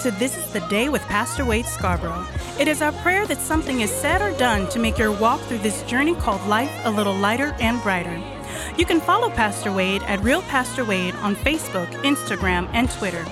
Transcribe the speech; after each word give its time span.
to 0.00 0.10
This 0.12 0.34
is 0.34 0.50
the 0.54 0.60
Day 0.60 0.88
with 0.88 1.02
Pastor 1.02 1.44
Wade 1.44 1.66
Scarborough. 1.66 2.26
It 2.58 2.68
is 2.68 2.80
our 2.80 2.92
prayer 3.02 3.26
that 3.26 3.38
something 3.38 3.82
is 3.82 3.90
said 3.90 4.22
or 4.22 4.34
done 4.38 4.66
to 4.70 4.78
make 4.78 4.96
your 4.96 5.12
walk 5.12 5.42
through 5.42 5.58
this 5.58 5.82
journey 5.82 6.14
called 6.14 6.42
life 6.46 6.72
a 6.84 6.90
little 6.90 7.14
lighter 7.14 7.54
and 7.60 7.82
brighter. 7.82 8.18
You 8.78 8.86
can 8.86 9.00
follow 9.00 9.28
Pastor 9.28 9.70
Wade 9.70 10.02
at 10.04 10.22
Real 10.22 10.40
Pastor 10.42 10.86
Wade 10.86 11.14
on 11.16 11.36
Facebook, 11.36 11.90
Instagram, 12.02 12.70
and 12.72 12.90
Twitter. 12.90 13.26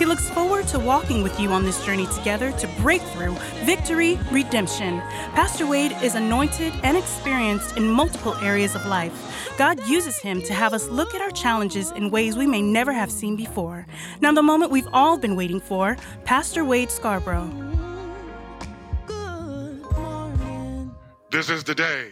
He 0.00 0.06
looks 0.06 0.30
forward 0.30 0.66
to 0.68 0.78
walking 0.78 1.22
with 1.22 1.38
you 1.38 1.50
on 1.50 1.62
this 1.62 1.84
journey 1.84 2.06
together 2.06 2.52
to 2.52 2.66
breakthrough, 2.80 3.34
victory, 3.64 4.18
redemption. 4.32 4.98
Pastor 5.34 5.66
Wade 5.66 5.94
is 6.02 6.14
anointed 6.14 6.72
and 6.82 6.96
experienced 6.96 7.76
in 7.76 7.86
multiple 7.86 8.34
areas 8.36 8.74
of 8.74 8.86
life. 8.86 9.12
God 9.58 9.78
uses 9.86 10.16
him 10.18 10.40
to 10.44 10.54
have 10.54 10.72
us 10.72 10.88
look 10.88 11.14
at 11.14 11.20
our 11.20 11.30
challenges 11.30 11.90
in 11.90 12.10
ways 12.10 12.34
we 12.34 12.46
may 12.46 12.62
never 12.62 12.94
have 12.94 13.12
seen 13.12 13.36
before. 13.36 13.86
Now, 14.22 14.32
the 14.32 14.42
moment 14.42 14.70
we've 14.70 14.88
all 14.94 15.18
been 15.18 15.36
waiting 15.36 15.60
for 15.60 15.98
Pastor 16.24 16.64
Wade 16.64 16.90
Scarborough. 16.90 17.50
This 21.30 21.50
is 21.50 21.62
the 21.62 21.74
day. 21.74 22.08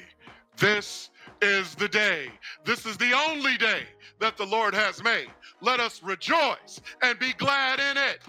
This 0.59 1.09
is 1.41 1.75
the 1.75 1.89
day. 1.89 2.27
This 2.67 2.85
is 2.85 2.99
the 2.99 3.15
only 3.15 3.57
day 3.57 3.85
that 4.19 4.37
the 4.37 4.45
Lord 4.45 4.75
has 4.75 5.03
made. 5.03 5.29
Let 5.61 5.81
us 5.81 6.03
rejoice 6.03 6.81
and 7.03 7.19
be 7.19 7.33
glad 7.33 7.81
in 7.81 7.97
it. 7.97 8.21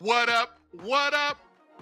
What 0.00 0.28
up? 0.28 0.58
What 0.82 1.14
up? 1.14 1.38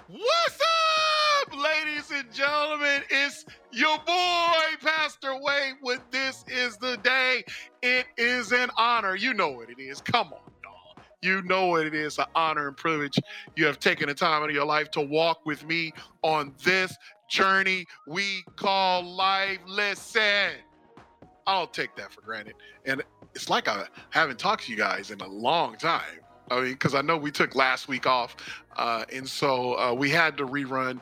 What's 0.09 0.61
up, 0.61 1.57
ladies 1.57 2.11
and 2.11 2.31
gentlemen? 2.33 3.03
It's 3.11 3.47
your 3.73 3.97
boy, 3.99 4.59
Pastor 4.83 5.39
Wade, 5.41 5.75
with 5.83 6.01
This 6.11 6.45
is 6.49 6.77
the 6.79 6.99
Day. 6.99 7.45
It 7.83 8.07
is 8.19 8.53
an 8.53 8.71
honor. 8.77 9.17
You 9.17 9.33
know 9.35 9.49
what 9.51 9.71
it 9.71 9.79
is. 9.81 10.01
Come 10.01 10.29
on. 10.29 10.41
y'all. 10.63 11.05
You 11.23 11.43
know 11.43 11.67
what 11.67 11.87
it 11.87 11.95
is, 11.95 12.19
an 12.19 12.27
honor 12.35 12.69
and 12.69 12.77
privilege. 12.77 13.19
You 13.57 13.67
have 13.67 13.79
taken 13.79 14.09
the 14.09 14.15
time 14.15 14.43
out 14.43 14.51
of 14.51 14.55
your 14.55 14.67
life 14.67 14.91
to 14.93 15.01
walk 15.01 15.47
with 15.47 15.65
me 15.67 15.93
on 16.23 16.55
this 16.65 16.97
journey 17.29 17.87
we 18.07 18.43
call 18.57 19.03
life. 19.03 19.59
Listen, 19.67 20.53
I 21.49 21.55
don't 21.55 21.73
take 21.73 21.97
that 21.97 22.13
for 22.13 22.21
granted. 22.21 22.57
And 22.85 23.03
it's 23.35 23.49
like 23.49 23.69
I 23.69 23.87
haven't 24.11 24.39
talked 24.39 24.65
to 24.65 24.71
you 24.71 24.77
guys 24.77 25.11
in 25.11 25.21
a 25.23 25.27
long 25.27 25.77
time. 25.77 26.21
I 26.51 26.61
mean, 26.61 26.73
because 26.73 26.95
I 26.95 27.01
know 27.01 27.17
we 27.17 27.31
took 27.31 27.55
last 27.55 27.89
week 27.89 28.07
off, 28.07 28.37
uh, 28.77 29.05
and 29.13 29.27
so 29.27 29.79
uh, 29.79 29.95
we 29.95 30.11
had 30.11 30.37
to 30.39 30.47
rerun 30.47 31.01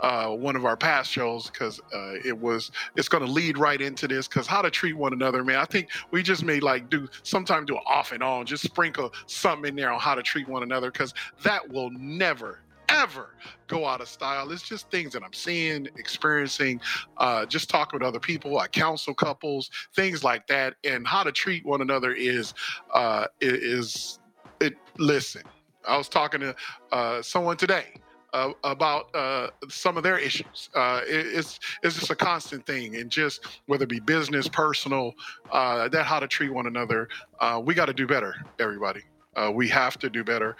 uh, 0.00 0.28
one 0.28 0.54
of 0.54 0.66
our 0.66 0.76
past 0.76 1.10
shows 1.10 1.48
because 1.50 1.80
uh, 1.94 2.14
it 2.24 2.38
was 2.38 2.70
it's 2.96 3.08
going 3.08 3.24
to 3.24 3.30
lead 3.30 3.56
right 3.56 3.80
into 3.80 4.06
this 4.06 4.28
because 4.28 4.46
how 4.46 4.60
to 4.60 4.70
treat 4.70 4.94
one 4.94 5.14
another, 5.14 5.42
man. 5.42 5.56
I 5.56 5.64
think 5.64 5.88
we 6.10 6.22
just 6.22 6.44
may 6.44 6.60
like 6.60 6.90
do 6.90 7.08
sometime 7.22 7.64
do 7.64 7.76
off 7.86 8.12
and 8.12 8.22
on, 8.22 8.44
just 8.44 8.64
sprinkle 8.64 9.14
something 9.26 9.70
in 9.70 9.76
there 9.76 9.90
on 9.90 9.98
how 10.00 10.14
to 10.14 10.22
treat 10.22 10.46
one 10.46 10.62
another 10.62 10.90
because 10.90 11.14
that 11.42 11.66
will 11.70 11.90
never 11.90 12.60
ever 12.96 13.30
go 13.68 13.86
out 13.86 14.00
of 14.00 14.08
style. 14.08 14.50
It's 14.50 14.62
just 14.62 14.90
things 14.90 15.12
that 15.12 15.22
I'm 15.22 15.32
seeing, 15.32 15.86
experiencing, 15.96 16.80
uh, 17.16 17.46
just 17.46 17.68
talking 17.68 17.98
with 17.98 18.06
other 18.06 18.20
people. 18.20 18.58
I 18.58 18.68
counsel 18.68 19.14
couples, 19.14 19.70
things 19.94 20.24
like 20.24 20.46
that, 20.48 20.74
and 20.84 21.06
how 21.06 21.22
to 21.22 21.32
treat 21.32 21.64
one 21.64 21.80
another 21.80 22.12
is 22.12 22.54
uh, 22.94 23.26
is 23.40 24.18
it. 24.60 24.74
Listen, 24.98 25.42
I 25.86 25.96
was 25.96 26.08
talking 26.08 26.40
to 26.40 26.56
uh, 26.92 27.22
someone 27.22 27.56
today. 27.56 28.00
Uh, 28.32 28.52
about 28.64 29.14
uh, 29.14 29.48
some 29.70 29.96
of 29.96 30.02
their 30.02 30.18
issues. 30.18 30.68
Uh, 30.74 31.00
it, 31.06 31.26
it's 31.26 31.58
it's 31.82 31.94
just 31.94 32.10
a 32.10 32.14
constant 32.14 32.66
thing, 32.66 32.96
and 32.96 33.08
just 33.08 33.46
whether 33.64 33.84
it 33.84 33.88
be 33.88 34.00
business, 34.00 34.46
personal, 34.46 35.14
uh, 35.52 35.88
that 35.88 36.04
how 36.04 36.20
to 36.20 36.28
treat 36.28 36.52
one 36.52 36.66
another. 36.66 37.08
Uh, 37.40 37.62
we 37.64 37.72
got 37.72 37.86
to 37.86 37.94
do 37.94 38.06
better, 38.06 38.34
everybody. 38.58 39.00
Uh, 39.36 39.50
we 39.54 39.68
have 39.68 39.98
to 39.98 40.10
do 40.10 40.22
better. 40.22 40.54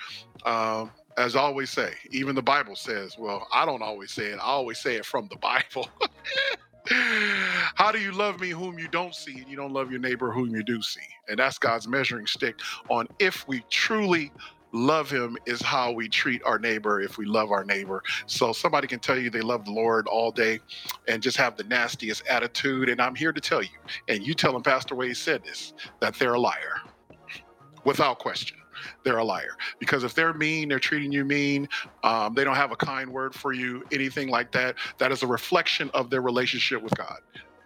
Um, 0.47 0.91
as 1.19 1.37
I 1.37 1.41
always 1.41 1.71
say, 1.71 1.95
even 2.11 2.35
the 2.35 2.43
Bible 2.43 2.77
says, 2.77 3.17
well, 3.19 3.47
I 3.53 3.67
don't 3.67 3.83
always 3.83 4.13
say 4.13 4.27
it, 4.27 4.37
I 4.37 4.47
always 4.47 4.81
say 4.81 4.97
it 4.97 5.07
from 5.07 5.29
the 5.29 5.37
Bible. 5.37 5.89
How 6.89 7.93
do 7.93 8.01
you 8.01 8.13
love 8.13 8.41
me 8.41 8.51
whom 8.51 8.79
you 8.79 8.89
don't 8.89 9.15
see, 9.15 9.41
and 9.41 9.49
you 9.49 9.57
don't 9.57 9.73
love 9.73 9.91
your 9.91 10.01
neighbor 10.01 10.33
whom 10.33 10.55
you 10.55 10.63
do 10.63 10.83
see? 10.83 11.01
And 11.29 11.39
that's 11.39 11.59
God's 11.59 11.89
measuring 11.89 12.27
stick 12.27 12.57
on 12.91 13.09
if 13.19 13.47
we 13.49 13.65
truly 13.71 14.33
love 14.73 15.11
him 15.11 15.37
is 15.47 15.63
how 15.63 15.93
we 15.93 16.09
treat 16.09 16.43
our 16.45 16.59
neighbor 16.59 17.01
if 17.01 17.19
we 17.19 17.27
love 17.27 17.53
our 17.53 17.65
neighbor. 17.65 18.03
So 18.27 18.53
somebody 18.53 18.89
can 18.89 19.01
tell 19.01 19.19
you 19.19 19.31
they 19.31 19.41
love 19.41 19.65
the 19.65 19.73
Lord 19.73 20.09
all 20.09 20.33
day 20.33 20.61
and 21.09 21.23
just 21.23 21.39
have 21.39 21.57
the 21.57 21.65
nastiest 21.65 22.27
attitude. 22.29 22.89
And 22.91 23.01
I'm 23.01 23.15
here 23.15 23.33
to 23.33 23.41
tell 23.41 23.63
you, 23.63 23.71
and 24.09 24.27
you 24.27 24.35
tell 24.35 24.53
them 24.53 24.63
Pastor 24.63 24.95
Wade 24.97 25.17
said 25.17 25.45
this, 25.45 25.75
that 26.01 26.19
they're 26.19 26.35
a 26.35 26.41
liar 26.41 26.77
without 27.85 28.19
question 28.21 28.59
they're 29.05 29.19
a 29.19 29.25
liar. 29.25 29.57
Because 29.79 30.05
if 30.05 30.15
they're 30.15 30.35
mean, 30.35 30.69
they're 30.69 30.79
treating 30.79 31.13
you 31.13 31.25
mean, 31.25 31.69
um, 32.05 32.35
they 32.35 32.45
don't 32.45 32.57
have 32.57 32.73
a 32.73 32.77
kind 32.77 33.11
word 33.11 33.35
for 33.35 33.53
you, 33.53 33.85
anything 33.93 34.29
like 34.29 34.53
that, 34.53 34.77
that 34.99 35.13
is 35.13 35.23
a 35.23 35.27
reflection 35.27 35.91
of 35.95 36.11
their 36.11 36.23
relationship 36.23 36.83
with 36.83 36.95
God. 36.97 37.19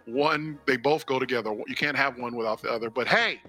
One, 0.05 0.59
they 0.65 0.77
both 0.77 1.05
go 1.05 1.19
together. 1.19 1.55
You 1.67 1.75
can't 1.75 1.97
have 1.97 2.17
one 2.17 2.35
without 2.35 2.61
the 2.61 2.71
other. 2.71 2.89
But 2.89 3.07
hey, 3.07 3.39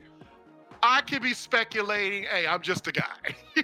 I 0.82 1.00
could 1.02 1.22
be 1.22 1.32
speculating. 1.32 2.24
Hey, 2.24 2.46
I'm 2.46 2.62
just 2.62 2.86
a 2.88 2.92
guy. 2.92 3.34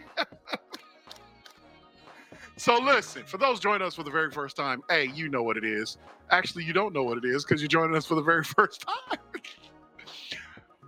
so 2.57 2.79
listen, 2.79 3.25
for 3.25 3.39
those 3.39 3.61
joining 3.61 3.87
us 3.87 3.95
for 3.95 4.05
the 4.05 4.11
very 4.11 4.31
first 4.31 4.57
time, 4.57 4.83
hey, 4.89 5.11
you 5.15 5.29
know 5.29 5.43
what 5.43 5.57
it 5.57 5.65
is. 5.65 5.99
Actually, 6.31 6.65
you 6.65 6.73
don't 6.73 6.93
know 6.93 7.03
what 7.03 7.19
it 7.19 7.25
is 7.25 7.45
because 7.45 7.61
you're 7.61 7.69
joining 7.69 7.97
us 7.97 8.07
for 8.07 8.15
the 8.15 8.23
very 8.23 8.45
first 8.57 8.83
time. 8.83 9.19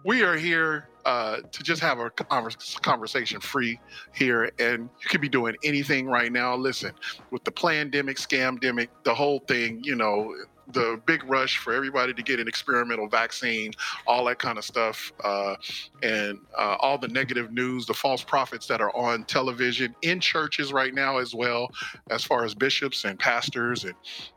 we 0.04 0.22
are 0.22 0.36
here 0.36 0.89
uh, 1.04 1.38
to 1.52 1.62
just 1.62 1.80
have 1.80 1.98
a 1.98 2.10
conversation 2.10 3.40
free 3.40 3.78
here, 4.14 4.50
and 4.58 4.88
you 5.02 5.08
could 5.08 5.20
be 5.20 5.28
doing 5.28 5.56
anything 5.64 6.06
right 6.06 6.32
now. 6.32 6.54
Listen, 6.54 6.92
with 7.30 7.44
the 7.44 7.50
pandemic, 7.50 8.16
scamdemic, 8.16 8.88
the 9.04 9.14
whole 9.14 9.40
thing, 9.40 9.80
you 9.82 9.96
know, 9.96 10.34
the 10.72 11.00
big 11.06 11.24
rush 11.24 11.58
for 11.58 11.72
everybody 11.72 12.14
to 12.14 12.22
get 12.22 12.40
an 12.40 12.48
experimental 12.48 13.08
vaccine, 13.08 13.72
all 14.06 14.24
that 14.24 14.38
kind 14.38 14.58
of 14.58 14.64
stuff, 14.64 15.12
uh, 15.24 15.56
and 16.02 16.38
uh, 16.56 16.76
all 16.80 16.98
the 16.98 17.08
negative 17.08 17.52
news, 17.52 17.86
the 17.86 17.94
false 17.94 18.22
prophets 18.22 18.66
that 18.66 18.80
are 18.80 18.94
on 18.96 19.24
television 19.24 19.94
in 20.02 20.20
churches 20.20 20.72
right 20.72 20.94
now 20.94 21.18
as 21.18 21.34
well, 21.34 21.70
as 22.10 22.24
far 22.24 22.44
as 22.44 22.54
bishops 22.54 23.04
and 23.04 23.18
pastors, 23.18 23.84
and 23.84 23.94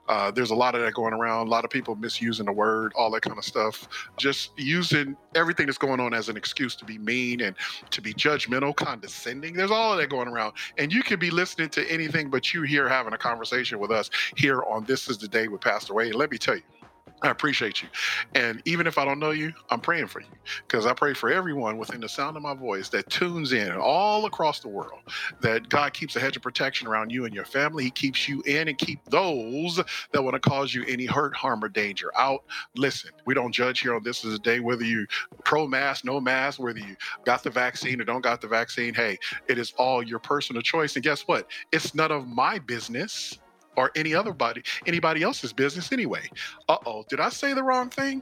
uh, 0.07 0.31
there's 0.31 0.51
a 0.51 0.55
lot 0.55 0.75
of 0.75 0.81
that 0.81 0.93
going 0.93 1.13
around. 1.13 1.47
A 1.47 1.49
lot 1.49 1.65
of 1.65 1.71
people 1.71 1.95
misusing 1.95 2.45
the 2.45 2.51
word, 2.51 2.93
all 2.95 3.11
that 3.11 3.21
kind 3.21 3.37
of 3.37 3.45
stuff. 3.45 3.87
Just 4.17 4.51
using 4.57 5.15
everything 5.35 5.65
that's 5.65 5.77
going 5.77 5.99
on 5.99 6.13
as 6.13 6.29
an 6.29 6.37
excuse 6.37 6.75
to 6.77 6.85
be 6.85 6.97
mean 6.97 7.41
and 7.41 7.55
to 7.91 8.01
be 8.01 8.13
judgmental, 8.13 8.75
condescending. 8.75 9.53
There's 9.53 9.71
all 9.71 9.93
of 9.93 9.99
that 9.99 10.09
going 10.09 10.27
around, 10.27 10.53
and 10.77 10.91
you 10.91 11.03
could 11.03 11.19
be 11.19 11.29
listening 11.29 11.69
to 11.69 11.89
anything, 11.91 12.29
but 12.29 12.53
you 12.53 12.63
here 12.63 12.87
having 12.87 13.13
a 13.13 13.17
conversation 13.17 13.79
with 13.79 13.91
us 13.91 14.09
here 14.35 14.63
on 14.63 14.85
This 14.85 15.09
Is 15.09 15.17
the 15.17 15.27
Day 15.27 15.47
with 15.47 15.61
Pastor 15.61 15.93
Wade 15.93 16.13
let 16.15 16.31
me 16.31 16.37
tell 16.37 16.55
you, 16.55 16.63
I 17.23 17.29
appreciate 17.29 17.81
you. 17.81 17.87
And 18.35 18.61
even 18.65 18.85
if 18.85 18.97
I 18.97 19.05
don't 19.05 19.19
know 19.19 19.31
you, 19.31 19.53
I'm 19.69 19.79
praying 19.79 20.07
for 20.07 20.19
you 20.19 20.27
because 20.67 20.85
I 20.85 20.93
pray 20.93 21.13
for 21.13 21.31
everyone 21.31 21.77
within 21.77 22.01
the 22.01 22.09
sound 22.09 22.35
of 22.35 22.43
my 22.43 22.53
voice 22.53 22.89
that 22.89 23.09
tunes 23.09 23.53
in 23.53 23.71
all 23.71 24.25
across 24.25 24.59
the 24.59 24.67
world, 24.67 24.99
that 25.39 25.69
God 25.69 25.93
keeps 25.93 26.17
a 26.17 26.19
hedge 26.19 26.35
of 26.35 26.41
protection 26.41 26.85
around 26.85 27.11
you 27.11 27.23
and 27.23 27.33
your 27.33 27.45
family. 27.45 27.85
He 27.85 27.91
keeps 27.91 28.27
you 28.27 28.41
in 28.45 28.67
and 28.67 28.77
keep 28.77 28.99
those 29.05 29.79
that 30.11 30.21
want 30.21 30.33
to 30.33 30.39
cause 30.39 30.73
you 30.73 30.83
any 30.85 31.05
hurt, 31.05 31.33
harm, 31.33 31.63
or 31.63 31.69
danger 31.69 32.11
out. 32.17 32.43
Listen, 32.75 33.11
we 33.25 33.33
don't 33.33 33.53
judge 33.53 33.79
here 33.79 33.95
on 33.95 34.03
this 34.03 34.25
is 34.25 34.33
a 34.33 34.39
day 34.39 34.59
whether 34.59 34.83
you 34.83 35.07
pro 35.45 35.65
mask, 35.65 36.03
no 36.03 36.19
mask, 36.19 36.59
whether 36.59 36.79
you 36.79 36.95
got 37.25 37.41
the 37.41 37.49
vaccine 37.49 38.01
or 38.01 38.03
don't 38.03 38.21
got 38.21 38.41
the 38.41 38.47
vaccine. 38.49 38.93
Hey, 38.93 39.17
it 39.47 39.57
is 39.57 39.73
all 39.77 40.03
your 40.03 40.19
personal 40.19 40.61
choice. 40.61 40.95
And 40.95 41.03
guess 41.03 41.21
what? 41.21 41.49
It's 41.71 41.95
none 41.95 42.11
of 42.11 42.27
my 42.27 42.59
business 42.59 43.39
or 43.75 43.91
any 43.95 44.13
other 44.13 44.33
body 44.33 44.63
anybody 44.85 45.23
else's 45.23 45.53
business 45.53 45.91
anyway. 45.91 46.29
Uh 46.69 46.77
oh, 46.85 47.03
did 47.09 47.19
I 47.19 47.29
say 47.29 47.53
the 47.53 47.63
wrong 47.63 47.89
thing? 47.89 48.21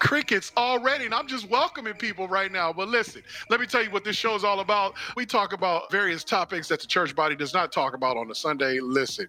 crickets 0.00 0.50
already, 0.56 1.04
and 1.04 1.14
I'm 1.14 1.28
just 1.28 1.48
welcoming 1.48 1.94
people 1.94 2.26
right 2.26 2.50
now. 2.50 2.72
But 2.72 2.88
listen, 2.88 3.22
let 3.48 3.60
me 3.60 3.66
tell 3.66 3.84
you 3.84 3.90
what 3.90 4.02
this 4.02 4.16
show 4.16 4.34
is 4.34 4.42
all 4.42 4.60
about. 4.60 4.94
We 5.14 5.24
talk 5.26 5.52
about 5.52 5.92
various 5.92 6.24
topics 6.24 6.66
that 6.68 6.80
the 6.80 6.86
church 6.86 7.14
body 7.14 7.36
does 7.36 7.54
not 7.54 7.70
talk 7.70 7.94
about 7.94 8.16
on 8.16 8.30
a 8.30 8.34
Sunday. 8.34 8.80
Listen, 8.80 9.28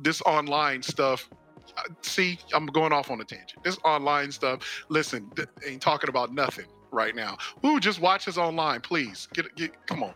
this 0.00 0.20
online 0.22 0.82
stuff. 0.82 1.28
Uh, 1.76 1.82
see, 2.02 2.38
I'm 2.54 2.66
going 2.66 2.92
off 2.92 3.10
on 3.10 3.20
a 3.20 3.24
tangent. 3.24 3.62
This 3.64 3.78
online 3.84 4.30
stuff, 4.30 4.84
listen, 4.88 5.30
ain't 5.66 5.82
talking 5.82 6.08
about 6.08 6.32
nothing 6.32 6.66
right 6.90 7.14
now. 7.14 7.36
Ooh, 7.64 7.80
just 7.80 8.00
watch 8.00 8.28
us 8.28 8.38
online, 8.38 8.80
please. 8.80 9.28
Get, 9.34 9.54
get 9.56 9.86
come 9.86 10.02
on 10.02 10.14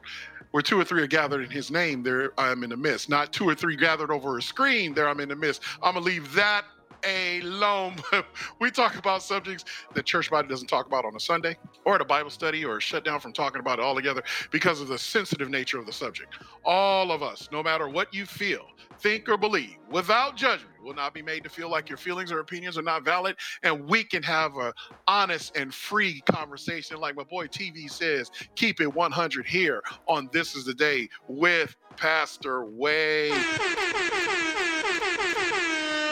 where 0.53 0.63
two 0.63 0.79
or 0.81 0.85
three 0.85 1.03
are 1.03 1.07
gathered 1.07 1.43
in 1.43 1.51
his 1.51 1.71
name, 1.71 2.03
there 2.03 2.33
I 2.39 2.51
am 2.51 2.63
in 2.63 2.71
the 2.71 2.77
midst. 2.77 3.09
Not 3.09 3.33
two 3.33 3.49
or 3.49 3.55
three 3.55 3.77
gathered 3.77 4.11
over 4.11 4.39
a 4.39 4.43
screen, 4.43 4.95
there 4.95 5.09
I'm 5.09 5.21
in 5.21 5.29
the 5.29 5.37
midst. 5.37 5.63
I'm 5.83 5.95
gonna 5.95 6.07
leave 6.07 6.33
that 6.35 6.65
alone. 7.05 7.97
we 8.61 8.71
talk 8.71 8.97
about 8.97 9.23
subjects 9.23 9.65
that 9.95 10.05
church 10.05 10.31
body 10.31 10.49
doesn't 10.49 10.69
talk 10.69 10.87
about 10.87 11.05
on 11.05 11.15
a 11.17 11.21
Sunday 11.21 11.57
or 11.85 11.95
at 11.95 12.01
a 12.01 12.05
Bible 12.05 12.31
study 12.31 12.65
or 12.65 12.81
shut 12.81 13.05
down 13.05 13.21
from 13.21 13.33
talking 13.33 13.61
about 13.61 13.79
it 13.79 13.83
altogether 13.83 14.23
because 14.51 14.81
of 14.81 14.89
the 14.89 14.99
sensitive 14.99 15.51
nature 15.51 15.79
of 15.79 15.87
the 15.87 15.93
subject. 15.93 16.35
All 16.65 17.11
of 17.11 17.23
us, 17.23 17.49
no 17.53 17.63
matter 17.63 17.89
what 17.89 18.13
you 18.15 18.27
feel, 18.27 18.67
think, 19.01 19.29
or 19.29 19.37
believe, 19.37 19.77
without 19.91 20.37
judgment, 20.37 20.73
will 20.83 20.95
not 20.95 21.15
be 21.15 21.23
made 21.23 21.43
to 21.45 21.51
feel 21.51 21.69
like 21.69 21.89
your 21.89 21.99
feelings 21.99 22.33
or 22.33 22.41
opinions 22.41 22.79
are 22.79 22.83
not 22.83 23.05
valid. 23.05 23.37
And 23.63 23.89
we 23.89 24.05
can 24.05 24.23
have 24.23 24.57
a 24.57 24.73
honest 25.07 25.57
and 25.57 25.73
free 25.75 26.21
conversation. 26.23 26.99
Like 26.99 27.17
my 27.17 27.25
boy 27.25 27.47
TV 27.49 27.91
says, 27.91 28.31
keep 28.55 28.81
it 28.81 28.93
100 28.93 29.47
here 29.47 29.83
on 30.07 30.29
This 30.33 30.55
is 30.55 30.65
the 30.65 30.75
Day 30.75 31.09
with 31.29 31.77
Pastor 31.97 32.65
Wade. 32.65 33.33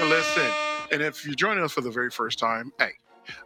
Listen, 0.03 0.51
and 0.91 1.03
if 1.03 1.25
you're 1.25 1.35
joining 1.35 1.65
us 1.65 1.73
for 1.73 1.81
the 1.81 1.91
very 1.91 2.11
first 2.11 2.39
time, 2.39 2.73
hey, 2.79 2.93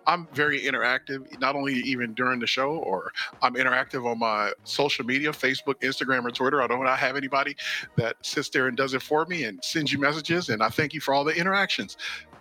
I'm 0.07 0.27
very 0.33 0.61
interactive, 0.61 1.39
not 1.41 1.57
only 1.57 1.75
even 1.75 2.15
during 2.15 2.41
the 2.41 2.47
show, 2.47 2.77
or 2.77 3.13
I'm 3.43 3.55
interactive 3.55 4.11
on 4.11 4.19
my 4.19 4.53
social 4.65 5.05
media, 5.05 5.31
Facebook, 5.31 5.75
Instagram, 5.81 6.25
or 6.25 6.31
Twitter. 6.31 6.63
I 6.63 6.67
don't 6.67 6.87
have 6.87 7.17
anybody 7.17 7.57
that 7.97 8.17
sits 8.23 8.49
there 8.49 8.69
and 8.69 8.77
does 8.77 8.95
it 8.95 9.03
for 9.03 9.27
me 9.27 9.45
and 9.45 9.63
sends 9.63 9.93
you 9.93 9.99
messages. 9.99 10.49
And 10.49 10.63
I 10.63 10.69
thank 10.69 10.95
you 10.95 11.01
for 11.01 11.13
all 11.15 11.25
the 11.25 11.35
interactions 11.35 11.97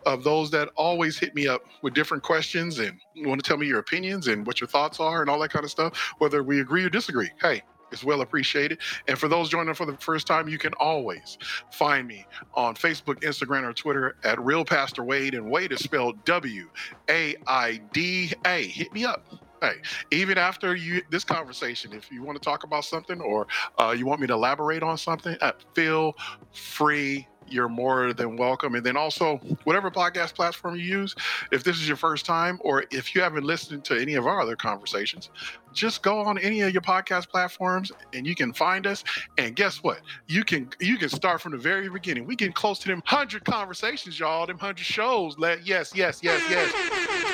of 0.05 0.23
those 0.23 0.51
that 0.51 0.69
always 0.75 1.17
hit 1.17 1.33
me 1.33 1.47
up 1.47 1.65
with 1.81 1.93
different 1.93 2.23
questions 2.23 2.79
and 2.79 2.99
want 3.17 3.43
to 3.43 3.47
tell 3.47 3.57
me 3.57 3.67
your 3.67 3.79
opinions 3.79 4.27
and 4.27 4.45
what 4.45 4.59
your 4.59 4.67
thoughts 4.67 4.99
are 4.99 5.21
and 5.21 5.29
all 5.29 5.39
that 5.39 5.51
kind 5.51 5.63
of 5.63 5.71
stuff, 5.71 6.13
whether 6.17 6.43
we 6.43 6.59
agree 6.59 6.83
or 6.83 6.89
disagree. 6.89 7.29
Hey, 7.41 7.61
it's 7.93 8.03
well 8.03 8.21
appreciated. 8.21 8.79
And 9.07 9.17
for 9.17 9.27
those 9.27 9.49
joining 9.49 9.73
for 9.73 9.85
the 9.85 9.95
first 9.97 10.27
time, 10.27 10.49
you 10.49 10.57
can 10.57 10.73
always 10.73 11.37
find 11.71 12.07
me 12.07 12.25
on 12.53 12.75
Facebook, 12.75 13.21
Instagram, 13.21 13.63
or 13.63 13.73
Twitter 13.73 14.15
at 14.23 14.39
Real 14.43 14.65
Pastor 14.65 15.03
Wade. 15.03 15.33
And 15.35 15.49
Wade 15.49 15.71
is 15.71 15.79
spelled 15.79 16.23
W 16.25 16.69
A 17.09 17.35
I 17.47 17.79
D 17.93 18.33
A. 18.45 18.67
Hit 18.67 18.93
me 18.93 19.05
up. 19.05 19.42
Hey, 19.63 19.75
even 20.11 20.37
after 20.37 20.75
you 20.75 21.01
this 21.09 21.23
conversation, 21.23 21.93
if 21.93 22.11
you 22.11 22.21
want 22.21 22.35
to 22.35 22.43
talk 22.43 22.65
about 22.65 22.83
something 22.83 23.21
or 23.21 23.47
uh, 23.77 23.95
you 23.97 24.05
want 24.05 24.19
me 24.19 24.27
to 24.27 24.33
elaborate 24.33 24.83
on 24.83 24.97
something, 24.97 25.37
uh, 25.39 25.53
feel 25.73 26.17
free 26.51 27.29
you're 27.47 27.69
more 27.69 28.11
than 28.11 28.35
welcome. 28.35 28.75
And 28.75 28.85
then 28.85 28.97
also, 28.97 29.37
whatever 29.63 29.89
podcast 29.89 30.35
platform 30.35 30.75
you 30.75 30.83
use, 30.83 31.15
if 31.53 31.63
this 31.63 31.77
is 31.77 31.87
your 31.87 31.95
first 31.95 32.25
time 32.25 32.59
or 32.61 32.83
if 32.91 33.15
you 33.15 33.21
haven't 33.21 33.45
listened 33.45 33.85
to 33.85 33.97
any 33.97 34.15
of 34.15 34.27
our 34.27 34.41
other 34.41 34.57
conversations, 34.57 35.29
just 35.71 36.03
go 36.03 36.19
on 36.19 36.37
any 36.39 36.59
of 36.59 36.73
your 36.73 36.81
podcast 36.81 37.29
platforms 37.29 37.89
and 38.11 38.27
you 38.27 38.35
can 38.35 38.51
find 38.51 38.85
us. 38.85 39.05
And 39.37 39.55
guess 39.55 39.81
what? 39.81 40.01
You 40.27 40.43
can 40.43 40.71
you 40.81 40.97
can 40.97 41.07
start 41.07 41.39
from 41.39 41.53
the 41.53 41.57
very 41.57 41.87
beginning. 41.87 42.25
We 42.25 42.35
get 42.35 42.53
close 42.53 42.79
to 42.79 42.89
them 42.89 43.01
hundred 43.05 43.45
conversations, 43.45 44.19
y'all. 44.19 44.45
Them 44.45 44.57
hundred 44.57 44.85
shows. 44.85 45.37
Let 45.37 45.65
yes, 45.65 45.93
yes, 45.95 46.19
yes, 46.21 46.43
yes. 46.49 46.73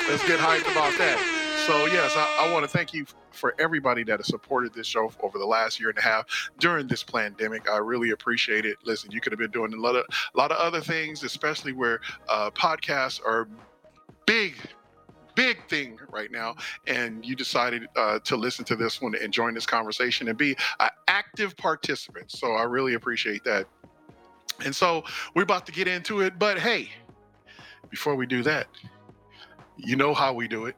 Let's 0.08 0.24
get 0.28 0.38
hyped 0.38 0.70
about 0.70 0.96
that. 0.98 1.39
So 1.66 1.86
yes, 1.86 2.14
I, 2.16 2.46
I 2.46 2.52
want 2.52 2.64
to 2.64 2.68
thank 2.68 2.94
you 2.94 3.04
for 3.32 3.54
everybody 3.58 4.02
that 4.04 4.18
has 4.18 4.26
supported 4.26 4.72
this 4.72 4.86
show 4.86 5.12
over 5.20 5.38
the 5.38 5.44
last 5.46 5.78
year 5.78 5.90
and 5.90 5.98
a 5.98 6.02
half 6.02 6.50
during 6.58 6.86
this 6.86 7.02
pandemic. 7.02 7.68
I 7.68 7.76
really 7.76 8.10
appreciate 8.10 8.64
it. 8.64 8.78
Listen, 8.84 9.10
you 9.10 9.20
could 9.20 9.30
have 9.32 9.38
been 9.38 9.50
doing 9.50 9.74
a 9.74 9.76
lot 9.76 9.94
of 9.94 10.06
a 10.34 10.38
lot 10.38 10.52
of 10.52 10.58
other 10.58 10.80
things, 10.80 11.22
especially 11.22 11.72
where 11.72 12.00
uh, 12.28 12.50
podcasts 12.50 13.20
are 13.24 13.46
big 14.26 14.56
big 15.34 15.64
thing 15.68 15.98
right 16.10 16.32
now 16.32 16.56
and 16.86 17.24
you 17.24 17.36
decided 17.36 17.86
uh, 17.96 18.18
to 18.20 18.36
listen 18.36 18.64
to 18.64 18.74
this 18.74 19.00
one 19.00 19.14
and 19.14 19.32
join 19.32 19.54
this 19.54 19.64
conversation 19.64 20.28
and 20.28 20.36
be 20.36 20.56
an 20.80 20.88
active 21.08 21.56
participant 21.56 22.30
so 22.30 22.52
i 22.52 22.64
really 22.64 22.94
appreciate 22.94 23.42
that 23.44 23.64
and 24.64 24.74
so 24.74 25.04
we're 25.34 25.42
about 25.42 25.64
to 25.64 25.72
get 25.72 25.86
into 25.86 26.20
it 26.20 26.36
but 26.38 26.58
hey 26.58 26.90
before 27.90 28.16
we 28.16 28.26
do 28.26 28.42
that 28.42 28.66
you 29.76 29.94
know 29.94 30.12
how 30.12 30.32
we 30.32 30.48
do 30.48 30.66
it 30.66 30.74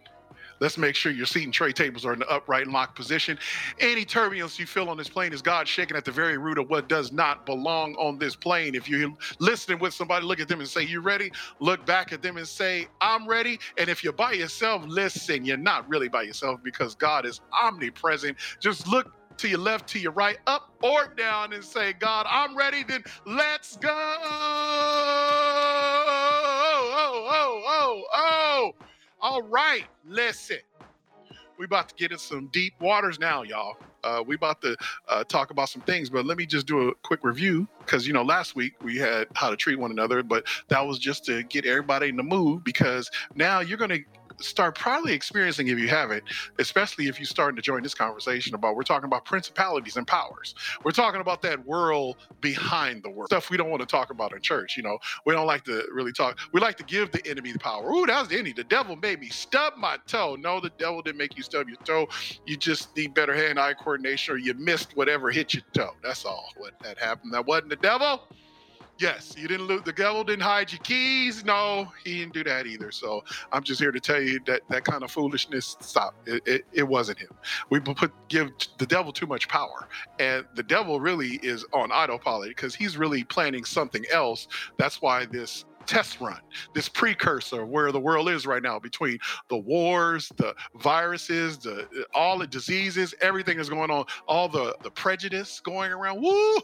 Let's 0.62 0.78
make 0.78 0.94
sure 0.94 1.10
your 1.10 1.26
seat 1.26 1.42
and 1.42 1.52
tray 1.52 1.72
tables 1.72 2.06
are 2.06 2.12
in 2.12 2.20
the 2.20 2.28
upright 2.30 2.62
and 2.62 2.72
locked 2.72 2.94
position. 2.94 3.36
Any 3.80 4.04
turbulence 4.04 4.60
you 4.60 4.66
feel 4.66 4.90
on 4.90 4.96
this 4.96 5.08
plane 5.08 5.32
is 5.32 5.42
God 5.42 5.66
shaking 5.66 5.96
at 5.96 6.04
the 6.04 6.12
very 6.12 6.38
root 6.38 6.56
of 6.56 6.70
what 6.70 6.88
does 6.88 7.10
not 7.10 7.44
belong 7.44 7.96
on 7.96 8.16
this 8.16 8.36
plane. 8.36 8.76
If 8.76 8.88
you're 8.88 9.12
listening 9.40 9.80
with 9.80 9.92
somebody, 9.92 10.24
look 10.24 10.38
at 10.38 10.46
them 10.46 10.60
and 10.60 10.68
say, 10.68 10.84
You 10.84 11.00
ready? 11.00 11.32
Look 11.58 11.84
back 11.84 12.12
at 12.12 12.22
them 12.22 12.36
and 12.36 12.46
say, 12.46 12.86
I'm 13.00 13.26
ready. 13.26 13.58
And 13.76 13.88
if 13.88 14.04
you're 14.04 14.12
by 14.12 14.34
yourself, 14.34 14.84
listen, 14.86 15.44
you're 15.44 15.56
not 15.56 15.88
really 15.88 16.08
by 16.08 16.22
yourself 16.22 16.62
because 16.62 16.94
God 16.94 17.26
is 17.26 17.40
omnipresent. 17.52 18.36
Just 18.60 18.86
look 18.86 19.12
to 19.38 19.48
your 19.48 19.58
left, 19.58 19.88
to 19.88 19.98
your 19.98 20.12
right, 20.12 20.38
up 20.46 20.72
or 20.80 21.08
down, 21.16 21.54
and 21.54 21.64
say, 21.64 21.92
God, 21.92 22.24
I'm 22.30 22.56
ready. 22.56 22.84
Then 22.84 23.02
let's 23.26 23.78
go. 23.78 23.88
Oh, 23.90 24.22
oh, 27.32 27.64
oh, 27.66 28.04
oh. 28.14 28.72
All 29.22 29.40
right, 29.40 29.84
listen. 30.04 30.58
We 31.56 31.64
about 31.64 31.88
to 31.90 31.94
get 31.94 32.10
in 32.10 32.18
some 32.18 32.48
deep 32.48 32.74
waters 32.80 33.20
now, 33.20 33.44
y'all. 33.44 33.76
Uh, 34.02 34.20
we 34.26 34.34
about 34.34 34.60
to 34.62 34.76
uh, 35.06 35.22
talk 35.22 35.52
about 35.52 35.68
some 35.68 35.82
things, 35.82 36.10
but 36.10 36.26
let 36.26 36.36
me 36.36 36.44
just 36.44 36.66
do 36.66 36.88
a 36.88 36.94
quick 37.04 37.20
review 37.22 37.68
because 37.78 38.04
you 38.04 38.12
know 38.12 38.24
last 38.24 38.56
week 38.56 38.72
we 38.82 38.96
had 38.96 39.28
how 39.34 39.48
to 39.48 39.56
treat 39.56 39.78
one 39.78 39.92
another, 39.92 40.24
but 40.24 40.44
that 40.66 40.84
was 40.84 40.98
just 40.98 41.24
to 41.26 41.44
get 41.44 41.64
everybody 41.64 42.08
in 42.08 42.16
the 42.16 42.24
mood 42.24 42.64
because 42.64 43.08
now 43.36 43.60
you're 43.60 43.78
gonna 43.78 44.00
start 44.40 44.76
probably 44.76 45.12
experiencing 45.12 45.68
if 45.68 45.78
you 45.78 45.88
haven't, 45.88 46.24
especially 46.58 47.08
if 47.08 47.18
you're 47.18 47.26
starting 47.26 47.56
to 47.56 47.62
join 47.62 47.82
this 47.82 47.94
conversation 47.94 48.54
about 48.54 48.76
we're 48.76 48.82
talking 48.82 49.06
about 49.06 49.24
principalities 49.24 49.96
and 49.96 50.06
powers. 50.06 50.54
We're 50.84 50.92
talking 50.92 51.20
about 51.20 51.42
that 51.42 51.64
world 51.66 52.16
behind 52.40 53.02
the 53.02 53.10
world. 53.10 53.28
Stuff 53.28 53.50
we 53.50 53.56
don't 53.56 53.70
want 53.70 53.80
to 53.80 53.86
talk 53.86 54.10
about 54.10 54.32
in 54.32 54.40
church. 54.40 54.76
You 54.76 54.82
know, 54.82 54.98
we 55.26 55.34
don't 55.34 55.46
like 55.46 55.64
to 55.64 55.84
really 55.92 56.12
talk. 56.12 56.38
We 56.52 56.60
like 56.60 56.76
to 56.78 56.84
give 56.84 57.10
the 57.12 57.26
enemy 57.28 57.52
the 57.52 57.58
power. 57.58 57.90
Ooh, 57.90 58.06
that 58.06 58.20
was 58.20 58.28
the 58.28 58.34
enemy. 58.34 58.52
The 58.52 58.64
devil 58.64 58.96
made 58.96 59.20
me 59.20 59.28
stub 59.28 59.74
my 59.76 59.98
toe. 60.06 60.36
No, 60.38 60.60
the 60.60 60.70
devil 60.78 61.02
didn't 61.02 61.18
make 61.18 61.36
you 61.36 61.42
stub 61.42 61.68
your 61.68 61.78
toe. 61.78 62.08
You 62.46 62.56
just 62.56 62.96
need 62.96 63.14
better 63.14 63.34
hand-eye 63.34 63.74
coordination 63.74 64.34
or 64.34 64.38
you 64.38 64.54
missed 64.54 64.96
whatever 64.96 65.30
hit 65.30 65.54
your 65.54 65.62
toe. 65.72 65.92
That's 66.02 66.24
all 66.24 66.48
what 66.56 66.72
that 66.82 66.98
happened. 66.98 67.32
That 67.34 67.46
wasn't 67.46 67.70
the 67.70 67.76
devil. 67.76 68.28
Yes, 69.02 69.34
you 69.36 69.48
didn't 69.48 69.66
lose. 69.66 69.82
The 69.82 69.92
devil 69.92 70.22
didn't 70.22 70.44
hide 70.44 70.70
your 70.70 70.78
keys. 70.78 71.44
No, 71.44 71.90
he 72.04 72.20
didn't 72.20 72.34
do 72.34 72.44
that 72.44 72.68
either. 72.68 72.92
So 72.92 73.24
I'm 73.50 73.64
just 73.64 73.80
here 73.80 73.90
to 73.90 73.98
tell 73.98 74.22
you 74.22 74.38
that 74.46 74.62
that 74.68 74.84
kind 74.84 75.02
of 75.02 75.10
foolishness, 75.10 75.76
stop. 75.80 76.14
It, 76.24 76.46
it, 76.46 76.64
it 76.72 76.84
wasn't 76.84 77.18
him. 77.18 77.30
We 77.68 77.80
put 77.80 78.12
give 78.28 78.52
the 78.78 78.86
devil 78.86 79.12
too 79.12 79.26
much 79.26 79.48
power, 79.48 79.88
and 80.20 80.46
the 80.54 80.62
devil 80.62 81.00
really 81.00 81.40
is 81.42 81.64
on 81.72 81.90
autopilot 81.90 82.50
because 82.50 82.76
he's 82.76 82.96
really 82.96 83.24
planning 83.24 83.64
something 83.64 84.04
else. 84.12 84.46
That's 84.78 85.02
why 85.02 85.24
this 85.24 85.64
test 85.86 86.20
run, 86.20 86.40
this 86.74 86.88
precursor 86.88 87.64
where 87.66 87.92
the 87.92 88.00
world 88.00 88.28
is 88.28 88.46
right 88.46 88.62
now 88.62 88.78
between 88.78 89.18
the 89.48 89.56
wars, 89.56 90.32
the 90.36 90.54
viruses, 90.80 91.58
the 91.58 91.88
all 92.14 92.38
the 92.38 92.46
diseases, 92.46 93.14
everything 93.20 93.58
is 93.58 93.68
going 93.68 93.90
on, 93.90 94.04
all 94.26 94.48
the 94.48 94.76
the 94.82 94.90
prejudice 94.90 95.60
going 95.60 95.92
around. 95.92 96.20
Woo, 96.22 96.56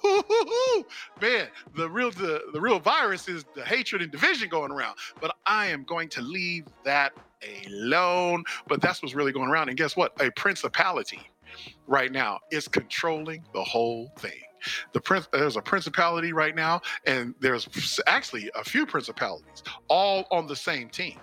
man, 1.20 1.48
the 1.76 1.88
real 1.88 2.10
the, 2.10 2.42
the 2.52 2.60
real 2.60 2.78
virus 2.78 3.28
is 3.28 3.44
the 3.54 3.64
hatred 3.64 4.02
and 4.02 4.12
division 4.12 4.48
going 4.48 4.72
around. 4.72 4.96
But 5.20 5.36
I 5.46 5.66
am 5.66 5.84
going 5.84 6.08
to 6.10 6.22
leave 6.22 6.66
that 6.84 7.12
alone. 7.66 8.44
But 8.66 8.80
that's 8.80 9.02
what's 9.02 9.14
really 9.14 9.32
going 9.32 9.48
around. 9.48 9.68
And 9.68 9.78
guess 9.78 9.96
what? 9.96 10.12
A 10.20 10.30
principality 10.32 11.20
right 11.86 12.12
now 12.12 12.40
is 12.50 12.68
controlling 12.68 13.44
the 13.52 13.64
whole 13.64 14.12
thing. 14.18 14.47
The 14.92 15.00
prince, 15.00 15.28
there's 15.32 15.56
a 15.56 15.62
principality 15.62 16.32
right 16.32 16.54
now, 16.54 16.80
and 17.06 17.34
there's 17.40 17.68
actually 18.06 18.50
a 18.54 18.64
few 18.64 18.86
principalities 18.86 19.62
all 19.88 20.26
on 20.30 20.46
the 20.46 20.56
same 20.56 20.88
team. 20.88 21.18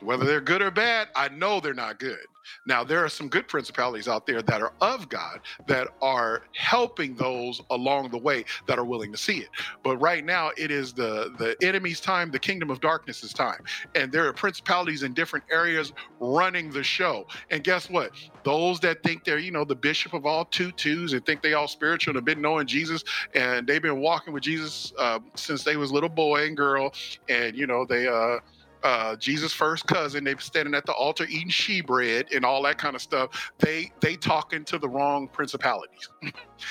Whether 0.00 0.24
they're 0.24 0.40
good 0.40 0.62
or 0.62 0.70
bad, 0.70 1.08
I 1.16 1.28
know 1.28 1.60
they're 1.60 1.74
not 1.74 1.98
good. 1.98 2.26
Now, 2.66 2.84
there 2.84 3.04
are 3.04 3.08
some 3.08 3.28
good 3.28 3.48
principalities 3.48 4.08
out 4.08 4.26
there 4.26 4.42
that 4.42 4.62
are 4.62 4.72
of 4.80 5.08
God 5.08 5.40
that 5.66 5.88
are 6.02 6.42
helping 6.54 7.14
those 7.14 7.60
along 7.70 8.10
the 8.10 8.18
way 8.18 8.44
that 8.66 8.78
are 8.78 8.84
willing 8.84 9.12
to 9.12 9.18
see 9.18 9.38
it. 9.38 9.48
But 9.82 9.96
right 9.98 10.24
now, 10.24 10.50
it 10.56 10.70
is 10.70 10.92
the, 10.92 11.32
the 11.38 11.56
enemy's 11.66 12.00
time, 12.00 12.30
the 12.30 12.38
kingdom 12.38 12.70
of 12.70 12.80
darkness's 12.80 13.32
time. 13.32 13.62
And 13.94 14.10
there 14.12 14.26
are 14.26 14.32
principalities 14.32 15.02
in 15.02 15.14
different 15.14 15.44
areas 15.50 15.92
running 16.20 16.70
the 16.70 16.82
show. 16.82 17.26
And 17.50 17.62
guess 17.64 17.90
what? 17.90 18.12
Those 18.44 18.80
that 18.80 19.02
think 19.02 19.24
they're, 19.24 19.38
you 19.38 19.50
know, 19.50 19.64
the 19.64 19.74
bishop 19.74 20.12
of 20.12 20.26
all 20.26 20.44
tutus 20.44 21.12
and 21.12 21.24
think 21.24 21.42
they 21.42 21.54
all 21.54 21.68
spiritual 21.68 22.12
and 22.12 22.16
have 22.16 22.24
been 22.24 22.40
knowing 22.40 22.66
Jesus 22.66 23.04
and 23.34 23.66
they've 23.66 23.82
been 23.82 24.00
walking 24.00 24.32
with 24.32 24.42
Jesus 24.42 24.92
uh, 24.98 25.18
since 25.34 25.64
they 25.64 25.76
was 25.76 25.92
little 25.92 26.08
boy 26.08 26.46
and 26.46 26.56
girl. 26.56 26.92
And, 27.28 27.56
you 27.56 27.66
know, 27.66 27.84
they, 27.84 28.06
uh, 28.06 28.38
uh, 28.82 29.16
Jesus' 29.16 29.52
first 29.52 29.86
cousin. 29.86 30.24
They 30.24 30.36
standing 30.36 30.74
at 30.74 30.86
the 30.86 30.92
altar 30.92 31.26
eating 31.28 31.50
shewbread 31.50 32.26
and 32.34 32.44
all 32.44 32.62
that 32.64 32.78
kind 32.78 32.96
of 32.96 33.02
stuff. 33.02 33.52
They 33.60 33.92
they 34.00 34.16
talking 34.16 34.64
to 34.66 34.78
the 34.78 34.88
wrong 34.88 35.28
principalities. 35.28 36.08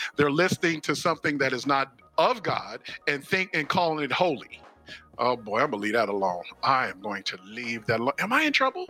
They're 0.18 0.32
listening 0.32 0.82
to 0.82 0.96
something 0.96 1.38
that 1.40 1.54
is 1.54 1.68
not 1.68 1.94
of 2.18 2.44
God 2.44 2.82
and 3.08 3.24
think 3.26 3.52
and 3.54 3.70
calling 3.70 4.04
it 4.06 4.12
holy. 4.12 4.62
Oh 5.20 5.38
boy, 5.38 5.60
I'm 5.62 5.72
gonna 5.72 5.84
leave 5.84 5.94
that 5.94 6.10
alone. 6.10 6.44
I 6.64 6.90
am 6.90 7.02
going 7.02 7.24
to 7.26 7.38
leave 7.46 7.86
that 7.88 8.00
alone. 8.02 8.14
Am 8.20 8.34
I 8.34 8.44
in 8.44 8.54
trouble? 8.54 8.88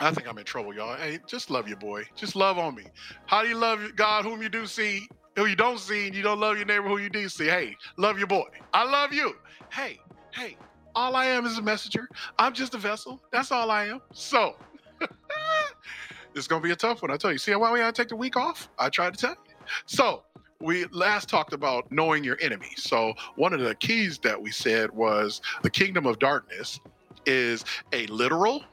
I 0.00 0.10
think 0.12 0.28
I'm 0.28 0.38
in 0.38 0.44
trouble, 0.44 0.74
y'all. 0.74 0.96
Hey, 0.96 1.20
just 1.26 1.50
love 1.50 1.68
your 1.68 1.78
boy. 1.78 2.04
Just 2.16 2.36
love 2.36 2.58
on 2.58 2.74
me. 2.74 2.84
How 3.26 3.42
do 3.42 3.48
you 3.48 3.56
love 3.56 3.80
God 3.96 4.24
whom 4.24 4.42
you 4.42 4.48
do 4.48 4.66
see, 4.66 5.08
who 5.36 5.46
you 5.46 5.56
don't 5.56 5.78
see, 5.78 6.06
and 6.06 6.14
you 6.16 6.22
don't 6.22 6.40
love 6.40 6.56
your 6.56 6.66
neighbor 6.66 6.88
who 6.88 6.98
you 6.98 7.08
do 7.10 7.28
see? 7.28 7.46
Hey, 7.46 7.76
love 7.96 8.18
your 8.18 8.26
boy. 8.26 8.48
I 8.74 8.84
love 8.84 9.12
you. 9.14 9.34
Hey, 9.72 10.00
Hey, 10.34 10.56
all 10.94 11.16
I 11.16 11.26
am 11.26 11.46
is 11.46 11.58
a 11.58 11.62
messenger. 11.62 12.08
I'm 12.38 12.52
just 12.52 12.74
a 12.74 12.78
vessel. 12.78 13.20
That's 13.30 13.52
all 13.52 13.70
I 13.70 13.86
am. 13.86 14.00
So, 14.12 14.56
it's 16.34 16.46
to 16.46 16.60
be 16.60 16.72
a 16.72 16.76
tough 16.76 17.02
one. 17.02 17.10
I 17.10 17.16
tell 17.16 17.32
you. 17.32 17.38
See 17.38 17.54
why 17.54 17.72
we 17.72 17.80
had 17.80 17.94
to 17.94 18.02
take 18.02 18.08
the 18.08 18.16
week 18.16 18.36
off? 18.36 18.68
I 18.78 18.88
tried 18.88 19.14
to 19.14 19.20
tell 19.20 19.30
you. 19.30 19.54
So, 19.86 20.22
we 20.60 20.84
last 20.86 21.28
talked 21.28 21.52
about 21.52 21.90
knowing 21.90 22.22
your 22.24 22.38
enemy. 22.40 22.70
So, 22.76 23.14
one 23.36 23.52
of 23.52 23.60
the 23.60 23.74
keys 23.74 24.18
that 24.18 24.40
we 24.40 24.50
said 24.50 24.90
was 24.90 25.40
the 25.62 25.70
kingdom 25.70 26.06
of 26.06 26.18
darkness 26.18 26.80
is 27.26 27.64
a 27.92 28.06
literal, 28.06 28.64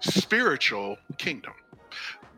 spiritual 0.00 0.96
kingdom. 1.18 1.52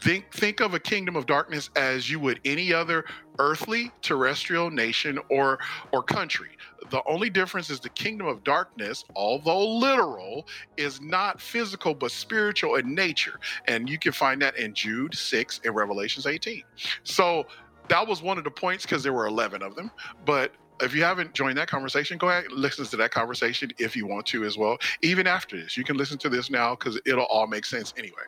Think, 0.01 0.31
think 0.33 0.61
of 0.61 0.75
a 0.75 0.79
kingdom 0.79 1.17
of 1.17 1.27
darkness 1.27 1.71
as 1.75 2.11
you 2.11 2.21
would 2.21 2.39
any 2.45 2.73
other 2.73 3.07
earthly, 3.39 3.91
terrestrial 4.03 4.71
nation 4.71 5.19
or 5.31 5.59
or 5.93 6.03
country. 6.03 6.51
The 6.91 7.03
only 7.07 7.31
difference 7.31 7.71
is 7.71 7.81
the 7.81 7.89
kingdom 7.91 8.27
of 8.27 8.45
darkness, 8.45 9.05
although 9.15 9.79
literal, 9.79 10.47
is 10.77 11.01
not 11.01 11.41
physical 11.41 11.95
but 11.95 12.11
spiritual 12.11 12.77
in 12.77 12.95
nature. 12.95 13.41
And 13.67 13.89
you 13.89 13.99
can 13.99 14.13
find 14.13 14.41
that 14.43 14.57
in 14.57 14.75
Jude 14.75 15.15
6 15.15 15.61
and 15.65 15.75
Revelations 15.75 16.27
18. 16.27 16.63
So 17.03 17.47
that 17.89 18.07
was 18.07 18.23
one 18.23 18.39
of 18.39 18.45
the 18.45 18.51
points 18.51 18.85
because 18.85 19.03
there 19.03 19.13
were 19.13 19.27
11 19.27 19.63
of 19.63 19.75
them. 19.75 19.91
But 20.25 20.53
if 20.81 20.95
you 20.95 21.03
haven't 21.03 21.35
joined 21.35 21.57
that 21.59 21.69
conversation, 21.69 22.19
go 22.19 22.29
ahead 22.29 22.45
and 22.45 22.55
listen 22.55 22.85
to 22.87 22.97
that 22.99 23.11
conversation 23.11 23.71
if 23.79 23.97
you 23.97 24.07
want 24.07 24.27
to 24.27 24.45
as 24.45 24.59
well. 24.59 24.79
Even 25.03 25.27
after 25.27 25.57
this, 25.57 25.77
you 25.77 25.85
can 25.85 25.97
listen 25.97 26.19
to 26.19 26.29
this 26.29 26.51
now 26.51 26.75
because 26.75 27.01
it'll 27.07 27.25
all 27.25 27.47
make 27.47 27.65
sense 27.65 27.95
anyway. 27.97 28.23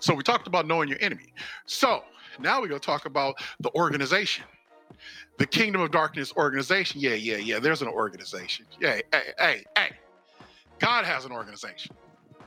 So 0.00 0.14
we 0.14 0.22
talked 0.22 0.46
about 0.46 0.66
knowing 0.66 0.88
your 0.88 0.98
enemy. 1.00 1.32
So 1.64 2.04
now 2.38 2.60
we're 2.60 2.68
going 2.68 2.80
to 2.80 2.86
talk 2.86 3.06
about 3.06 3.36
the 3.60 3.72
organization. 3.74 4.44
The 5.42 5.48
Kingdom 5.48 5.80
of 5.80 5.90
Darkness 5.90 6.32
organization. 6.36 7.00
Yeah, 7.00 7.14
yeah, 7.14 7.38
yeah. 7.38 7.58
There's 7.58 7.82
an 7.82 7.88
organization. 7.88 8.64
Yeah, 8.78 9.00
hey, 9.12 9.22
hey, 9.40 9.64
hey. 9.76 9.90
God 10.78 11.04
has 11.04 11.24
an 11.24 11.32
organization 11.32 11.96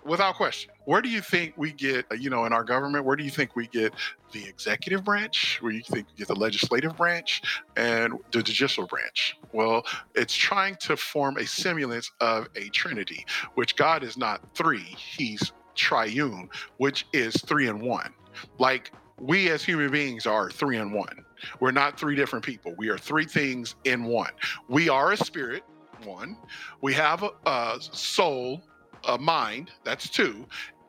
without 0.06 0.36
question. 0.36 0.72
Where 0.86 1.02
do 1.02 1.10
you 1.10 1.20
think 1.20 1.56
we 1.58 1.74
get, 1.74 2.06
uh, 2.10 2.16
you 2.16 2.30
know, 2.30 2.46
in 2.46 2.54
our 2.54 2.64
government, 2.64 3.04
where 3.04 3.18
do 3.18 3.26
you 3.26 3.30
think 3.30 3.54
we 3.54 3.68
get 3.68 3.94
the 4.32 4.46
executive 4.46 5.04
branch? 5.04 5.62
Where 5.62 5.74
do 5.74 5.78
you 5.78 5.84
think 5.84 6.08
we 6.08 6.20
get 6.20 6.30
the 6.30 6.38
legislative 6.38 6.96
branch 6.96 7.42
and 7.76 8.14
the 8.32 8.42
judicial 8.42 8.88
branch? 8.88 9.38
Well, 9.52 9.86
it's 10.16 10.34
trying 10.34 10.76
to 10.76 10.96
form 10.96 11.36
a 11.36 11.46
semblance 11.46 12.10
of 12.22 12.48
a 12.56 12.70
trinity, 12.70 13.26
which 13.56 13.76
God 13.76 14.04
is 14.04 14.16
not 14.16 14.42
three, 14.54 14.80
he's 14.80 15.52
triune, 15.76 16.50
which 16.78 17.08
is 17.12 17.36
three 17.46 17.68
and 17.68 17.82
one. 17.82 18.14
Like 18.58 18.94
we 19.20 19.50
as 19.50 19.66
human 19.66 19.92
beings 19.92 20.26
are 20.26 20.50
three 20.50 20.78
and 20.78 20.94
one. 20.94 21.25
We're 21.60 21.72
not 21.72 22.00
three 22.00 22.16
different 22.16 22.46
people. 22.46 22.74
We 22.78 22.90
are 22.90 22.98
three 22.98 23.26
things 23.26 23.76
in 23.84 24.06
one. 24.06 24.32
We 24.68 24.90
are 24.90 25.12
a 25.14 25.18
spirit, 25.18 25.64
one. 26.04 26.38
We 26.82 26.94
have 26.94 27.24
a, 27.24 27.32
a 27.46 27.78
soul, 27.80 28.62
a 29.08 29.18
mind, 29.18 29.72
that's 29.84 30.10
two, 30.10 30.46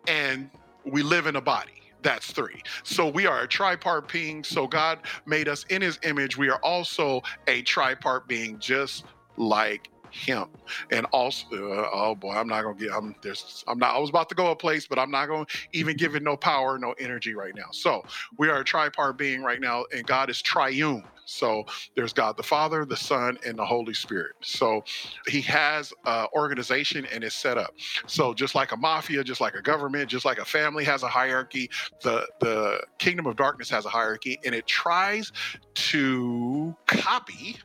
and 0.06 0.50
we 0.84 1.02
live 1.02 1.26
in 1.26 1.36
a 1.36 1.40
body. 1.40 1.72
That's 2.02 2.30
three. 2.30 2.62
So 2.84 3.08
we 3.08 3.26
are 3.26 3.40
a 3.40 3.48
tripart 3.48 4.10
being. 4.12 4.44
So 4.44 4.66
God 4.66 5.00
made 5.26 5.48
us 5.48 5.64
in 5.70 5.82
his 5.82 5.98
image. 6.04 6.36
We 6.36 6.48
are 6.50 6.60
also 6.62 7.22
a 7.48 7.62
tripart 7.62 8.28
being, 8.28 8.58
just 8.60 9.04
like 9.36 9.90
him 10.16 10.46
and 10.90 11.06
also 11.12 11.46
uh, 11.52 11.88
oh 11.92 12.14
boy 12.14 12.32
i'm 12.32 12.48
not 12.48 12.62
gonna 12.62 12.76
get 12.76 12.92
i'm 12.92 13.14
there's 13.22 13.64
i'm 13.68 13.78
not 13.78 13.94
i 13.94 13.98
was 13.98 14.10
about 14.10 14.28
to 14.28 14.34
go 14.34 14.50
a 14.50 14.56
place 14.56 14.86
but 14.86 14.98
i'm 14.98 15.10
not 15.10 15.26
gonna 15.26 15.46
even 15.72 15.96
give 15.96 16.16
it 16.16 16.22
no 16.22 16.36
power 16.36 16.78
no 16.78 16.94
energy 16.98 17.34
right 17.34 17.54
now 17.54 17.68
so 17.72 18.04
we 18.38 18.48
are 18.48 18.60
a 18.60 18.64
tripart 18.64 19.16
being 19.16 19.42
right 19.42 19.60
now 19.60 19.84
and 19.92 20.06
god 20.06 20.30
is 20.30 20.42
triune 20.42 21.04
so 21.26 21.66
there's 21.96 22.12
God 22.12 22.36
the 22.36 22.42
Father, 22.42 22.84
the 22.84 22.96
Son, 22.96 23.38
and 23.44 23.58
the 23.58 23.64
Holy 23.64 23.94
Spirit. 23.94 24.32
So 24.42 24.84
he 25.26 25.40
has 25.42 25.92
an 26.06 26.28
organization 26.34 27.06
and 27.12 27.24
it's 27.24 27.34
set 27.34 27.58
up. 27.58 27.74
So 28.06 28.32
just 28.32 28.54
like 28.54 28.72
a 28.72 28.76
mafia, 28.76 29.24
just 29.24 29.40
like 29.40 29.54
a 29.54 29.62
government, 29.62 30.08
just 30.08 30.24
like 30.24 30.38
a 30.38 30.44
family 30.44 30.84
has 30.84 31.02
a 31.02 31.08
hierarchy, 31.08 31.68
the 32.02 32.26
the 32.40 32.80
kingdom 32.98 33.26
of 33.26 33.36
darkness 33.36 33.68
has 33.70 33.84
a 33.84 33.90
hierarchy, 33.90 34.38
and 34.44 34.54
it 34.54 34.66
tries 34.66 35.32
to 35.74 36.74
copy, 36.86 37.56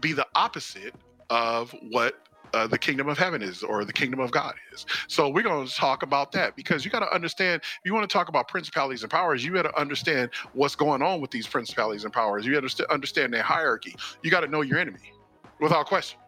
be 0.00 0.12
the 0.12 0.26
opposite 0.34 0.94
of 1.30 1.74
what 1.90 2.14
uh, 2.54 2.66
the 2.66 2.78
kingdom 2.78 3.08
of 3.08 3.18
heaven 3.18 3.42
is 3.42 3.62
or 3.62 3.84
the 3.84 3.92
kingdom 3.92 4.20
of 4.20 4.30
God 4.30 4.54
is. 4.72 4.86
So 5.08 5.28
we're 5.28 5.42
going 5.42 5.66
to 5.66 5.74
talk 5.74 6.02
about 6.02 6.32
that 6.32 6.56
because 6.56 6.84
you 6.84 6.90
got 6.90 7.00
to 7.00 7.14
understand. 7.14 7.62
If 7.62 7.80
you 7.84 7.94
want 7.94 8.08
to 8.08 8.12
talk 8.12 8.28
about 8.28 8.48
principalities 8.48 9.02
and 9.02 9.10
powers, 9.10 9.44
you 9.44 9.52
got 9.52 9.62
to 9.62 9.78
understand 9.78 10.30
what's 10.52 10.74
going 10.74 11.02
on 11.02 11.20
with 11.20 11.30
these 11.30 11.46
principalities 11.46 12.04
and 12.04 12.12
powers. 12.12 12.46
You 12.46 12.58
got 12.58 12.68
to 12.68 12.92
understand 12.92 13.32
their 13.34 13.42
hierarchy. 13.42 13.94
You 14.22 14.30
got 14.30 14.40
to 14.40 14.48
know 14.48 14.62
your 14.62 14.78
enemy, 14.78 15.12
without 15.60 15.86
question. 15.86 16.18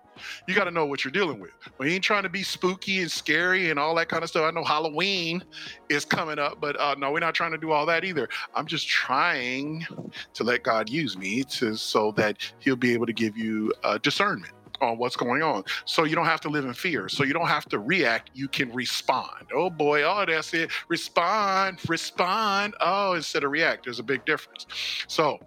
You 0.49 0.55
got 0.55 0.65
to 0.65 0.73
know 0.73 0.85
what 0.85 1.05
you're 1.05 1.13
dealing 1.13 1.39
with. 1.39 1.53
We 1.79 1.95
ain't 1.95 2.03
trying 2.03 2.25
to 2.25 2.29
be 2.29 2.43
spooky 2.43 3.01
and 3.01 3.11
scary 3.11 3.71
and 3.71 3.79
all 3.79 3.95
that 3.95 4.09
kind 4.09 4.25
of 4.25 4.29
stuff. 4.29 4.45
I 4.45 4.51
know 4.51 4.65
Halloween 4.65 5.45
is 5.89 6.05
coming 6.05 6.41
up, 6.41 6.61
but 6.61 6.79
uh, 6.81 6.97
no, 6.99 7.13
we're 7.13 7.21
not 7.21 7.35
trying 7.35 7.53
to 7.53 7.59
do 7.59 7.71
all 7.71 7.87
that 7.87 8.05
either. 8.05 8.29
I'm 8.53 8.67
just 8.67 8.89
trying 8.89 9.87
to 10.35 10.45
let 10.45 10.65
God 10.65 10.91
use 10.91 11.17
me 11.17 11.45
to 11.45 11.77
so 11.77 12.11
that 12.13 12.37
He'll 12.59 12.77
be 12.77 12.93
able 12.95 13.07
to 13.07 13.13
give 13.13 13.37
you 13.37 13.73
uh, 13.85 13.99
discernment 13.99 14.53
on 14.81 14.99
what's 14.99 15.17
going 15.17 15.43
on. 15.43 15.65
So 15.85 16.05
you 16.05 16.15
don't 16.15 16.27
have 16.27 16.41
to 16.43 16.49
live 16.49 16.65
in 16.65 16.75
fear. 16.75 17.09
So 17.09 17.25
you 17.25 17.33
don't 17.33 17.49
have 17.49 17.67
to 17.67 17.79
react. 17.79 18.31
You 18.35 18.49
can 18.49 18.73
respond. 18.73 19.47
Oh 19.55 19.71
boy, 19.71 20.03
oh, 20.03 20.25
that's 20.27 20.55
it. 20.55 20.71
Respond, 20.89 21.79
respond. 21.89 22.75
Oh, 22.81 23.15
instead 23.15 23.45
of 23.45 23.51
react. 23.51 23.85
There's 23.85 23.99
a 23.99 24.05
big 24.05 24.25
difference. 24.25 24.67
So 25.07 25.39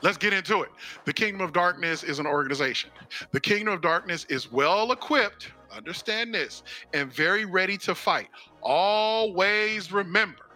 Let's 0.00 0.16
get 0.16 0.32
into 0.32 0.62
it. 0.62 0.70
The 1.06 1.12
Kingdom 1.12 1.40
of 1.40 1.52
Darkness 1.52 2.04
is 2.04 2.20
an 2.20 2.26
organization. 2.26 2.90
The 3.32 3.40
Kingdom 3.40 3.74
of 3.74 3.80
Darkness 3.80 4.26
is 4.28 4.50
well 4.52 4.92
equipped, 4.92 5.50
understand 5.76 6.32
this, 6.32 6.62
and 6.94 7.12
very 7.12 7.44
ready 7.44 7.76
to 7.78 7.94
fight. 7.96 8.28
Always 8.62 9.90
remember 9.90 10.47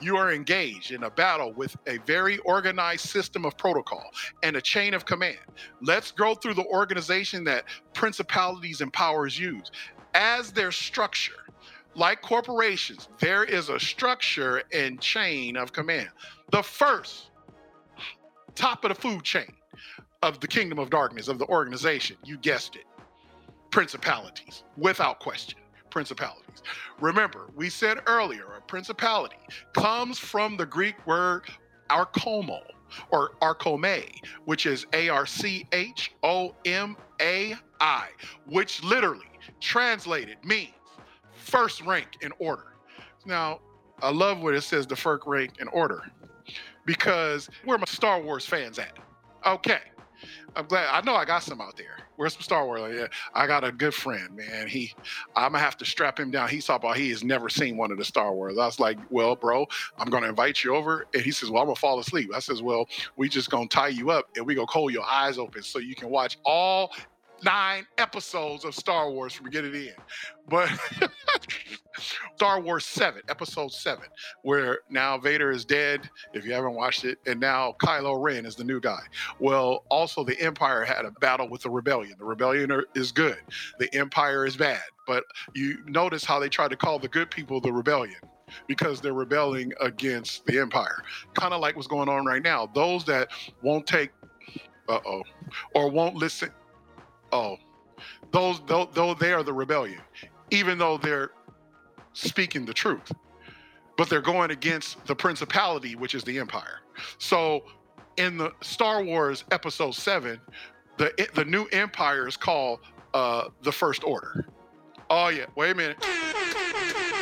you 0.00 0.16
are 0.16 0.32
engaged 0.32 0.92
in 0.92 1.04
a 1.04 1.10
battle 1.10 1.52
with 1.52 1.76
a 1.86 1.98
very 1.98 2.38
organized 2.38 3.08
system 3.08 3.44
of 3.44 3.56
protocol 3.56 4.10
and 4.42 4.56
a 4.56 4.60
chain 4.60 4.94
of 4.94 5.04
command. 5.04 5.38
Let's 5.82 6.10
go 6.10 6.34
through 6.34 6.54
the 6.54 6.66
organization 6.66 7.44
that 7.44 7.64
principalities 7.94 8.80
and 8.80 8.92
powers 8.92 9.38
use. 9.38 9.70
As 10.14 10.52
their 10.52 10.72
structure, 10.72 11.32
like 11.94 12.22
corporations, 12.22 13.08
there 13.20 13.44
is 13.44 13.68
a 13.68 13.78
structure 13.78 14.62
and 14.72 15.00
chain 15.00 15.56
of 15.56 15.72
command. 15.72 16.10
The 16.50 16.62
first, 16.62 17.30
top 18.54 18.84
of 18.84 18.90
the 18.90 18.94
food 18.94 19.22
chain 19.22 19.52
of 20.22 20.40
the 20.40 20.48
kingdom 20.48 20.78
of 20.78 20.90
darkness, 20.90 21.28
of 21.28 21.38
the 21.38 21.46
organization, 21.46 22.16
you 22.24 22.36
guessed 22.38 22.76
it, 22.76 22.84
principalities, 23.70 24.64
without 24.76 25.20
question 25.20 25.59
principalities. 25.90 26.62
Remember, 27.00 27.50
we 27.54 27.68
said 27.68 27.98
earlier, 28.06 28.44
a 28.56 28.60
principality 28.62 29.36
comes 29.74 30.18
from 30.18 30.56
the 30.56 30.66
Greek 30.66 30.94
word 31.06 31.44
archomo 31.88 32.60
or 33.10 33.32
archome, 33.42 34.04
which 34.44 34.66
is 34.66 34.86
A 34.92 35.08
R 35.08 35.26
C 35.26 35.66
H 35.72 36.12
O 36.22 36.54
M 36.64 36.96
A 37.20 37.54
I, 37.80 38.08
which 38.46 38.82
literally 38.82 39.26
translated 39.60 40.36
means 40.44 40.72
first 41.34 41.82
rank 41.82 42.08
in 42.22 42.32
order. 42.38 42.74
Now, 43.26 43.60
I 44.02 44.10
love 44.10 44.40
what 44.40 44.54
it 44.54 44.62
says 44.62 44.86
the 44.86 44.96
first 44.96 45.26
rank 45.26 45.54
in 45.60 45.68
order 45.68 46.10
because 46.84 47.48
where 47.64 47.76
are 47.76 47.78
my 47.78 47.84
Star 47.86 48.20
Wars 48.20 48.46
fans 48.46 48.78
at? 48.78 48.98
Okay. 49.46 49.80
I'm 50.56 50.66
glad 50.66 50.88
I 50.92 51.00
know 51.02 51.14
I 51.14 51.24
got 51.24 51.42
some 51.42 51.60
out 51.60 51.76
there. 51.76 51.96
Where's 52.16 52.34
some 52.34 52.42
Star 52.42 52.66
Wars? 52.66 52.94
Yeah, 52.94 53.06
I 53.34 53.46
got 53.46 53.64
a 53.64 53.72
good 53.72 53.94
friend, 53.94 54.36
man. 54.36 54.68
He, 54.68 54.92
I'm 55.36 55.52
gonna 55.52 55.64
have 55.64 55.76
to 55.78 55.84
strap 55.84 56.20
him 56.20 56.30
down. 56.30 56.48
He's 56.48 56.66
talking 56.66 56.86
about 56.88 56.98
he 56.98 57.10
has 57.10 57.24
never 57.24 57.48
seen 57.48 57.76
one 57.76 57.90
of 57.90 57.98
the 57.98 58.04
Star 58.04 58.34
Wars. 58.34 58.58
I 58.58 58.66
was 58.66 58.80
like, 58.80 58.98
well, 59.10 59.36
bro, 59.36 59.66
I'm 59.98 60.10
gonna 60.10 60.28
invite 60.28 60.62
you 60.64 60.74
over, 60.74 61.06
and 61.14 61.22
he 61.22 61.30
says, 61.30 61.50
well, 61.50 61.62
I'm 61.62 61.68
gonna 61.68 61.76
fall 61.76 61.98
asleep. 61.98 62.30
I 62.34 62.40
says, 62.40 62.62
well, 62.62 62.86
we 63.16 63.28
just 63.28 63.50
gonna 63.50 63.68
tie 63.68 63.88
you 63.88 64.10
up 64.10 64.28
and 64.36 64.44
we 64.46 64.54
gonna 64.54 64.66
hold 64.70 64.92
your 64.92 65.04
eyes 65.04 65.38
open 65.38 65.62
so 65.62 65.78
you 65.78 65.94
can 65.94 66.10
watch 66.10 66.38
all 66.44 66.92
nine 67.42 67.86
episodes 67.98 68.64
of 68.64 68.74
Star 68.74 69.10
Wars 69.10 69.32
from 69.32 69.44
beginning 69.44 69.72
to 69.72 69.88
end. 69.88 69.96
But 70.48 70.70
Star 72.36 72.60
Wars 72.60 72.84
7, 72.84 73.22
episode 73.28 73.72
7, 73.72 74.04
where 74.42 74.80
now 74.88 75.18
Vader 75.18 75.50
is 75.50 75.64
dead, 75.64 76.08
if 76.32 76.44
you 76.44 76.52
haven't 76.52 76.74
watched 76.74 77.04
it, 77.04 77.18
and 77.26 77.38
now 77.40 77.74
Kylo 77.80 78.20
Ren 78.20 78.46
is 78.46 78.56
the 78.56 78.64
new 78.64 78.80
guy. 78.80 79.00
Well, 79.38 79.84
also 79.90 80.24
the 80.24 80.40
Empire 80.40 80.84
had 80.84 81.04
a 81.04 81.10
battle 81.12 81.48
with 81.48 81.62
the 81.62 81.70
Rebellion. 81.70 82.14
The 82.18 82.24
Rebellion 82.24 82.72
are, 82.72 82.84
is 82.94 83.12
good, 83.12 83.38
the 83.78 83.92
Empire 83.94 84.46
is 84.46 84.56
bad. 84.56 84.82
But 85.06 85.24
you 85.54 85.78
notice 85.86 86.24
how 86.24 86.38
they 86.38 86.48
try 86.48 86.68
to 86.68 86.76
call 86.76 86.98
the 86.98 87.08
good 87.08 87.30
people 87.30 87.60
the 87.60 87.72
Rebellion 87.72 88.20
because 88.66 89.00
they're 89.00 89.14
rebelling 89.14 89.72
against 89.80 90.44
the 90.46 90.58
empire. 90.58 91.02
Kind 91.34 91.54
of 91.54 91.60
like 91.60 91.76
what's 91.76 91.88
going 91.88 92.08
on 92.08 92.26
right 92.26 92.42
now. 92.42 92.66
Those 92.66 93.04
that 93.04 93.28
won't 93.62 93.86
take, 93.86 94.10
uh 94.88 94.98
oh, 95.06 95.22
or 95.74 95.88
won't 95.90 96.16
listen, 96.16 96.50
oh, 97.32 97.56
those 98.32 98.60
though, 98.66 98.88
though 98.92 99.14
they 99.14 99.32
are 99.32 99.42
the 99.42 99.52
rebellion, 99.52 100.00
even 100.50 100.78
though 100.78 100.96
they're 100.96 101.30
speaking 102.12 102.64
the 102.64 102.74
truth, 102.74 103.12
but 103.96 104.08
they're 104.08 104.20
going 104.20 104.50
against 104.50 105.04
the 105.06 105.14
principality, 105.14 105.94
which 105.94 106.14
is 106.14 106.24
the 106.24 106.38
empire. 106.38 106.80
So 107.18 107.64
in 108.16 108.36
the 108.36 108.52
Star 108.60 109.02
Wars 109.02 109.44
Episode 109.50 109.94
Seven, 109.94 110.40
the 110.96 111.12
the 111.34 111.44
new 111.44 111.66
empire 111.66 112.28
is 112.28 112.36
called 112.36 112.80
uh, 113.14 113.48
the 113.62 113.72
First 113.72 114.04
Order. 114.04 114.46
Oh 115.08 115.28
yeah, 115.28 115.46
wait 115.56 115.70
a 115.70 115.74
minute. 115.74 115.96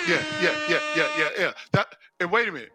Yeah, 0.09 0.23
yeah, 0.43 0.55
yeah, 0.69 0.81
yeah, 0.97 1.09
yeah, 1.19 1.29
yeah. 1.39 1.53
That 1.73 1.95
and 2.21 2.31
wait 2.31 2.49
a 2.49 2.53
minute. 2.53 2.73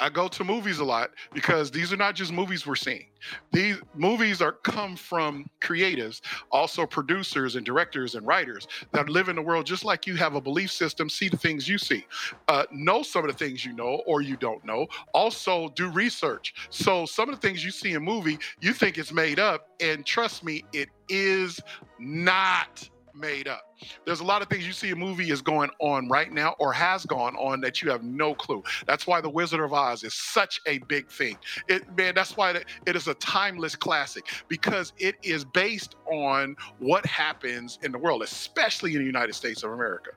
I 0.00 0.10
go 0.10 0.28
to 0.28 0.44
movies 0.44 0.78
a 0.78 0.84
lot 0.84 1.10
because 1.32 1.70
these 1.70 1.92
are 1.92 1.96
not 1.96 2.14
just 2.14 2.32
movies 2.32 2.66
we're 2.66 2.74
seeing. 2.74 3.06
These 3.52 3.76
movies 3.94 4.42
are 4.42 4.52
come 4.52 4.96
from 4.96 5.46
creatives, 5.62 6.20
also 6.50 6.86
producers 6.86 7.56
and 7.56 7.64
directors 7.64 8.14
and 8.14 8.26
writers 8.26 8.66
that 8.92 9.08
live 9.08 9.28
in 9.28 9.36
the 9.36 9.42
world 9.42 9.66
just 9.66 9.84
like 9.84 10.06
you 10.06 10.16
have 10.16 10.34
a 10.34 10.40
belief 10.40 10.70
system, 10.70 11.08
see 11.08 11.28
the 11.28 11.36
things 11.36 11.68
you 11.68 11.78
see, 11.78 12.04
uh, 12.48 12.64
know 12.70 13.02
some 13.02 13.24
of 13.24 13.30
the 13.30 13.36
things 13.36 13.64
you 13.64 13.72
know 13.72 14.02
or 14.06 14.20
you 14.20 14.36
don't 14.36 14.64
know. 14.64 14.86
Also, 15.12 15.68
do 15.70 15.88
research. 15.88 16.54
So 16.70 17.06
some 17.06 17.28
of 17.28 17.40
the 17.40 17.40
things 17.40 17.64
you 17.64 17.70
see 17.70 17.92
in 17.92 18.02
movie, 18.02 18.38
you 18.60 18.72
think 18.72 18.98
it's 18.98 19.12
made 19.12 19.38
up, 19.38 19.68
and 19.80 20.04
trust 20.04 20.44
me, 20.44 20.64
it 20.72 20.88
is 21.08 21.60
not 21.98 22.88
made 23.14 23.48
up. 23.48 23.62
There's 24.04 24.20
a 24.20 24.24
lot 24.24 24.42
of 24.42 24.48
things 24.48 24.66
you 24.66 24.72
see 24.72 24.90
a 24.90 24.96
movie 24.96 25.30
is 25.30 25.42
going 25.42 25.70
on 25.80 26.08
right 26.08 26.32
now 26.32 26.54
or 26.58 26.72
has 26.72 27.06
gone 27.06 27.36
on 27.36 27.60
that 27.62 27.82
you 27.82 27.90
have 27.90 28.02
no 28.02 28.34
clue. 28.34 28.62
That's 28.86 29.06
why 29.06 29.20
The 29.20 29.30
Wizard 29.30 29.60
of 29.60 29.72
Oz 29.72 30.02
is 30.04 30.14
such 30.14 30.60
a 30.66 30.78
big 30.80 31.08
thing. 31.10 31.36
It 31.68 31.84
man, 31.96 32.14
that's 32.14 32.36
why 32.36 32.50
it 32.86 32.96
is 32.96 33.08
a 33.08 33.14
timeless 33.14 33.76
classic 33.76 34.26
because 34.48 34.92
it 34.98 35.16
is 35.22 35.44
based 35.44 35.96
on 36.10 36.56
what 36.78 37.04
happens 37.06 37.78
in 37.82 37.92
the 37.92 37.98
world, 37.98 38.22
especially 38.22 38.92
in 38.94 38.98
the 39.00 39.06
United 39.06 39.34
States 39.34 39.62
of 39.62 39.72
America. 39.72 40.10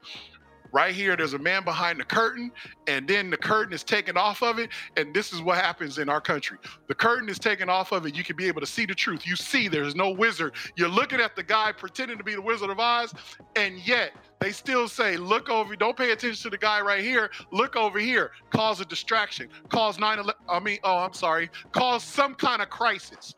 Right 0.71 0.93
here, 0.93 1.15
there's 1.15 1.33
a 1.33 1.39
man 1.39 1.63
behind 1.63 1.99
the 1.99 2.03
curtain, 2.03 2.51
and 2.87 3.07
then 3.07 3.29
the 3.29 3.37
curtain 3.37 3.73
is 3.73 3.83
taken 3.83 4.17
off 4.17 4.41
of 4.43 4.59
it. 4.59 4.69
And 4.95 5.13
this 5.13 5.33
is 5.33 5.41
what 5.41 5.57
happens 5.57 5.97
in 5.97 6.09
our 6.09 6.21
country. 6.21 6.57
The 6.87 6.95
curtain 6.95 7.29
is 7.29 7.39
taken 7.39 7.69
off 7.69 7.91
of 7.91 8.05
it. 8.05 8.15
You 8.15 8.23
can 8.23 8.35
be 8.35 8.47
able 8.47 8.61
to 8.61 8.67
see 8.67 8.85
the 8.85 8.95
truth. 8.95 9.25
You 9.25 9.35
see 9.35 9.67
there's 9.67 9.95
no 9.95 10.09
wizard. 10.09 10.53
You're 10.75 10.89
looking 10.89 11.19
at 11.19 11.35
the 11.35 11.43
guy 11.43 11.71
pretending 11.71 12.17
to 12.17 12.23
be 12.23 12.35
the 12.35 12.41
Wizard 12.41 12.69
of 12.69 12.79
Oz, 12.79 13.13
and 13.55 13.85
yet 13.87 14.11
they 14.39 14.51
still 14.51 14.87
say, 14.87 15.17
look 15.17 15.49
over, 15.49 15.75
don't 15.75 15.97
pay 15.97 16.11
attention 16.11 16.43
to 16.43 16.49
the 16.49 16.57
guy 16.57 16.81
right 16.81 17.03
here. 17.03 17.31
Look 17.51 17.75
over 17.75 17.99
here. 17.99 18.31
Cause 18.49 18.79
a 18.81 18.85
distraction. 18.85 19.49
Cause 19.69 19.99
9 19.99 20.19
11. 20.19 20.33
I 20.47 20.59
mean, 20.59 20.79
oh, 20.83 20.97
I'm 20.97 21.13
sorry. 21.13 21.49
Cause 21.71 22.03
some 22.03 22.35
kind 22.35 22.61
of 22.61 22.69
crisis 22.69 23.35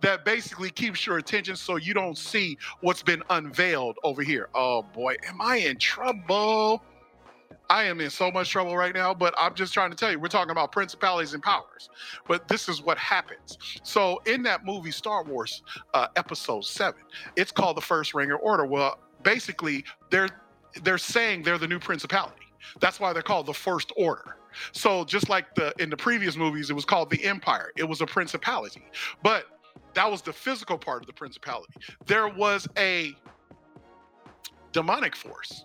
that 0.00 0.24
basically 0.24 0.70
keeps 0.70 1.06
your 1.06 1.18
attention 1.18 1.56
so 1.56 1.76
you 1.76 1.94
don't 1.94 2.16
see 2.16 2.56
what's 2.80 3.02
been 3.02 3.22
unveiled 3.30 3.98
over 4.04 4.22
here. 4.22 4.48
Oh 4.54 4.82
boy, 4.82 5.16
am 5.26 5.40
I 5.40 5.56
in 5.56 5.78
trouble? 5.78 6.82
I 7.70 7.84
am 7.84 8.00
in 8.00 8.08
so 8.08 8.30
much 8.30 8.48
trouble 8.50 8.76
right 8.76 8.94
now, 8.94 9.12
but 9.12 9.34
I'm 9.36 9.54
just 9.54 9.74
trying 9.74 9.90
to 9.90 9.96
tell 9.96 10.10
you, 10.10 10.18
we're 10.18 10.28
talking 10.28 10.50
about 10.50 10.72
principalities 10.72 11.34
and 11.34 11.42
powers. 11.42 11.90
But 12.26 12.48
this 12.48 12.66
is 12.68 12.80
what 12.80 12.96
happens. 12.96 13.58
So, 13.82 14.22
in 14.24 14.42
that 14.44 14.64
movie, 14.64 14.90
Star 14.90 15.22
Wars 15.22 15.62
uh, 15.92 16.06
Episode 16.16 16.64
7, 16.64 16.98
it's 17.36 17.52
called 17.52 17.76
the 17.76 17.82
First 17.82 18.14
Ring 18.14 18.30
of 18.30 18.40
Order. 18.42 18.64
Well, 18.64 18.98
basically, 19.22 19.84
they're 20.10 20.28
they're 20.82 20.98
saying 20.98 21.42
they're 21.42 21.58
the 21.58 21.68
new 21.68 21.78
principality. 21.78 22.36
That's 22.80 23.00
why 23.00 23.12
they're 23.12 23.22
called 23.22 23.46
the 23.46 23.54
First 23.54 23.92
Order. 23.96 24.36
So 24.72 25.04
just 25.04 25.28
like 25.28 25.54
the 25.54 25.74
in 25.78 25.90
the 25.90 25.96
previous 25.96 26.36
movies, 26.36 26.70
it 26.70 26.74
was 26.74 26.84
called 26.84 27.10
the 27.10 27.22
Empire. 27.24 27.72
It 27.76 27.84
was 27.84 28.00
a 28.00 28.06
principality. 28.06 28.82
But 29.22 29.44
that 29.98 30.08
was 30.08 30.22
the 30.22 30.32
physical 30.32 30.78
part 30.78 31.02
of 31.02 31.08
the 31.08 31.12
principality. 31.12 31.72
There 32.06 32.28
was 32.28 32.68
a 32.78 33.16
demonic 34.70 35.16
force 35.16 35.64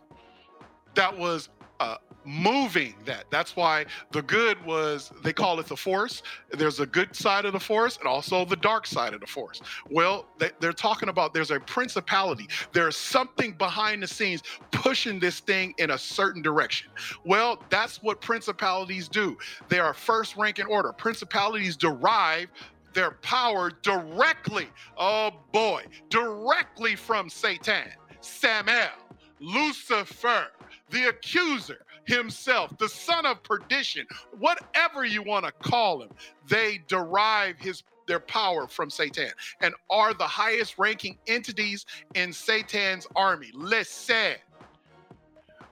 that 0.95 1.15
was 1.15 1.49
uh, 1.79 1.97
moving 2.25 2.95
that. 3.05 3.25
That's 3.29 3.55
why 3.55 3.85
the 4.11 4.21
good 4.21 4.63
was, 4.65 5.11
they 5.23 5.33
call 5.33 5.59
it 5.59 5.67
the 5.67 5.77
force. 5.77 6.23
There's 6.51 6.79
a 6.79 6.85
good 6.85 7.15
side 7.15 7.45
of 7.45 7.53
the 7.53 7.59
force 7.59 7.97
and 7.97 8.07
also 8.07 8.45
the 8.45 8.55
dark 8.55 8.87
side 8.87 9.13
of 9.13 9.19
the 9.19 9.27
force. 9.27 9.61
Well, 9.89 10.25
they, 10.39 10.49
are 10.67 10.73
talking 10.73 11.09
about 11.09 11.33
there's 11.33 11.51
a 11.51 11.59
principality. 11.59 12.47
There's 12.71 12.95
something 12.95 13.53
behind 13.53 14.01
the 14.01 14.07
scenes 14.07 14.41
pushing 14.71 15.19
this 15.19 15.41
thing 15.41 15.73
in 15.77 15.91
a 15.91 15.97
certain 15.97 16.41
direction. 16.41 16.89
Well, 17.25 17.61
that's 17.69 18.01
what 18.01 18.21
principalities 18.21 19.07
do. 19.07 19.37
They 19.69 19.79
are 19.79 19.93
first 19.93 20.37
rank 20.37 20.59
in 20.59 20.65
order. 20.67 20.91
Principalities 20.91 21.75
derive 21.75 22.49
their 22.93 23.11
power 23.11 23.71
directly, 23.81 24.67
oh 24.97 25.31
boy, 25.51 25.83
directly 26.09 26.95
from 26.95 27.29
Satan, 27.29 27.89
Samael, 28.21 28.91
Lucifer, 29.39 30.47
the 30.89 31.09
accuser 31.09 31.85
himself, 32.05 32.77
the 32.77 32.89
son 32.89 33.25
of 33.25 33.41
perdition, 33.43 34.05
whatever 34.37 35.05
you 35.05 35.21
want 35.23 35.45
to 35.45 35.51
call 35.51 36.01
him, 36.01 36.09
they 36.47 36.81
derive 36.87 37.57
his 37.59 37.83
their 38.05 38.19
power 38.19 38.67
from 38.67 38.89
Satan 38.89 39.29
and 39.61 39.73
are 39.89 40.13
the 40.13 40.27
highest 40.27 40.77
ranking 40.77 41.17
entities 41.27 41.85
in 42.15 42.33
Satan's 42.33 43.07
army. 43.15 43.49
Listen. 43.53 44.35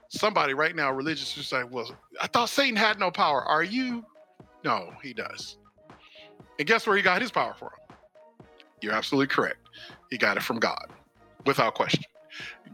Somebody 0.08 0.54
right 0.54 0.74
now, 0.74 0.92
religious, 0.92 1.36
is 1.36 1.52
like, 1.52 1.70
well, 1.70 1.94
I 2.20 2.26
thought 2.26 2.48
Satan 2.48 2.76
had 2.76 2.98
no 2.98 3.10
power. 3.10 3.42
Are 3.42 3.62
you? 3.62 4.04
No, 4.64 4.92
he 5.02 5.12
does. 5.12 5.58
And 6.58 6.68
guess 6.68 6.86
where 6.86 6.96
he 6.96 7.02
got 7.02 7.22
his 7.22 7.30
power 7.30 7.54
from? 7.58 7.70
You're 8.80 8.92
absolutely 8.92 9.28
correct. 9.28 9.68
He 10.10 10.18
got 10.18 10.36
it 10.36 10.42
from 10.42 10.58
God, 10.58 10.90
without 11.46 11.74
question. 11.74 12.04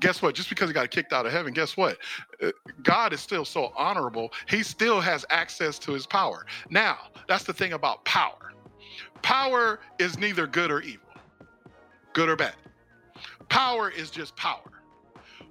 Guess 0.00 0.22
what? 0.22 0.34
Just 0.34 0.48
because 0.48 0.68
he 0.68 0.74
got 0.74 0.90
kicked 0.90 1.12
out 1.12 1.26
of 1.26 1.32
heaven, 1.32 1.52
guess 1.52 1.76
what? 1.76 1.98
Uh, 2.42 2.52
God 2.82 3.12
is 3.12 3.20
still 3.20 3.44
so 3.44 3.72
honorable. 3.76 4.32
He 4.48 4.62
still 4.62 5.00
has 5.00 5.24
access 5.30 5.78
to 5.80 5.92
his 5.92 6.06
power. 6.06 6.46
Now, 6.70 6.98
that's 7.26 7.44
the 7.44 7.52
thing 7.52 7.72
about 7.72 8.04
power. 8.04 8.52
Power 9.22 9.80
is 9.98 10.18
neither 10.18 10.46
good 10.46 10.70
or 10.70 10.80
evil, 10.80 11.08
good 12.12 12.28
or 12.28 12.36
bad. 12.36 12.54
Power 13.48 13.90
is 13.90 14.10
just 14.10 14.36
power. 14.36 14.82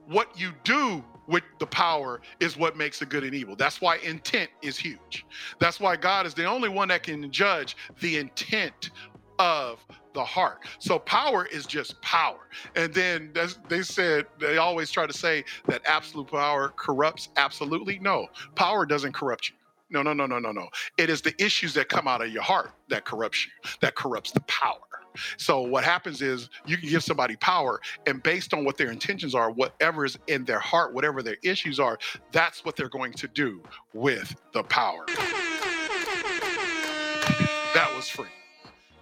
What 0.05 0.39
you 0.39 0.53
do 0.63 1.03
with 1.27 1.43
the 1.59 1.67
power 1.67 2.21
is 2.39 2.57
what 2.57 2.77
makes 2.77 3.01
it 3.01 3.09
good 3.09 3.23
and 3.23 3.33
evil. 3.33 3.55
That's 3.55 3.81
why 3.81 3.97
intent 3.97 4.49
is 4.61 4.77
huge. 4.77 5.25
That's 5.59 5.79
why 5.79 5.95
God 5.95 6.25
is 6.25 6.33
the 6.33 6.45
only 6.45 6.69
one 6.69 6.87
that 6.87 7.03
can 7.03 7.31
judge 7.31 7.75
the 7.99 8.17
intent 8.17 8.91
of 9.39 9.85
the 10.13 10.23
heart. 10.23 10.65
So 10.79 10.97
power 10.99 11.45
is 11.45 11.65
just 11.67 12.01
power. 12.01 12.47
And 12.75 12.93
then 12.93 13.31
they 13.69 13.83
said, 13.83 14.25
they 14.39 14.57
always 14.57 14.89
try 14.89 15.05
to 15.05 15.13
say 15.13 15.43
that 15.67 15.81
absolute 15.85 16.27
power 16.31 16.73
corrupts 16.75 17.29
absolutely. 17.37 17.99
No, 17.99 18.27
power 18.55 18.85
doesn't 18.85 19.13
corrupt 19.13 19.49
you. 19.49 19.55
No, 19.89 20.01
no, 20.01 20.13
no, 20.13 20.25
no, 20.25 20.39
no, 20.39 20.51
no. 20.51 20.67
It 20.97 21.09
is 21.09 21.21
the 21.21 21.33
issues 21.41 21.73
that 21.75 21.87
come 21.87 22.07
out 22.07 22.21
of 22.21 22.29
your 22.29 22.43
heart 22.43 22.71
that 22.89 23.05
corrupts 23.05 23.45
you, 23.45 23.51
that 23.81 23.95
corrupts 23.95 24.31
the 24.31 24.41
power. 24.41 24.79
So 25.37 25.61
what 25.61 25.83
happens 25.83 26.21
is 26.21 26.49
you 26.65 26.77
can 26.77 26.89
give 26.89 27.03
somebody 27.03 27.35
power, 27.37 27.81
and 28.05 28.21
based 28.21 28.53
on 28.53 28.65
what 28.65 28.77
their 28.77 28.91
intentions 28.91 29.33
are, 29.33 29.49
whatever 29.49 30.05
is 30.05 30.19
in 30.27 30.45
their 30.45 30.59
heart, 30.59 30.93
whatever 30.93 31.23
their 31.23 31.37
issues 31.43 31.79
are, 31.79 31.97
that's 32.31 32.63
what 32.65 32.75
they're 32.75 32.89
going 32.89 33.13
to 33.13 33.27
do 33.27 33.63
with 33.93 34.35
the 34.53 34.63
power. 34.63 35.05
That 37.73 37.91
was 37.95 38.07
free. 38.09 38.27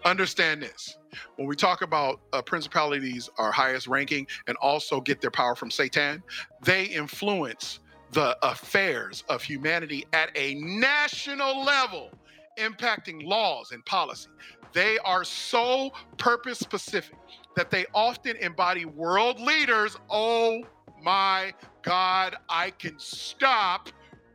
Understand 0.05 0.61
this. 0.61 0.97
When 1.37 1.47
we 1.47 1.55
talk 1.55 1.81
about 1.81 2.21
uh, 2.31 2.41
principalities 2.41 3.29
our 3.37 3.51
highest 3.51 3.87
ranking 3.87 4.27
and 4.47 4.55
also 4.57 5.01
get 5.01 5.19
their 5.19 5.31
power 5.31 5.55
from 5.55 5.71
Satan, 5.71 6.21
they 6.61 6.85
influence 6.85 7.79
the 8.11 8.37
affairs 8.45 9.23
of 9.29 9.43
humanity 9.43 10.05
at 10.13 10.29
a 10.35 10.55
national 10.55 11.63
level, 11.63 12.11
impacting 12.57 13.25
laws 13.25 13.71
and 13.71 13.85
policy. 13.85 14.29
They 14.73 14.97
are 14.99 15.23
so 15.23 15.91
purpose 16.17 16.59
specific 16.59 17.17
that 17.55 17.71
they 17.71 17.85
often 17.93 18.35
embody 18.37 18.85
world 18.85 19.39
leaders. 19.39 19.97
Oh 20.09 20.63
my 21.01 21.53
God, 21.81 22.35
I 22.49 22.71
can 22.71 22.99
stop 22.99 23.89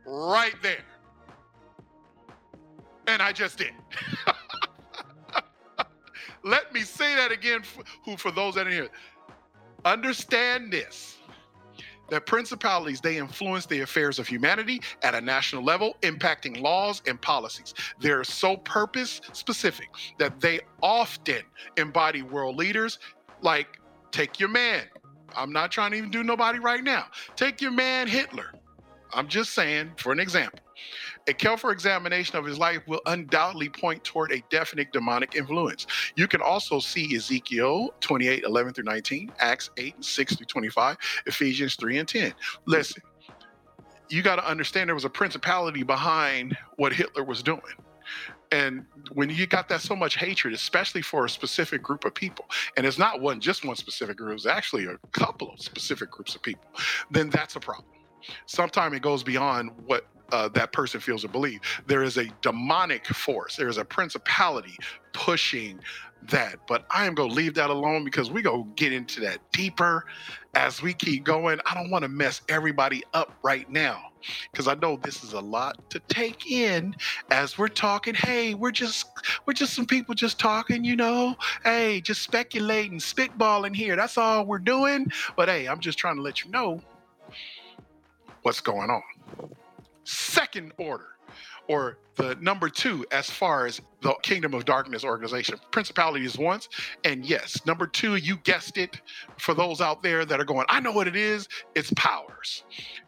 right 0.05 0.55
there. 0.61 0.83
And 3.07 3.21
I 3.21 3.31
just 3.31 3.57
did. 3.57 3.71
Let 6.43 6.73
me 6.73 6.81
say 6.81 7.15
that 7.15 7.31
again 7.31 7.61
for, 7.61 7.83
who 8.03 8.17
for 8.17 8.31
those 8.31 8.55
that 8.55 8.67
are 8.67 8.71
here. 8.71 8.89
Understand 9.85 10.71
this 10.71 11.17
that 12.11 12.25
principalities 12.25 13.01
they 13.01 13.17
influence 13.17 13.65
the 13.65 13.79
affairs 13.81 14.19
of 14.19 14.27
humanity 14.27 14.81
at 15.01 15.15
a 15.15 15.21
national 15.21 15.63
level 15.63 15.95
impacting 16.01 16.61
laws 16.61 17.01
and 17.07 17.19
policies. 17.19 17.73
They're 17.99 18.23
so 18.23 18.57
purpose 18.57 19.21
specific 19.31 19.87
that 20.19 20.39
they 20.39 20.59
often 20.83 21.41
embody 21.77 22.21
world 22.21 22.57
leaders 22.57 22.99
like 23.41 23.79
take 24.11 24.39
your 24.39 24.49
man. 24.49 24.83
I'm 25.35 25.53
not 25.53 25.71
trying 25.71 25.91
to 25.91 25.97
even 25.97 26.11
do 26.11 26.21
nobody 26.21 26.59
right 26.59 26.83
now. 26.83 27.05
Take 27.37 27.61
your 27.61 27.71
man 27.71 28.07
hitler. 28.07 28.53
I'm 29.13 29.29
just 29.29 29.53
saying 29.53 29.93
for 29.97 30.11
an 30.11 30.19
example 30.19 30.59
a 31.27 31.33
careful 31.33 31.69
examination 31.69 32.37
of 32.37 32.45
his 32.45 32.57
life 32.57 32.81
will 32.87 33.01
undoubtedly 33.05 33.69
point 33.69 34.03
toward 34.03 34.31
a 34.31 34.43
definite 34.49 34.91
demonic 34.91 35.35
influence. 35.35 35.87
You 36.15 36.27
can 36.27 36.41
also 36.41 36.79
see 36.79 37.15
Ezekiel 37.15 37.93
28, 38.01 38.43
11 38.43 38.73
through 38.73 38.83
19, 38.85 39.31
Acts 39.39 39.69
8, 39.77 40.03
6 40.03 40.35
through 40.35 40.45
25, 40.45 40.97
Ephesians 41.27 41.75
3 41.75 41.99
and 41.99 42.07
10. 42.07 42.33
Listen, 42.65 43.01
you 44.09 44.21
got 44.21 44.37
to 44.37 44.47
understand 44.47 44.89
there 44.89 44.95
was 44.95 45.05
a 45.05 45.09
principality 45.09 45.83
behind 45.83 46.57
what 46.77 46.93
Hitler 46.93 47.23
was 47.23 47.41
doing. 47.43 47.61
And 48.51 48.85
when 49.13 49.29
you 49.29 49.47
got 49.47 49.69
that 49.69 49.79
so 49.79 49.95
much 49.95 50.17
hatred, 50.17 50.53
especially 50.53 51.01
for 51.01 51.23
a 51.23 51.29
specific 51.29 51.81
group 51.81 52.03
of 52.03 52.13
people, 52.13 52.45
and 52.75 52.85
it's 52.85 52.97
not 52.97 53.21
one 53.21 53.39
just 53.39 53.63
one 53.63 53.77
specific 53.77 54.17
group, 54.17 54.33
it's 54.33 54.45
actually 54.45 54.85
a 54.85 54.97
couple 55.13 55.51
of 55.51 55.61
specific 55.61 56.11
groups 56.11 56.35
of 56.35 56.41
people, 56.41 56.65
then 57.09 57.29
that's 57.29 57.55
a 57.55 57.59
problem. 57.61 57.85
Sometimes 58.45 58.95
it 58.95 59.01
goes 59.01 59.23
beyond 59.23 59.71
what 59.85 60.07
uh, 60.31 60.49
that 60.49 60.71
person 60.71 60.99
feels 60.99 61.25
or 61.25 61.27
believes. 61.27 61.61
There 61.87 62.03
is 62.03 62.17
a 62.17 62.25
demonic 62.41 63.05
force, 63.07 63.55
there 63.55 63.69
is 63.69 63.77
a 63.77 63.85
principality 63.85 64.77
pushing 65.13 65.79
that. 66.29 66.55
But 66.67 66.85
I 66.91 67.05
am 67.05 67.15
going 67.15 67.29
to 67.29 67.35
leave 67.35 67.53
that 67.55 67.69
alone 67.69 68.03
because 68.03 68.29
we 68.31 68.41
go 68.41 68.63
get 68.75 68.93
into 68.93 69.21
that 69.21 69.39
deeper 69.51 70.05
as 70.53 70.81
we 70.81 70.93
keep 70.93 71.23
going. 71.23 71.59
I 71.65 71.73
don't 71.73 71.89
want 71.89 72.03
to 72.03 72.09
mess 72.09 72.41
everybody 72.49 73.03
up 73.13 73.33
right 73.43 73.69
now 73.69 74.11
because 74.51 74.67
I 74.67 74.75
know 74.75 74.97
this 74.97 75.23
is 75.23 75.33
a 75.33 75.39
lot 75.39 75.89
to 75.89 75.99
take 76.07 76.51
in 76.51 76.95
as 77.31 77.57
we're 77.57 77.67
talking. 77.69 78.13
Hey, 78.13 78.53
we're 78.53 78.71
just 78.71 79.07
we're 79.45 79.53
just 79.53 79.73
some 79.73 79.85
people 79.85 80.13
just 80.13 80.39
talking, 80.39 80.83
you 80.83 80.95
know. 80.95 81.35
Hey, 81.63 82.01
just 82.01 82.21
speculating, 82.21 82.99
spitballing 82.99 83.75
here. 83.75 83.95
That's 83.95 84.17
all 84.17 84.45
we're 84.45 84.59
doing. 84.59 85.11
But 85.35 85.49
hey, 85.49 85.67
I'm 85.67 85.79
just 85.79 85.97
trying 85.97 86.17
to 86.17 86.21
let 86.21 86.43
you 86.43 86.51
know 86.51 86.81
what's 88.43 88.61
going 88.61 88.89
on. 88.89 89.03
Second 90.03 90.73
order, 90.77 91.07
or 91.67 91.97
the 92.15 92.35
number 92.41 92.69
two 92.69 93.05
as 93.11 93.29
far 93.29 93.65
as 93.65 93.81
the 94.01 94.13
Kingdom 94.23 94.53
of 94.53 94.65
Darkness 94.65 95.03
organization. 95.03 95.57
Principality 95.71 96.25
is 96.25 96.37
once, 96.37 96.67
and 97.03 97.25
yes, 97.25 97.65
number 97.65 97.87
two, 97.87 98.15
you 98.15 98.37
guessed 98.37 98.77
it. 98.77 98.99
For 99.37 99.53
those 99.53 99.79
out 99.79 100.03
there 100.03 100.25
that 100.25 100.39
are 100.39 100.45
going, 100.45 100.65
I 100.69 100.79
know 100.79 100.91
what 100.91 101.07
it 101.07 101.15
is, 101.15 101.47
it's 101.75 101.93
powers. 101.95 102.63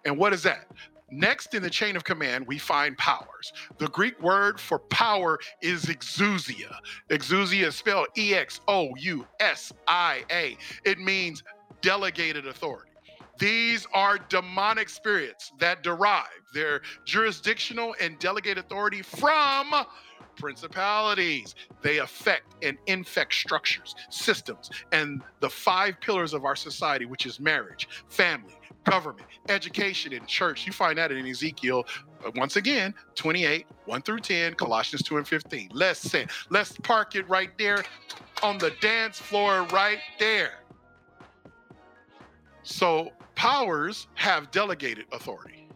And 0.05 0.17
what 0.17 0.33
is 0.33 0.43
that? 0.43 0.67
Next 1.11 1.53
in 1.53 1.61
the 1.61 1.69
chain 1.69 1.95
of 1.95 2.03
command, 2.03 2.47
we 2.47 2.57
find 2.57 2.97
powers. 2.97 3.53
The 3.77 3.87
Greek 3.89 4.19
word 4.21 4.59
for 4.59 4.79
power 4.79 5.37
is 5.61 5.85
exousia. 5.85 6.73
Exousia 7.09 7.67
is 7.67 7.75
spelled 7.75 8.07
E 8.17 8.33
X 8.33 8.61
O 8.67 8.89
U 8.97 9.27
S 9.39 9.71
I 9.87 10.23
A. 10.31 10.57
It 10.85 10.97
means 10.99 11.43
delegated 11.81 12.47
authority. 12.47 12.92
These 13.39 13.87
are 13.93 14.17
demonic 14.17 14.89
spirits 14.89 15.51
that 15.59 15.83
derive 15.83 16.27
their 16.53 16.81
jurisdictional 17.05 17.95
and 17.99 18.19
delegate 18.19 18.57
authority 18.57 19.01
from 19.01 19.73
principalities. 20.35 21.55
They 21.81 21.99
affect 21.99 22.55
and 22.63 22.77
infect 22.87 23.33
structures, 23.33 23.95
systems, 24.09 24.69
and 24.91 25.21
the 25.39 25.49
five 25.49 25.99
pillars 25.99 26.33
of 26.33 26.45
our 26.45 26.55
society, 26.55 27.05
which 27.05 27.25
is 27.25 27.39
marriage, 27.39 27.87
family, 28.07 28.55
government, 28.83 29.27
education, 29.49 30.13
and 30.13 30.27
church. 30.27 30.65
You 30.65 30.73
find 30.73 30.97
that 30.97 31.11
in 31.11 31.25
Ezekiel, 31.25 31.85
uh, 32.25 32.31
once 32.35 32.55
again, 32.55 32.93
28, 33.15 33.65
1 33.85 34.01
through 34.01 34.19
10, 34.19 34.55
Colossians 34.55 35.03
2 35.03 35.17
and 35.17 35.27
15. 35.27 35.69
Let's 35.73 35.99
say, 35.99 36.27
let's 36.49 36.77
park 36.79 37.15
it 37.15 37.27
right 37.29 37.49
there 37.57 37.83
on 38.41 38.57
the 38.57 38.71
dance 38.81 39.19
floor 39.19 39.63
right 39.71 39.99
there. 40.19 40.59
So 42.63 43.11
powers 43.35 44.07
have 44.15 44.51
delegated 44.51 45.05
authority. 45.11 45.67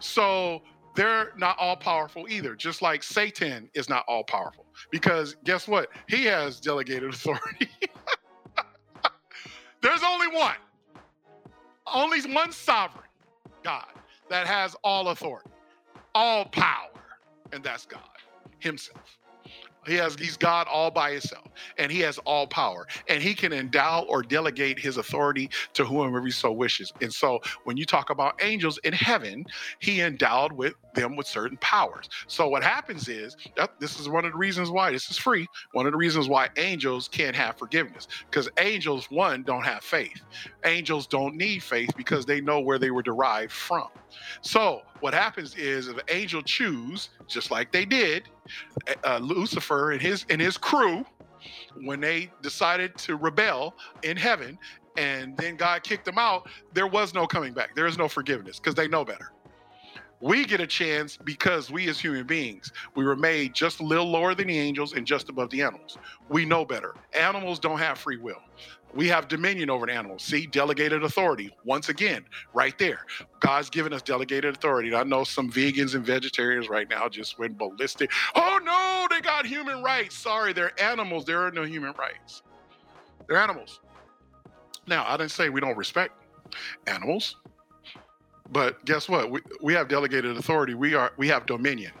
So 0.00 0.62
they're 0.94 1.32
not 1.36 1.56
all 1.58 1.76
powerful 1.76 2.26
either, 2.28 2.54
just 2.56 2.82
like 2.82 3.02
Satan 3.02 3.70
is 3.74 3.88
not 3.88 4.04
all 4.08 4.24
powerful. 4.24 4.66
Because 4.90 5.36
guess 5.44 5.68
what? 5.68 5.90
He 6.08 6.24
has 6.24 6.60
delegated 6.60 7.10
authority. 7.14 7.68
There's 9.82 10.02
only 10.04 10.28
one, 10.28 10.56
only 11.92 12.20
one 12.32 12.52
sovereign 12.52 13.04
God 13.62 13.86
that 14.30 14.46
has 14.46 14.76
all 14.84 15.08
authority, 15.10 15.50
all 16.14 16.46
power, 16.46 16.90
and 17.52 17.62
that's 17.62 17.86
God 17.86 18.02
Himself. 18.58 19.17
He 19.88 19.96
has 19.96 20.14
he's 20.14 20.36
God 20.36 20.66
all 20.70 20.90
by 20.90 21.12
himself, 21.12 21.46
and 21.78 21.90
he 21.90 22.00
has 22.00 22.18
all 22.18 22.46
power, 22.46 22.86
and 23.08 23.22
he 23.22 23.34
can 23.34 23.52
endow 23.52 24.04
or 24.08 24.22
delegate 24.22 24.78
his 24.78 24.96
authority 24.96 25.50
to 25.74 25.84
whomever 25.84 26.24
he 26.24 26.30
so 26.30 26.52
wishes. 26.52 26.92
And 27.00 27.12
so, 27.12 27.40
when 27.64 27.76
you 27.76 27.84
talk 27.84 28.10
about 28.10 28.40
angels 28.42 28.78
in 28.78 28.92
heaven, 28.92 29.46
he 29.80 30.00
endowed 30.00 30.52
with 30.52 30.74
them 30.94 31.16
with 31.16 31.26
certain 31.26 31.56
powers. 31.58 32.08
So 32.26 32.48
what 32.48 32.62
happens 32.62 33.08
is 33.08 33.36
this 33.78 34.00
is 34.00 34.08
one 34.08 34.24
of 34.24 34.32
the 34.32 34.38
reasons 34.38 34.70
why 34.70 34.90
this 34.90 35.10
is 35.10 35.16
free. 35.16 35.46
One 35.72 35.86
of 35.86 35.92
the 35.92 35.98
reasons 35.98 36.28
why 36.28 36.48
angels 36.56 37.08
can't 37.08 37.36
have 37.36 37.56
forgiveness 37.56 38.08
because 38.30 38.48
angels 38.58 39.10
one 39.10 39.42
don't 39.44 39.64
have 39.64 39.82
faith. 39.82 40.22
Angels 40.64 41.06
don't 41.06 41.36
need 41.36 41.62
faith 41.62 41.90
because 41.96 42.26
they 42.26 42.40
know 42.40 42.60
where 42.60 42.78
they 42.78 42.90
were 42.90 43.02
derived 43.02 43.52
from. 43.52 43.88
So 44.40 44.82
what 45.00 45.14
happens 45.14 45.54
is 45.56 45.88
if 45.88 45.96
an 45.96 46.02
angel 46.08 46.42
choose, 46.42 47.10
just 47.26 47.50
like 47.50 47.70
they 47.72 47.84
did, 47.84 48.24
uh, 49.04 49.18
Lucifer 49.18 49.92
and 49.92 50.00
his 50.00 50.24
and 50.30 50.40
his 50.40 50.56
crew, 50.56 51.04
when 51.82 52.00
they 52.00 52.30
decided 52.42 52.96
to 52.98 53.16
rebel 53.16 53.74
in 54.02 54.16
heaven, 54.16 54.58
and 54.96 55.36
then 55.36 55.56
God 55.56 55.82
kicked 55.82 56.04
them 56.04 56.18
out, 56.18 56.48
there 56.72 56.86
was 56.86 57.14
no 57.14 57.26
coming 57.26 57.52
back. 57.52 57.74
There 57.74 57.86
is 57.86 57.96
no 57.96 58.08
forgiveness 58.08 58.58
because 58.58 58.74
they 58.74 58.88
know 58.88 59.04
better. 59.04 59.32
We 60.20 60.44
get 60.44 60.60
a 60.60 60.66
chance 60.66 61.16
because 61.16 61.70
we, 61.70 61.88
as 61.88 62.00
human 62.00 62.26
beings, 62.26 62.72
we 62.96 63.04
were 63.04 63.14
made 63.14 63.54
just 63.54 63.80
a 63.80 63.84
little 63.84 64.10
lower 64.10 64.34
than 64.34 64.48
the 64.48 64.58
angels 64.58 64.94
and 64.94 65.06
just 65.06 65.28
above 65.28 65.50
the 65.50 65.62
animals. 65.62 65.96
We 66.28 66.44
know 66.44 66.64
better. 66.64 66.94
Animals 67.14 67.60
don't 67.60 67.78
have 67.78 67.98
free 67.98 68.16
will. 68.16 68.42
We 68.94 69.06
have 69.08 69.28
dominion 69.28 69.70
over 69.70 69.86
the 69.86 69.92
animals. 69.92 70.24
See, 70.24 70.46
delegated 70.46 71.04
authority. 71.04 71.54
Once 71.64 71.88
again, 71.88 72.24
right 72.52 72.76
there. 72.78 73.04
God's 73.38 73.70
given 73.70 73.92
us 73.92 74.02
delegated 74.02 74.56
authority. 74.56 74.94
I 74.94 75.04
know 75.04 75.24
some 75.24 75.52
vegans 75.52 75.94
and 75.94 76.04
vegetarians 76.04 76.68
right 76.68 76.88
now 76.88 77.08
just 77.08 77.38
went 77.38 77.56
ballistic. 77.58 78.10
Oh 78.34 78.58
no, 78.64 79.06
they 79.10 79.20
got 79.20 79.46
human 79.46 79.82
rights. 79.82 80.16
Sorry, 80.16 80.52
they're 80.52 80.78
animals. 80.82 81.26
There 81.26 81.46
are 81.46 81.52
no 81.52 81.64
human 81.64 81.92
rights. 81.98 82.42
They're 83.28 83.36
animals. 83.36 83.80
Now, 84.86 85.04
I 85.06 85.16
didn't 85.18 85.32
say 85.32 85.50
we 85.50 85.60
don't 85.60 85.76
respect 85.76 86.14
animals. 86.86 87.36
But 88.50 88.84
guess 88.84 89.08
what? 89.08 89.30
We, 89.30 89.40
we 89.62 89.74
have 89.74 89.88
delegated 89.88 90.36
authority. 90.36 90.74
We 90.74 90.94
are 90.94 91.12
we 91.16 91.28
have 91.28 91.46
dominion 91.46 91.92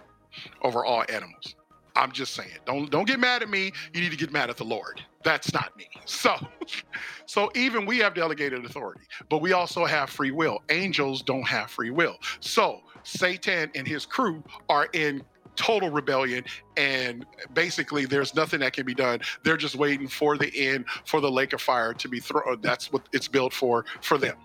over 0.62 0.84
all 0.84 1.04
animals. 1.08 1.54
I'm 1.96 2.12
just 2.12 2.34
saying. 2.34 2.58
Don't 2.64 2.90
don't 2.90 3.06
get 3.06 3.18
mad 3.18 3.42
at 3.42 3.50
me. 3.50 3.72
You 3.92 4.00
need 4.00 4.12
to 4.12 4.16
get 4.16 4.32
mad 4.32 4.50
at 4.50 4.56
the 4.56 4.64
Lord. 4.64 5.02
That's 5.24 5.52
not 5.52 5.76
me. 5.76 5.88
So 6.04 6.36
so 7.26 7.50
even 7.54 7.86
we 7.86 7.98
have 7.98 8.14
delegated 8.14 8.64
authority, 8.64 9.02
but 9.28 9.42
we 9.42 9.52
also 9.52 9.84
have 9.84 10.10
free 10.10 10.30
will. 10.30 10.62
Angels 10.70 11.22
don't 11.22 11.46
have 11.46 11.70
free 11.70 11.90
will. 11.90 12.16
So 12.40 12.82
Satan 13.02 13.70
and 13.74 13.86
his 13.86 14.06
crew 14.06 14.42
are 14.68 14.88
in 14.92 15.22
total 15.56 15.90
rebellion 15.90 16.44
and 16.76 17.26
basically 17.52 18.06
there's 18.06 18.32
nothing 18.36 18.60
that 18.60 18.72
can 18.72 18.86
be 18.86 18.94
done 18.94 19.18
they're 19.42 19.56
just 19.56 19.74
waiting 19.74 20.06
for 20.06 20.38
the 20.38 20.56
end 20.56 20.84
for 21.04 21.20
the 21.20 21.28
lake 21.28 21.52
of 21.52 21.60
fire 21.60 21.92
to 21.92 22.08
be 22.08 22.20
thrown 22.20 22.60
that's 22.62 22.92
what 22.92 23.02
it's 23.12 23.26
built 23.26 23.52
for 23.52 23.84
for 24.00 24.18
them 24.18 24.36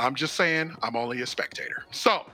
I'm 0.00 0.14
just 0.14 0.34
saying, 0.34 0.74
I'm 0.82 0.96
only 0.96 1.20
a 1.20 1.26
spectator. 1.26 1.84
So, 1.90 2.24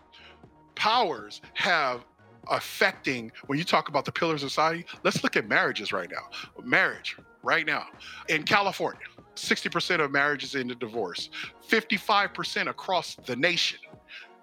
powers 0.77 1.41
have 1.55 2.05
affecting 2.49 3.33
when 3.49 3.59
you 3.59 3.65
talk 3.65 3.89
about 3.89 4.05
the 4.05 4.13
pillars 4.13 4.45
of 4.45 4.51
society. 4.51 4.87
Let's 5.03 5.25
look 5.25 5.37
at 5.37 5.49
marriages 5.49 5.93
right 5.93 6.09
now. 6.09 6.29
Marriage 6.63 7.17
right 7.43 7.67
now 7.67 7.87
in 8.29 8.45
California, 8.45 9.03
60% 9.35 9.99
of 10.01 10.13
marriages 10.13 10.55
end 10.55 10.71
in 10.71 10.79
divorce. 10.79 11.29
55% 11.69 12.69
across 12.69 13.17
the 13.27 13.35
nation 13.35 13.81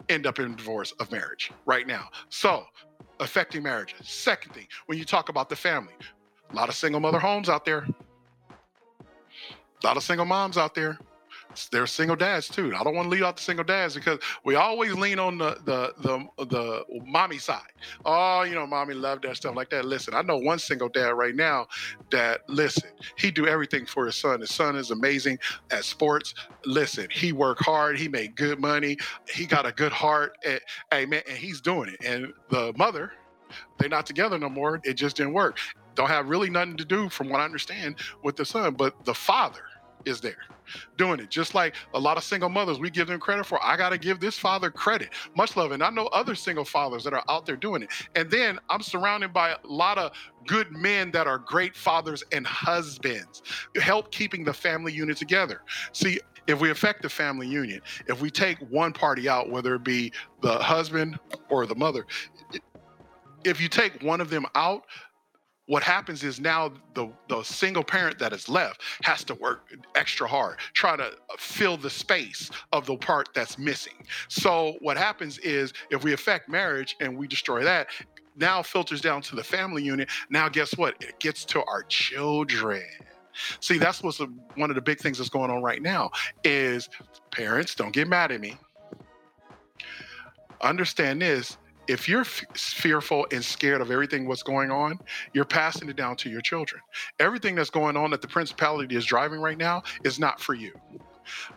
end 0.10 0.28
up 0.28 0.38
in 0.40 0.54
divorce 0.58 0.92
of 1.00 1.10
marriage 1.10 1.50
right 1.66 1.88
now. 1.88 2.10
So, 2.28 2.66
affecting 3.22 3.64
marriages. 3.64 4.06
Second 4.06 4.54
thing, 4.54 4.68
when 4.88 4.98
you 4.98 5.06
talk 5.06 5.30
about 5.30 5.48
the 5.48 5.56
family, 5.56 5.94
a 6.52 6.56
lot 6.56 6.68
of 6.68 6.76
single 6.76 7.00
mother 7.00 7.20
homes 7.20 7.48
out 7.48 7.64
there. 7.64 7.88
A 9.00 9.86
lot 9.88 9.96
of 9.96 10.04
single 10.04 10.26
moms 10.26 10.58
out 10.58 10.76
there 10.76 11.00
there's 11.72 11.92
single 11.92 12.16
dads 12.16 12.48
too. 12.48 12.74
I 12.76 12.84
don't 12.84 12.96
want 12.96 13.06
to 13.06 13.10
leave 13.10 13.24
out 13.24 13.38
the 13.38 13.44
single 13.44 13.66
dads 13.66 13.96
because 13.96 14.20
we 14.44 14.56
always 14.56 14.94
lean 14.94 15.20
on 15.20 15.38
the 15.38 15.58
the 15.66 15.94
the 16.02 16.46
the 16.46 16.84
mommy 17.06 17.38
side. 17.38 17.72
Oh, 18.06 18.44
you 18.44 18.56
know, 18.56 18.66
mommy 18.66 18.94
love 18.94 19.22
that 19.22 19.38
stuff 19.38 19.56
like 19.56 19.70
that. 19.72 19.86
Listen, 19.86 20.14
I 20.14 20.22
know 20.22 20.38
one 20.38 20.60
single 20.60 20.90
dad 20.90 21.12
right 21.12 21.36
now 21.36 21.68
that 22.12 22.42
listen, 22.50 22.90
he 23.18 23.32
do 23.32 23.48
everything 23.48 23.86
for 23.86 24.06
his 24.06 24.16
son. 24.16 24.42
His 24.42 24.54
son 24.54 24.76
is 24.76 24.92
amazing 24.92 25.40
at 25.72 25.84
sports. 25.84 26.34
Listen, 26.66 27.08
he 27.12 27.32
work 27.32 27.60
hard. 27.60 27.98
He 27.98 28.08
made 28.08 28.36
good 28.36 28.60
money. 28.60 28.98
He 29.30 29.46
got 29.46 29.66
a 29.66 29.72
good 29.72 29.92
heart. 29.92 30.38
And, 30.46 30.60
hey 30.92 31.06
man, 31.06 31.22
and 31.28 31.38
he's 31.38 31.62
doing 31.62 31.90
it. 31.90 32.06
And 32.06 32.34
the 32.50 32.74
mother, 32.78 33.12
they're 33.78 33.90
not 33.90 34.06
together 34.06 34.38
no 34.38 34.50
more. 34.50 34.80
It 34.84 34.96
just 34.96 35.18
didn't 35.18 35.34
work. 35.34 35.58
Don't 35.96 36.10
have 36.10 36.28
really 36.28 36.50
nothing 36.50 36.78
to 36.78 36.86
do, 36.86 37.08
from 37.10 37.30
what 37.30 37.40
I 37.40 37.46
understand, 37.46 37.98
with 38.24 38.36
the 38.36 38.46
son. 38.46 38.74
But 38.74 39.06
the 39.06 39.14
father 39.14 39.62
is 40.06 40.22
there 40.22 40.38
doing 40.98 41.20
it. 41.20 41.30
Just 41.30 41.56
like 41.56 41.76
a 41.94 42.00
lot 42.00 42.18
of 42.18 42.24
single 42.24 42.50
mothers, 42.50 42.80
we 42.80 42.90
give 42.90 43.08
them 43.08 43.20
credit 43.20 43.46
for. 43.46 43.64
I 43.64 43.78
got 43.78 43.90
to 43.90 43.98
give 43.98 44.20
this 44.20 44.38
father 44.38 44.70
credit. 44.72 45.10
Much 45.36 45.56
love. 45.56 45.72
And 45.72 45.84
I 45.84 45.90
know 45.90 46.08
other 46.08 46.36
single 46.36 46.66
fathers 46.66 47.04
that 47.04 47.14
are 47.14 47.24
out 47.30 47.46
there 47.46 47.56
doing 47.56 47.84
it. 47.84 47.90
And 48.16 48.30
then 48.30 48.60
I'm 48.70 48.82
surrounded 48.82 49.34
by 49.34 49.52
a 49.52 49.58
lot 49.64 49.98
of 49.98 50.12
good 50.48 50.72
men 50.72 51.12
that 51.12 51.28
are 51.28 51.38
great 51.38 51.76
fathers 51.76 52.24
and 52.32 52.46
husbands, 52.46 53.44
help 53.82 54.12
keeping 54.12 54.44
the 54.44 54.54
family 54.54 54.92
unit 54.92 55.18
together. 55.18 55.62
See, 55.92 56.20
if 56.48 56.60
we 56.60 56.72
affect 56.72 57.02
the 57.02 57.10
family 57.10 57.48
union, 57.48 57.82
if 58.08 58.22
we 58.22 58.30
take 58.30 58.58
one 58.70 58.92
party 58.92 59.30
out, 59.30 59.50
whether 59.50 59.76
it 59.76 59.84
be 59.84 60.12
the 60.42 60.58
husband 60.58 61.18
or 61.50 61.66
the 61.66 61.76
mother, 61.76 62.06
if 63.46 63.62
you 63.62 63.68
take 63.68 64.02
one 64.04 64.20
of 64.22 64.30
them 64.30 64.46
out, 64.56 64.84
what 65.66 65.82
happens 65.84 66.24
is 66.24 66.40
now 66.40 66.72
the 66.94 67.10
the 67.30 67.42
single 67.44 67.84
parent 67.84 68.20
that 68.20 68.34
is 68.34 68.50
left 68.50 68.82
has 69.04 69.24
to 69.24 69.34
work 69.36 69.74
extra 69.96 70.28
hard 70.28 70.58
try 70.74 70.96
to 70.96 71.12
fill 71.38 71.78
the 71.78 71.90
space 71.90 72.50
of 72.72 72.86
the 72.86 72.98
part 72.98 73.30
that's 73.34 73.58
missing. 73.58 74.06
So 74.28 74.76
what 74.82 74.98
happens 74.98 75.38
is 75.40 75.74
if 75.90 76.04
we 76.04 76.14
affect 76.14 76.50
marriage 76.50 76.96
and 77.00 77.18
we 77.18 77.28
destroy 77.28 77.64
that 77.64 77.88
now 78.36 78.62
filters 78.64 79.02
down 79.02 79.22
to 79.22 79.36
the 79.36 79.44
family 79.44 79.84
unit. 79.84 80.10
Now 80.30 80.50
guess 80.50 80.76
what? 80.78 80.96
It 81.02 81.20
gets 81.20 81.46
to 81.46 81.64
our 81.66 81.84
children. 81.84 82.84
See 83.60 83.78
that's 83.78 84.04
what's 84.04 84.20
a, 84.20 84.26
one 84.56 84.70
of 84.70 84.76
the 84.76 84.82
big 84.82 85.00
things 85.00 85.18
that's 85.18 85.30
going 85.30 85.50
on 85.50 85.62
right 85.62 85.82
now 85.82 86.12
is 86.44 86.90
parents 87.32 87.76
don't 87.76 87.94
get 87.94 88.08
mad 88.08 88.32
at 88.32 88.42
me. 88.42 88.58
Understand 90.62 91.22
this 91.22 91.58
if 91.88 92.08
you're 92.08 92.22
f- 92.22 92.44
fearful 92.56 93.28
and 93.32 93.44
scared 93.44 93.82
of 93.82 93.92
everything 93.92 94.28
what's 94.28 94.44
going 94.44 94.72
on, 94.72 95.00
you're 95.34 95.46
passing 95.46 95.90
it 95.90 95.96
down 95.96 96.16
to 96.18 96.30
your 96.30 96.42
children. 96.42 96.82
Everything 97.20 97.56
that's 97.56 97.70
going 97.70 97.98
on 97.98 98.12
that 98.12 98.22
the 98.22 98.28
principality 98.28 98.96
is 98.96 99.06
driving 99.06 99.40
right 99.40 99.58
now 99.58 99.84
is 100.04 100.20
not 100.20 100.40
for 100.40 100.54
you. 100.54 100.74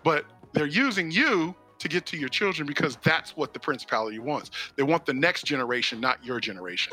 But 0.02 0.24
they're 0.52 0.66
using 0.66 1.10
you 1.10 1.54
to 1.78 1.88
get 1.88 2.06
to 2.06 2.16
your 2.16 2.28
children 2.28 2.66
because 2.66 2.96
that's 3.02 3.36
what 3.36 3.52
the 3.52 3.60
principality 3.60 4.18
wants. 4.18 4.50
They 4.76 4.82
want 4.82 5.06
the 5.06 5.14
next 5.14 5.44
generation, 5.44 6.00
not 6.00 6.24
your 6.24 6.40
generation. 6.40 6.92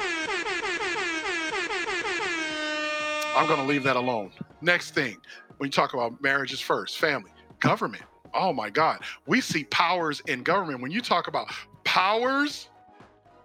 I'm 3.35 3.47
going 3.47 3.59
to 3.59 3.65
leave 3.65 3.83
that 3.83 3.95
alone. 3.95 4.31
Next 4.61 4.91
thing, 4.91 5.17
when 5.57 5.67
you 5.67 5.71
talk 5.71 5.93
about 5.93 6.21
marriages 6.21 6.59
first, 6.59 6.99
family, 6.99 7.31
government. 7.59 8.03
Oh 8.33 8.53
my 8.53 8.69
God. 8.69 8.99
We 9.25 9.41
see 9.41 9.63
powers 9.65 10.21
in 10.27 10.43
government. 10.43 10.81
When 10.81 10.91
you 10.91 11.01
talk 11.01 11.27
about 11.27 11.47
powers, 11.83 12.69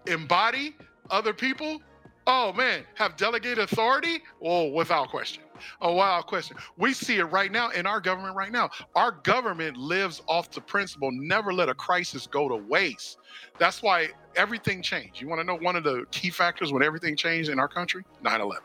embody 0.09 0.75
other 1.11 1.33
people, 1.33 1.81
oh 2.27 2.53
man, 2.53 2.85
have 2.95 3.17
delegated 3.17 3.59
authority? 3.59 4.21
Oh, 4.43 4.69
without 4.71 5.09
question. 5.09 5.43
Oh, 5.81 5.95
without 5.95 6.27
question. 6.27 6.57
We 6.77 6.93
see 6.93 7.17
it 7.19 7.25
right 7.25 7.51
now 7.51 7.71
in 7.71 7.87
our 7.87 8.01
government 8.01 8.37
right 8.37 8.53
now. 8.53 8.71
Our 8.95 9.13
government 9.13 9.77
lives 9.77 10.23
off 10.29 10.51
the 10.51 10.61
principle 10.61 11.11
never 11.13 11.53
let 11.53 11.69
a 11.69 11.75
crisis 11.75 12.27
go 12.27 12.49
to 12.49 12.57
waste. 12.57 13.19
That's 13.59 13.83
why 13.83 14.09
everything 14.37 14.83
changed. 14.83 15.21
You 15.21 15.29
want 15.29 15.41
to 15.41 15.45
know 15.45 15.57
one 15.57 15.77
of 15.77 15.85
the 15.85 16.05
key 16.11 16.31
factors 16.31 16.73
when 16.73 16.83
everything 16.83 17.17
changed 17.17 17.51
in 17.51 17.59
our 17.59 17.69
country? 17.69 18.05
9 18.23 18.41
11. 18.41 18.63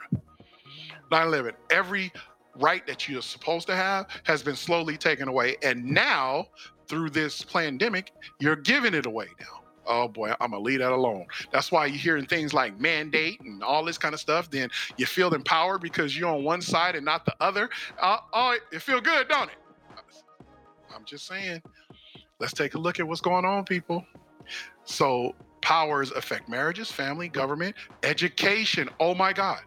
9 1.11 1.27
11. 1.27 1.53
Every 1.71 2.11
right 2.59 2.85
that 2.85 3.09
you're 3.09 3.21
supposed 3.21 3.65
to 3.67 3.75
have 3.75 4.07
has 4.23 4.43
been 4.43 4.55
slowly 4.55 4.97
taken 4.97 5.27
away. 5.27 5.55
And 5.63 5.83
now, 5.83 6.47
through 6.87 7.09
this 7.09 7.43
pandemic, 7.43 8.11
you're 8.39 8.55
giving 8.55 8.93
it 8.93 9.07
away 9.07 9.27
now 9.39 9.62
oh 9.85 10.07
boy, 10.07 10.33
I'm 10.39 10.51
gonna 10.51 10.59
leave 10.59 10.79
that 10.79 10.91
alone. 10.91 11.25
That's 11.51 11.71
why 11.71 11.85
you're 11.87 11.97
hearing 11.97 12.25
things 12.25 12.53
like 12.53 12.79
mandate 12.79 13.41
and 13.41 13.63
all 13.63 13.83
this 13.83 13.97
kind 13.97 14.13
of 14.13 14.19
stuff. 14.19 14.49
Then 14.49 14.69
you 14.97 15.05
feel 15.05 15.33
empowered 15.33 15.81
because 15.81 16.17
you're 16.17 16.29
on 16.29 16.43
one 16.43 16.61
side 16.61 16.95
and 16.95 17.05
not 17.05 17.25
the 17.25 17.35
other. 17.39 17.69
Uh, 17.99 18.17
oh, 18.33 18.57
it 18.71 18.81
feel 18.81 19.01
good, 19.01 19.27
don't 19.27 19.49
it? 19.49 19.57
I'm 20.95 21.05
just 21.05 21.27
saying. 21.27 21.61
Let's 22.39 22.53
take 22.53 22.73
a 22.73 22.77
look 22.77 22.99
at 22.99 23.07
what's 23.07 23.21
going 23.21 23.45
on, 23.45 23.63
people. 23.63 24.05
So 24.83 25.35
powers 25.61 26.11
affect 26.11 26.49
marriages, 26.49 26.91
family, 26.91 27.29
government, 27.29 27.75
education. 28.03 28.89
Oh 28.99 29.15
my 29.15 29.31
God. 29.33 29.61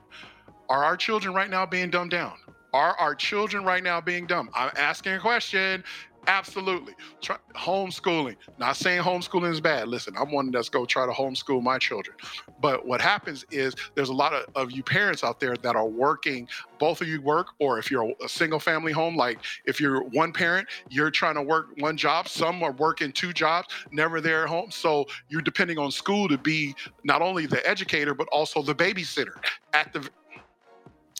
Are 0.68 0.84
our 0.84 0.96
children 0.96 1.32
right 1.34 1.48
now 1.48 1.64
being 1.64 1.90
dumbed 1.90 2.10
down? 2.10 2.34
Are 2.72 2.94
our 2.98 3.14
children 3.14 3.64
right 3.64 3.82
now 3.82 4.00
being 4.00 4.26
dumb? 4.26 4.50
I'm 4.54 4.70
asking 4.76 5.14
a 5.14 5.18
question. 5.18 5.82
Absolutely. 6.28 6.94
Try, 7.20 7.36
homeschooling. 7.54 8.36
Not 8.58 8.76
saying 8.76 9.02
homeschooling 9.02 9.52
is 9.52 9.60
bad. 9.60 9.88
Listen, 9.88 10.14
I'm 10.18 10.32
one 10.32 10.50
that's 10.50 10.68
go 10.68 10.84
try 10.84 11.06
to 11.06 11.12
homeschool 11.12 11.62
my 11.62 11.78
children. 11.78 12.16
But 12.60 12.86
what 12.86 13.00
happens 13.00 13.44
is 13.50 13.74
there's 13.94 14.08
a 14.08 14.14
lot 14.14 14.32
of, 14.32 14.46
of 14.54 14.72
you 14.72 14.82
parents 14.82 15.22
out 15.22 15.40
there 15.40 15.56
that 15.56 15.76
are 15.76 15.86
working, 15.86 16.48
both 16.78 17.00
of 17.00 17.08
you 17.08 17.22
work, 17.22 17.48
or 17.60 17.78
if 17.78 17.90
you're 17.90 18.12
a 18.24 18.28
single 18.28 18.58
family 18.58 18.92
home, 18.92 19.16
like 19.16 19.38
if 19.66 19.80
you're 19.80 20.02
one 20.02 20.32
parent, 20.32 20.68
you're 20.88 21.10
trying 21.10 21.36
to 21.36 21.42
work 21.42 21.68
one 21.78 21.96
job. 21.96 22.28
Some 22.28 22.62
are 22.62 22.72
working 22.72 23.12
two 23.12 23.32
jobs, 23.32 23.68
never 23.92 24.20
there 24.20 24.42
at 24.44 24.48
home. 24.48 24.70
So 24.70 25.06
you're 25.28 25.42
depending 25.42 25.78
on 25.78 25.90
school 25.90 26.28
to 26.28 26.38
be 26.38 26.74
not 27.04 27.22
only 27.22 27.46
the 27.46 27.66
educator, 27.68 28.14
but 28.14 28.28
also 28.28 28.62
the 28.62 28.74
babysitter 28.74 29.36
at 29.72 29.92
the 29.92 30.08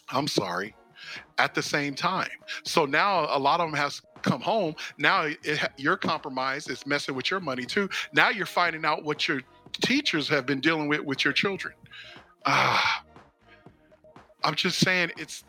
I'm 0.08 0.28
sorry, 0.28 0.74
at 1.38 1.54
the 1.54 1.62
same 1.62 1.94
time. 1.94 2.28
So 2.64 2.86
now 2.86 3.26
a 3.36 3.38
lot 3.38 3.60
of 3.60 3.70
them 3.70 3.76
has 3.78 4.02
come 4.26 4.40
home. 4.40 4.74
Now 4.98 5.22
it, 5.22 5.70
your 5.76 5.96
compromise 5.96 6.68
is 6.68 6.86
messing 6.86 7.14
with 7.14 7.30
your 7.30 7.40
money 7.40 7.64
too. 7.64 7.88
Now 8.12 8.30
you're 8.30 8.46
finding 8.46 8.84
out 8.84 9.04
what 9.04 9.28
your 9.28 9.40
teachers 9.72 10.28
have 10.28 10.46
been 10.46 10.60
dealing 10.60 10.88
with 10.88 11.00
with 11.00 11.24
your 11.24 11.32
children. 11.32 11.74
Ah, 12.44 13.04
I'm 14.44 14.54
just 14.54 14.78
saying 14.80 15.12
it's 15.16 15.44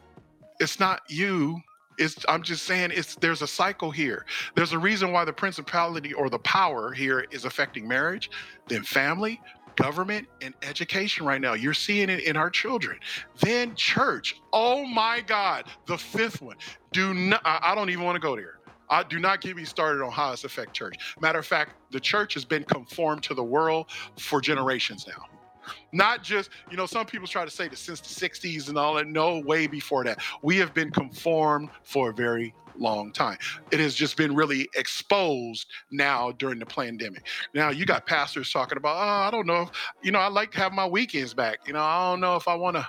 it's 0.59 0.79
not 0.79 1.01
you. 1.09 1.61
It's, 1.99 2.23
I'm 2.29 2.43
just 2.43 2.63
saying 2.63 2.91
it's 2.93 3.15
there's 3.15 3.41
a 3.41 3.47
cycle 3.47 3.89
here. 3.89 4.25
There's 4.55 4.73
a 4.73 4.79
reason 4.79 5.11
why 5.11 5.25
the 5.25 5.33
principality 5.33 6.13
or 6.13 6.29
the 6.29 6.39
power 6.39 6.91
here 6.93 7.25
is 7.31 7.43
affecting 7.45 7.87
marriage, 7.87 8.29
then 8.67 8.83
family, 8.83 9.41
government 9.75 10.27
and 10.41 10.53
education 10.63 11.25
right 11.25 11.41
now. 11.41 11.53
You're 11.53 11.73
seeing 11.73 12.09
it 12.09 12.23
in 12.23 12.37
our 12.37 12.49
children. 12.49 12.99
Then 13.39 13.75
church. 13.75 14.41
Oh 14.53 14.85
my 14.85 15.21
God. 15.21 15.65
The 15.87 15.97
fifth 15.97 16.41
one. 16.41 16.57
Do 16.91 17.13
not, 17.13 17.41
I 17.45 17.73
don't 17.75 17.89
even 17.89 18.03
want 18.03 18.15
to 18.15 18.19
go 18.19 18.35
there. 18.35 18.56
I 18.89 19.03
do 19.03 19.19
not 19.19 19.41
get 19.41 19.55
me 19.55 19.65
started 19.65 20.03
on 20.03 20.11
how 20.11 20.31
it's 20.33 20.43
affect 20.43 20.73
church. 20.73 21.15
Matter 21.19 21.39
of 21.39 21.45
fact, 21.45 21.75
the 21.91 21.99
church 21.99 22.33
has 22.35 22.45
been 22.45 22.63
conformed 22.63 23.23
to 23.23 23.33
the 23.33 23.43
world 23.43 23.87
for 24.17 24.41
generations 24.41 25.07
now. 25.07 25.25
Not 25.91 26.23
just, 26.23 26.49
you 26.71 26.77
know, 26.77 26.85
some 26.85 27.05
people 27.05 27.27
try 27.27 27.45
to 27.45 27.51
say 27.51 27.67
that 27.67 27.77
since 27.77 27.99
the 27.99 28.29
60s 28.29 28.69
and 28.69 28.77
all 28.77 28.93
that. 28.95 29.07
No, 29.07 29.39
way 29.39 29.67
before 29.67 30.03
that. 30.05 30.19
We 30.41 30.57
have 30.57 30.73
been 30.73 30.91
conformed 30.91 31.69
for 31.83 32.09
a 32.09 32.13
very 32.13 32.53
long 32.77 33.11
time. 33.11 33.37
It 33.71 33.79
has 33.79 33.95
just 33.95 34.17
been 34.17 34.35
really 34.35 34.69
exposed 34.75 35.67
now 35.91 36.31
during 36.33 36.59
the 36.59 36.65
pandemic. 36.65 37.25
Now 37.53 37.69
you 37.69 37.85
got 37.85 38.05
pastors 38.05 38.51
talking 38.51 38.77
about, 38.77 38.95
oh, 38.95 39.27
I 39.27 39.31
don't 39.31 39.47
know 39.47 39.63
if, 39.63 39.69
you 40.01 40.11
know, 40.11 40.19
I 40.19 40.27
like 40.27 40.51
to 40.51 40.59
have 40.59 40.73
my 40.73 40.85
weekends 40.85 41.33
back. 41.33 41.59
You 41.67 41.73
know, 41.73 41.81
I 41.81 42.09
don't 42.09 42.21
know 42.21 42.35
if 42.35 42.47
I 42.47 42.55
want 42.55 42.77
to, 42.77 42.87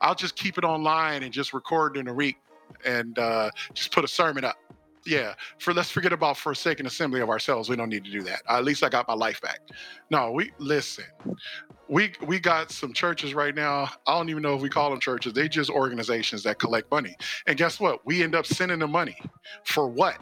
I'll 0.00 0.14
just 0.14 0.36
keep 0.36 0.58
it 0.58 0.64
online 0.64 1.22
and 1.22 1.32
just 1.32 1.52
record 1.52 1.96
in 1.96 2.08
a 2.08 2.14
week 2.14 2.38
and 2.84 3.18
uh, 3.18 3.50
just 3.74 3.92
put 3.92 4.04
a 4.04 4.08
sermon 4.08 4.44
up. 4.44 4.56
Yeah, 5.06 5.34
for 5.58 5.72
let's 5.72 5.90
forget 5.90 6.12
about 6.12 6.36
forsaken 6.36 6.86
assembly 6.86 7.20
of 7.20 7.30
ourselves. 7.30 7.68
We 7.68 7.76
don't 7.76 7.88
need 7.88 8.04
to 8.04 8.10
do 8.10 8.22
that. 8.22 8.42
at 8.48 8.64
least 8.64 8.82
I 8.82 8.88
got 8.90 9.08
my 9.08 9.14
life 9.14 9.40
back. 9.40 9.60
No, 10.10 10.30
we 10.30 10.52
listen. 10.58 11.04
We 11.88 12.12
we 12.26 12.38
got 12.38 12.70
some 12.70 12.92
churches 12.92 13.32
right 13.32 13.54
now. 13.54 13.88
I 14.06 14.18
don't 14.18 14.28
even 14.28 14.42
know 14.42 14.54
if 14.54 14.62
we 14.62 14.68
call 14.68 14.90
them 14.90 15.00
churches. 15.00 15.32
They 15.32 15.48
just 15.48 15.70
organizations 15.70 16.42
that 16.42 16.58
collect 16.58 16.90
money. 16.90 17.16
And 17.46 17.56
guess 17.56 17.80
what? 17.80 18.04
We 18.04 18.22
end 18.22 18.34
up 18.34 18.44
sending 18.44 18.78
the 18.78 18.86
money 18.86 19.16
for 19.64 19.88
what? 19.88 20.18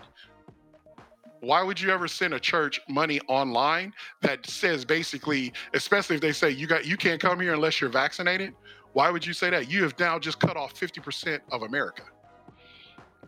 Why 1.40 1.62
would 1.62 1.80
you 1.80 1.90
ever 1.90 2.08
send 2.08 2.34
a 2.34 2.40
church 2.40 2.80
money 2.88 3.20
online 3.28 3.92
that 4.22 4.46
says 4.46 4.84
basically, 4.84 5.52
especially 5.74 6.16
if 6.16 6.22
they 6.22 6.32
say 6.32 6.50
you 6.50 6.66
got 6.66 6.86
you 6.86 6.96
can't 6.96 7.20
come 7.20 7.40
here 7.40 7.52
unless 7.52 7.80
you're 7.80 7.90
vaccinated? 7.90 8.54
Why 8.92 9.10
would 9.10 9.26
you 9.26 9.32
say 9.32 9.50
that? 9.50 9.70
You 9.70 9.82
have 9.82 9.98
now 9.98 10.18
just 10.18 10.40
cut 10.40 10.56
off 10.56 10.74
50% 10.74 11.40
of 11.52 11.62
America. 11.62 12.04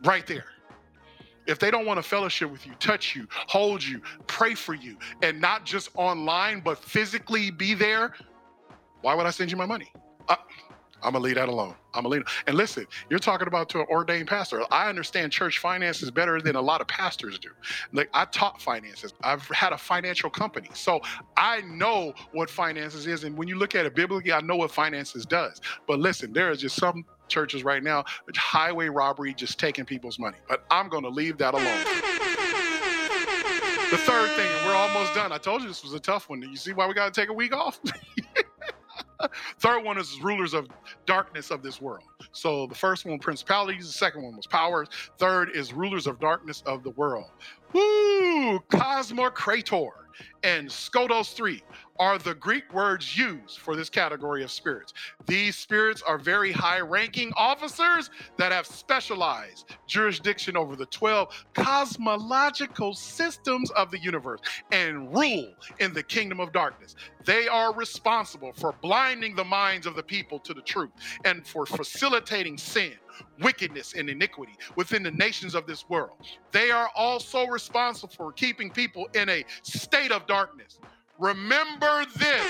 Right 0.02 0.26
there 0.26 0.46
if 1.46 1.58
they 1.58 1.70
don't 1.70 1.86
want 1.86 1.98
to 1.98 2.02
fellowship 2.02 2.50
with 2.50 2.66
you, 2.66 2.72
touch 2.78 3.16
you, 3.16 3.26
hold 3.30 3.82
you, 3.82 4.00
pray 4.26 4.54
for 4.54 4.74
you, 4.74 4.96
and 5.22 5.40
not 5.40 5.64
just 5.64 5.90
online, 5.94 6.60
but 6.60 6.78
physically 6.78 7.50
be 7.50 7.74
there, 7.74 8.14
why 9.00 9.14
would 9.14 9.26
I 9.26 9.30
send 9.30 9.50
you 9.50 9.56
my 9.56 9.66
money? 9.66 9.92
Uh, 10.28 10.36
I'm 11.02 11.12
gonna 11.12 11.24
leave 11.24 11.36
that 11.36 11.48
alone. 11.48 11.74
I'm 11.94 12.02
gonna 12.02 12.14
leave. 12.14 12.24
And 12.46 12.56
listen, 12.56 12.86
you're 13.08 13.18
talking 13.18 13.48
about 13.48 13.68
to 13.70 13.80
an 13.80 13.86
ordained 13.90 14.28
pastor. 14.28 14.62
I 14.70 14.88
understand 14.88 15.32
church 15.32 15.58
finances 15.58 16.10
better 16.10 16.40
than 16.40 16.56
a 16.56 16.60
lot 16.60 16.80
of 16.80 16.88
pastors 16.88 17.38
do. 17.38 17.50
Like 17.92 18.10
I 18.14 18.24
taught 18.26 18.60
finances. 18.60 19.14
I've 19.22 19.46
had 19.48 19.72
a 19.72 19.78
financial 19.78 20.30
company, 20.30 20.68
so 20.74 21.00
I 21.36 21.62
know 21.62 22.14
what 22.32 22.50
finances 22.50 23.06
is. 23.06 23.24
And 23.24 23.36
when 23.36 23.48
you 23.48 23.56
look 23.56 23.74
at 23.74 23.86
it 23.86 23.94
biblically, 23.94 24.32
I 24.32 24.40
know 24.40 24.56
what 24.56 24.70
finances 24.70 25.26
does. 25.26 25.60
But 25.86 25.98
listen, 25.98 26.32
there 26.32 26.50
is 26.50 26.60
just 26.60 26.76
some 26.76 27.04
churches 27.28 27.64
right 27.64 27.82
now, 27.82 28.04
highway 28.36 28.88
robbery, 28.88 29.32
just 29.32 29.58
taking 29.58 29.84
people's 29.84 30.18
money. 30.18 30.36
But 30.48 30.64
I'm 30.70 30.90
to 30.90 31.08
leave 31.08 31.38
that 31.38 31.54
alone. 31.54 31.84
The 33.90 33.98
third 33.98 34.30
thing, 34.32 34.46
and 34.46 34.66
we're 34.66 34.74
almost 34.74 35.14
done. 35.14 35.32
I 35.32 35.38
told 35.38 35.62
you 35.62 35.68
this 35.68 35.82
was 35.82 35.94
a 35.94 36.00
tough 36.00 36.28
one. 36.28 36.42
You 36.42 36.56
see 36.56 36.72
why 36.72 36.86
we 36.86 36.94
got 36.94 37.12
to 37.12 37.20
take 37.20 37.28
a 37.28 37.32
week 37.32 37.52
off? 37.54 37.80
Third 39.58 39.84
one 39.84 39.98
is 39.98 40.20
rulers 40.22 40.54
of 40.54 40.68
darkness 41.06 41.50
of 41.50 41.62
this 41.62 41.80
world. 41.80 42.04
So 42.32 42.66
the 42.66 42.74
first 42.74 43.04
one, 43.04 43.18
principalities. 43.18 43.86
The 43.86 43.92
second 43.92 44.22
one 44.22 44.36
was 44.36 44.46
powers. 44.46 44.88
Third 45.18 45.50
is 45.54 45.72
rulers 45.72 46.06
of 46.06 46.20
darkness 46.20 46.62
of 46.66 46.82
the 46.82 46.90
world. 46.90 47.30
Woo! 47.72 48.58
Cosmocrator 48.70 49.90
and 50.42 50.68
Skodos 50.68 51.32
3 51.34 51.62
are 51.98 52.18
the 52.18 52.34
Greek 52.34 52.72
words 52.72 53.16
used 53.16 53.58
for 53.58 53.76
this 53.76 53.90
category 53.90 54.42
of 54.42 54.50
spirits. 54.50 54.94
These 55.26 55.56
spirits 55.56 56.02
are 56.02 56.18
very 56.18 56.50
high 56.50 56.80
ranking 56.80 57.30
officers 57.36 58.08
that 58.38 58.52
have 58.52 58.66
specialized 58.66 59.66
jurisdiction 59.86 60.56
over 60.56 60.76
the 60.76 60.86
12 60.86 61.28
cosmological 61.52 62.94
systems 62.94 63.70
of 63.72 63.90
the 63.90 63.98
universe 63.98 64.40
and 64.72 65.14
rule 65.14 65.52
in 65.78 65.92
the 65.92 66.02
kingdom 66.02 66.40
of 66.40 66.52
darkness. 66.52 66.96
They 67.26 67.48
are 67.48 67.74
responsible 67.74 68.52
for 68.54 68.72
blinding 68.80 69.36
the 69.36 69.44
minds 69.44 69.86
of 69.86 69.94
the 69.94 70.02
people 70.02 70.38
to 70.40 70.54
the 70.54 70.62
truth 70.62 70.90
and 71.26 71.46
for 71.46 71.66
facilitating 71.66 72.56
sin 72.56 72.94
wickedness 73.42 73.94
and 73.94 74.08
iniquity 74.08 74.52
within 74.76 75.02
the 75.02 75.10
nations 75.10 75.54
of 75.54 75.66
this 75.66 75.88
world. 75.88 76.16
They 76.52 76.70
are 76.70 76.90
also 76.94 77.46
responsible 77.46 78.12
for 78.14 78.32
keeping 78.32 78.70
people 78.70 79.08
in 79.14 79.28
a 79.28 79.44
state 79.62 80.12
of 80.12 80.26
darkness. 80.30 80.78
Remember 81.18 82.04
this. 82.16 82.44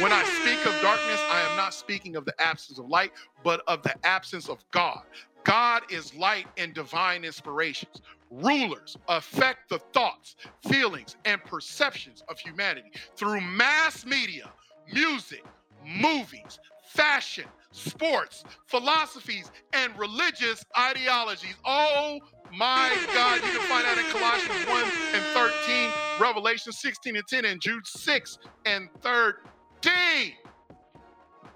When 0.00 0.10
I 0.10 0.24
speak 0.40 0.58
of 0.66 0.72
darkness, 0.80 1.20
I 1.30 1.46
am 1.50 1.54
not 1.58 1.74
speaking 1.74 2.16
of 2.16 2.24
the 2.24 2.34
absence 2.40 2.78
of 2.78 2.88
light, 2.88 3.12
but 3.44 3.62
of 3.68 3.82
the 3.82 3.94
absence 4.02 4.48
of 4.48 4.64
God. 4.70 5.02
God 5.44 5.82
is 5.90 6.14
light 6.14 6.46
and 6.56 6.72
divine 6.72 7.24
inspirations. 7.24 8.00
Rulers 8.30 8.96
affect 9.08 9.68
the 9.68 9.80
thoughts, 9.92 10.36
feelings, 10.66 11.16
and 11.26 11.44
perceptions 11.44 12.24
of 12.30 12.38
humanity 12.38 12.90
through 13.14 13.42
mass 13.42 14.06
media, 14.06 14.50
music, 14.90 15.44
movies, 15.84 16.58
fashion, 16.94 17.44
sports, 17.70 18.44
philosophies, 18.66 19.50
and 19.72 19.98
religious 19.98 20.64
ideologies. 20.78 21.54
Oh 21.64 22.18
my 22.54 22.94
God, 23.14 23.36
you 23.36 23.58
can 23.58 23.60
find 23.62 23.84
that 23.84 23.96
in 23.98 24.04
Colossians 24.12 24.66
1 24.68 24.84
and 25.14 25.24
13, 25.32 25.90
Revelation 26.20 26.72
16 26.72 27.16
and 27.16 27.26
10, 27.26 27.44
and 27.46 27.60
Jude 27.60 27.86
6 27.86 28.38
and 28.66 28.88
13. 29.00 30.32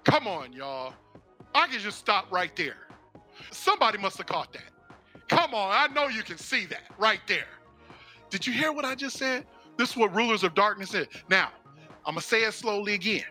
Come 0.03 0.27
on, 0.27 0.53
y'all. 0.53 0.93
I 1.53 1.67
can 1.67 1.79
just 1.79 1.99
stop 1.99 2.31
right 2.31 2.55
there. 2.55 2.87
Somebody 3.51 3.97
must 3.99 4.17
have 4.17 4.25
caught 4.25 4.51
that. 4.53 4.71
Come 5.27 5.53
on, 5.53 5.71
I 5.71 5.93
know 5.93 6.07
you 6.07 6.23
can 6.23 6.37
see 6.37 6.65
that 6.67 6.83
right 6.97 7.21
there. 7.27 7.47
Did 8.29 8.47
you 8.47 8.53
hear 8.53 8.71
what 8.71 8.85
I 8.85 8.95
just 8.95 9.17
said? 9.17 9.45
This 9.77 9.91
is 9.91 9.97
what 9.97 10.15
rulers 10.15 10.43
of 10.43 10.55
darkness 10.55 10.89
said. 10.89 11.09
Now, 11.29 11.49
I'm 12.05 12.15
going 12.15 12.21
to 12.21 12.27
say 12.27 12.43
it 12.43 12.53
slowly 12.53 12.93
again. 12.95 13.23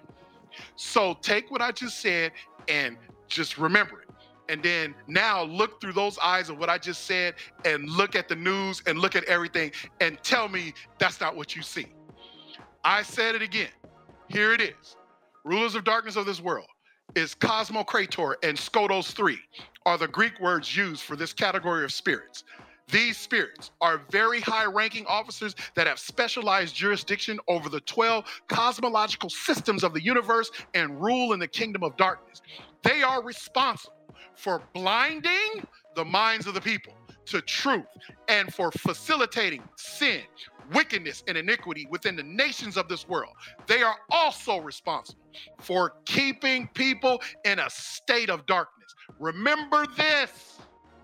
So 0.77 1.15
take 1.23 1.51
what 1.51 1.63
I 1.63 1.73
just 1.73 2.01
said 2.01 2.33
and 2.69 2.97
just 3.29 3.59
remember 3.59 4.03
it. 4.03 4.09
And 4.49 4.63
then 4.63 4.95
now 5.09 5.43
look 5.43 5.81
through 5.81 5.95
those 5.95 6.19
eyes 6.19 6.49
of 6.49 6.59
what 6.59 6.71
I 6.71 6.79
just 6.79 7.05
said 7.05 7.35
and 7.65 7.89
look 7.89 8.15
at 8.15 8.29
the 8.29 8.37
news 8.37 8.83
and 8.87 8.99
look 8.99 9.17
at 9.17 9.25
everything 9.25 9.73
and 10.01 10.23
tell 10.23 10.49
me 10.49 10.73
that's 10.99 11.21
not 11.21 11.35
what 11.37 11.57
you 11.57 11.63
see. 11.63 11.87
I 12.85 13.03
said 13.03 13.35
it 13.35 13.43
again. 13.43 13.71
Here 14.29 14.53
it 14.53 14.61
is. 14.61 14.97
Rulers 15.45 15.75
of 15.75 15.85
darkness 15.85 16.17
of 16.17 16.27
this 16.27 16.41
world 16.41 16.67
is 17.15 17.35
Cosmocrator 17.35 18.35
and 18.43 18.57
Skotos 18.57 19.13
3 19.13 19.39
are 19.85 19.99
the 19.99 20.09
Greek 20.09 20.39
words 20.41 20.77
used 20.77 21.03
for 21.03 21.17
this 21.17 21.33
category 21.33 21.85
of 21.85 21.93
spirits. 21.93 22.45
These 22.91 23.17
spirits 23.17 23.73
are 23.81 24.03
very 24.11 24.41
high 24.41 24.67
ranking 24.67 25.07
officers 25.07 25.57
that 25.75 25.89
have 25.89 25.99
specialized 25.99 26.75
jurisdiction 26.75 27.41
over 27.49 27.69
the 27.69 27.81
12 27.81 28.25
cosmological 28.49 29.29
systems 29.29 29.83
of 29.83 29.93
the 29.93 30.03
universe 30.03 30.51
and 30.75 31.01
rule 31.03 31.33
in 31.33 31.41
the 31.41 31.49
kingdom 31.49 31.83
of 31.83 31.97
darkness. 31.97 32.43
They 32.83 33.03
are 33.03 33.23
responsible 33.23 33.95
for 34.37 34.63
blinding 34.73 35.67
the 35.97 36.05
minds 36.05 36.47
of 36.47 36.55
the 36.55 36.61
people 36.61 36.93
to 37.27 37.41
truth 37.41 37.87
and 38.29 38.55
for 38.55 38.71
facilitating 38.71 39.63
sin, 39.77 40.23
wickedness, 40.73 41.25
and 41.27 41.37
iniquity 41.37 41.89
within 41.91 42.15
the 42.15 42.23
nations 42.23 42.77
of 42.77 42.89
this 42.89 43.09
world. 43.09 43.33
They 43.67 43.83
are 43.83 43.97
also 44.11 44.59
responsible 44.59 45.23
for 45.59 45.95
keeping 46.05 46.69
people 46.69 47.21
in 47.45 47.59
a 47.59 47.69
state 47.69 48.31
of 48.31 48.47
darkness. 48.47 48.95
Remember 49.19 49.87
this. 49.97 50.59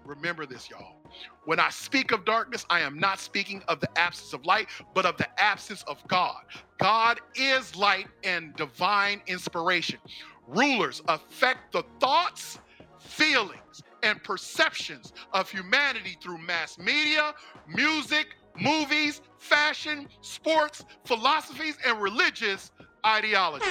Remember 0.04 0.46
this, 0.46 0.70
y'all. 0.70 1.01
When 1.44 1.58
I 1.58 1.70
speak 1.70 2.12
of 2.12 2.24
darkness, 2.24 2.64
I 2.70 2.80
am 2.80 2.98
not 2.98 3.18
speaking 3.18 3.62
of 3.68 3.80
the 3.80 3.98
absence 3.98 4.32
of 4.32 4.46
light, 4.46 4.68
but 4.94 5.06
of 5.06 5.16
the 5.16 5.28
absence 5.40 5.82
of 5.84 5.98
God. 6.08 6.42
God 6.78 7.20
is 7.34 7.74
light 7.76 8.06
and 8.22 8.54
divine 8.56 9.22
inspiration. 9.26 9.98
Rulers 10.46 11.02
affect 11.08 11.72
the 11.72 11.84
thoughts, 12.00 12.58
feelings, 13.00 13.82
and 14.02 14.22
perceptions 14.22 15.12
of 15.32 15.50
humanity 15.50 16.16
through 16.22 16.38
mass 16.38 16.78
media, 16.78 17.34
music, 17.68 18.36
movies, 18.60 19.20
fashion, 19.38 20.08
sports, 20.20 20.84
philosophies, 21.04 21.76
and 21.86 22.00
religious 22.00 22.70
ideologies. 23.04 23.68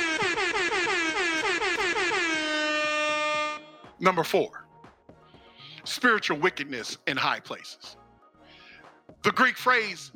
Number 3.99 4.23
four 4.23 4.65
spiritual 5.83 6.37
wickedness 6.37 6.97
in 7.07 7.17
high 7.17 7.39
places. 7.39 7.97
The 9.23 9.31
Greek 9.31 9.57
phrase 9.57 10.11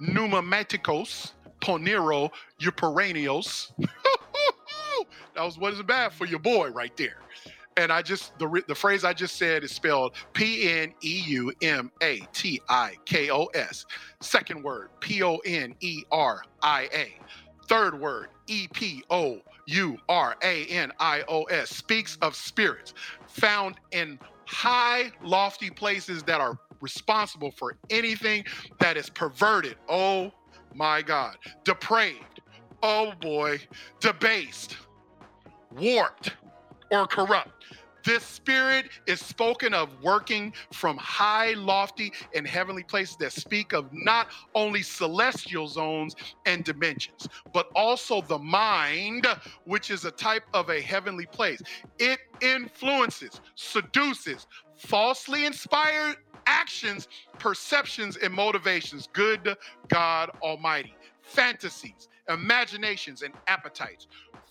pneumatikos, 0.00 1.32
ponero, 1.60 2.30
epouranios. 2.60 3.72
that 5.34 5.44
was 5.44 5.58
what 5.58 5.72
is 5.72 5.82
bad 5.82 6.12
for 6.12 6.26
your 6.26 6.38
boy 6.38 6.70
right 6.70 6.96
there. 6.96 7.16
And 7.76 7.92
I 7.92 8.02
just 8.02 8.36
the 8.38 8.62
the 8.66 8.74
phrase 8.74 9.04
I 9.04 9.12
just 9.12 9.36
said 9.36 9.62
is 9.62 9.70
spelled 9.70 10.14
P 10.32 10.68
N 10.68 10.92
E 11.02 11.22
U 11.26 11.52
M 11.62 11.92
A 12.02 12.20
T 12.32 12.60
I 12.68 12.96
K 13.04 13.30
O 13.30 13.46
S. 13.46 13.86
Second 14.20 14.62
word 14.64 14.90
P 15.00 15.22
O 15.22 15.36
N 15.44 15.74
E 15.80 16.02
R 16.10 16.42
I 16.62 16.88
A. 16.92 17.14
Third 17.68 17.98
word 17.98 18.28
E 18.48 18.66
P 18.72 19.04
O 19.10 19.40
U 19.68 19.98
R 20.08 20.34
A 20.42 20.64
N 20.66 20.92
I 20.98 21.22
O 21.28 21.44
S 21.44 21.68
speaks 21.68 22.16
of 22.22 22.34
spirits 22.34 22.94
found 23.26 23.76
in 23.92 24.18
high, 24.46 25.12
lofty 25.22 25.68
places 25.68 26.22
that 26.22 26.40
are 26.40 26.58
responsible 26.80 27.50
for 27.50 27.76
anything 27.90 28.44
that 28.80 28.96
is 28.96 29.10
perverted. 29.10 29.76
Oh 29.88 30.32
my 30.74 31.02
God. 31.02 31.36
Depraved. 31.64 32.40
Oh 32.82 33.12
boy. 33.20 33.60
Debased. 34.00 34.78
Warped 35.76 36.32
or 36.90 37.06
corrupt. 37.06 37.64
This 38.08 38.24
spirit 38.24 38.86
is 39.06 39.20
spoken 39.20 39.74
of 39.74 39.90
working 40.02 40.54
from 40.72 40.96
high, 40.96 41.52
lofty, 41.52 42.10
and 42.34 42.48
heavenly 42.48 42.82
places 42.82 43.16
that 43.16 43.32
speak 43.32 43.74
of 43.74 43.84
not 43.92 44.28
only 44.54 44.80
celestial 44.80 45.68
zones 45.68 46.16
and 46.46 46.64
dimensions, 46.64 47.28
but 47.52 47.68
also 47.76 48.22
the 48.22 48.38
mind, 48.38 49.26
which 49.64 49.90
is 49.90 50.06
a 50.06 50.10
type 50.10 50.44
of 50.54 50.70
a 50.70 50.80
heavenly 50.80 51.26
place. 51.26 51.60
It 51.98 52.20
influences, 52.40 53.42
seduces, 53.56 54.46
falsely 54.74 55.44
inspired 55.44 56.16
actions, 56.46 57.08
perceptions, 57.38 58.16
and 58.16 58.32
motivations. 58.32 59.06
Good 59.12 59.54
God 59.88 60.30
Almighty. 60.40 60.94
Fantasies, 61.20 62.08
imaginations, 62.26 63.20
and 63.20 63.34
appetites 63.48 64.06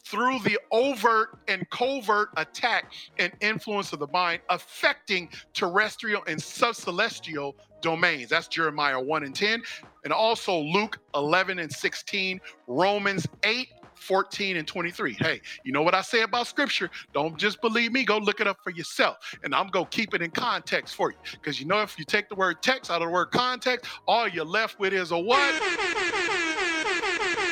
through 0.09 0.39
the 0.39 0.57
overt 0.71 1.37
and 1.47 1.69
covert 1.69 2.29
attack 2.37 2.93
and 3.19 3.31
influence 3.41 3.91
of 3.93 3.99
the 3.99 4.07
mind 4.07 4.41
affecting 4.49 5.29
terrestrial 5.53 6.23
and 6.27 6.39
subcelestial 6.39 7.53
domains. 7.81 8.29
That's 8.29 8.47
Jeremiah 8.47 8.99
1 8.99 9.23
and 9.23 9.35
10. 9.35 9.61
And 10.03 10.13
also 10.13 10.57
Luke 10.57 10.99
11 11.13 11.59
and 11.59 11.71
16, 11.71 12.39
Romans 12.67 13.27
8 13.43 13.67
14 13.95 14.57
and 14.57 14.67
23. 14.67 15.13
Hey, 15.13 15.41
you 15.63 15.71
know 15.71 15.81
what 15.81 15.95
I 15.95 16.01
say 16.01 16.21
about 16.21 16.45
scripture? 16.45 16.89
Don't 17.13 17.35
just 17.35 17.59
believe 17.61 17.91
me, 17.91 18.05
go 18.05 18.19
look 18.19 18.39
it 18.39 18.47
up 18.47 18.59
for 18.63 18.69
yourself. 18.69 19.17
And 19.43 19.55
I'm 19.55 19.67
going 19.69 19.85
to 19.85 19.91
keep 19.91 20.13
it 20.13 20.21
in 20.21 20.29
context 20.29 20.93
for 20.93 21.09
you. 21.11 21.17
Because 21.31 21.59
you 21.59 21.65
know, 21.65 21.81
if 21.81 21.97
you 21.97 22.05
take 22.05 22.29
the 22.29 22.35
word 22.35 22.61
text 22.61 22.91
out 22.91 23.01
of 23.01 23.07
the 23.07 23.11
word 23.13 23.31
context, 23.31 23.89
all 24.07 24.27
you're 24.27 24.45
left 24.45 24.79
with 24.79 24.93
is 24.93 25.11
a 25.11 25.17
what? 25.17 25.61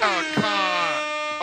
A 0.04 0.75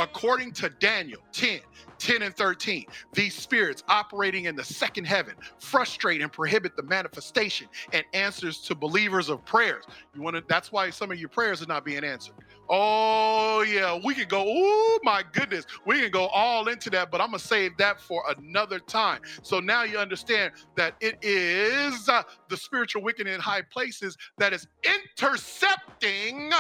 according 0.03 0.53
to 0.53 0.69
Daniel 0.69 1.21
10, 1.33 1.61
10 1.99 2.23
and 2.23 2.37
13, 2.37 2.87
these 3.13 3.35
spirits 3.35 3.85
operating 3.89 4.47
in 4.47 4.57
the 4.57 4.65
second 4.65 5.05
heaven 5.05 5.35
frustrate 5.59 6.21
and 6.21 6.33
prohibit 6.33 6.77
the 6.77 6.83
manifestation 6.83 7.69
and 7.93 8.05
answers 8.13 8.59
to 8.63 8.75
believers 8.75 9.29
of 9.29 9.45
prayers. 9.45 9.85
You 10.15 10.23
want 10.23 10.37
to 10.37 10.45
that's 10.49 10.73
why 10.73 10.91
some 10.91 11.11
of 11.13 11.19
your 11.19 11.29
prayers 11.29 11.63
are 11.63 11.67
not 11.67 11.85
being 11.85 12.05
answered. 12.05 12.35
Oh 12.69 13.63
yeah, 13.63 13.99
we 14.05 14.15
could 14.15 14.29
go, 14.29 14.45
oh 14.47 14.99
my 15.05 15.23
goodness, 15.33 15.67
we 15.87 16.01
can 16.01 16.11
go 16.11 16.27
all 16.29 16.69
into 16.69 16.91
that, 16.91 17.11
but 17.11 17.21
I'm 17.21 17.29
gonna 17.29 17.39
save 17.39 17.77
that 17.79 18.01
for 18.01 18.25
another 18.39 18.79
time. 18.79 19.21
So 19.43 19.61
now 19.61 19.85
you 19.85 19.99
understand 19.99 20.53
that 20.77 20.97
it 21.01 21.19
is 21.23 22.09
uh, 22.09 22.23
the 22.49 22.57
spiritual 22.57 23.03
wicked 23.03 23.27
in 23.27 23.41
high 23.41 23.63
places 23.63 24.17
that 24.39 24.53
is 24.53 24.67
intercepting 24.85 26.51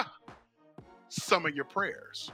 some 1.08 1.46
of 1.46 1.54
your 1.54 1.64
prayers. 1.64 2.30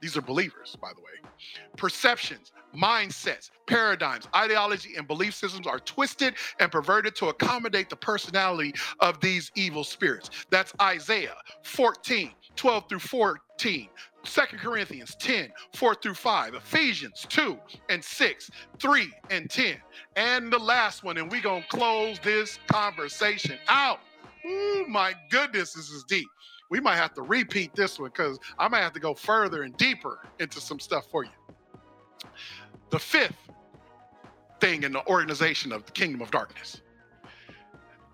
These 0.00 0.16
are 0.16 0.22
believers, 0.22 0.76
by 0.80 0.90
the 0.94 1.00
way. 1.00 1.30
Perceptions, 1.76 2.52
mindsets, 2.76 3.50
paradigms, 3.66 4.28
ideology, 4.34 4.94
and 4.96 5.06
belief 5.06 5.34
systems 5.34 5.66
are 5.66 5.78
twisted 5.80 6.34
and 6.60 6.70
perverted 6.70 7.14
to 7.16 7.28
accommodate 7.28 7.90
the 7.90 7.96
personality 7.96 8.74
of 9.00 9.20
these 9.20 9.50
evil 9.54 9.84
spirits. 9.84 10.30
That's 10.50 10.72
Isaiah 10.80 11.36
14, 11.62 12.32
12 12.56 12.88
through 12.88 12.98
14. 12.98 13.88
2 14.24 14.40
Corinthians 14.58 15.16
10, 15.18 15.50
4 15.74 15.94
through 15.96 16.14
5, 16.14 16.54
Ephesians 16.54 17.26
2 17.28 17.58
and 17.88 18.04
6, 18.04 18.50
3 18.78 19.14
and 19.30 19.48
10. 19.48 19.76
And 20.16 20.52
the 20.52 20.58
last 20.58 21.02
one, 21.02 21.16
and 21.18 21.30
we're 21.30 21.40
going 21.40 21.62
to 21.62 21.68
close 21.68 22.18
this 22.20 22.58
conversation 22.68 23.56
out. 23.68 24.00
Oh 24.46 24.84
my 24.88 25.14
goodness, 25.30 25.72
this 25.72 25.90
is 25.90 26.04
deep. 26.04 26.28
We 26.70 26.80
might 26.80 26.96
have 26.96 27.14
to 27.14 27.22
repeat 27.22 27.74
this 27.74 27.98
one 27.98 28.10
because 28.10 28.38
I 28.58 28.68
might 28.68 28.80
have 28.80 28.92
to 28.92 29.00
go 29.00 29.14
further 29.14 29.62
and 29.62 29.76
deeper 29.76 30.20
into 30.38 30.60
some 30.60 30.78
stuff 30.78 31.06
for 31.10 31.24
you. 31.24 31.30
The 32.90 32.98
fifth 32.98 33.50
thing 34.60 34.82
in 34.82 34.92
the 34.92 35.06
organization 35.06 35.72
of 35.72 35.86
the 35.86 35.92
kingdom 35.92 36.20
of 36.20 36.30
darkness 36.30 36.82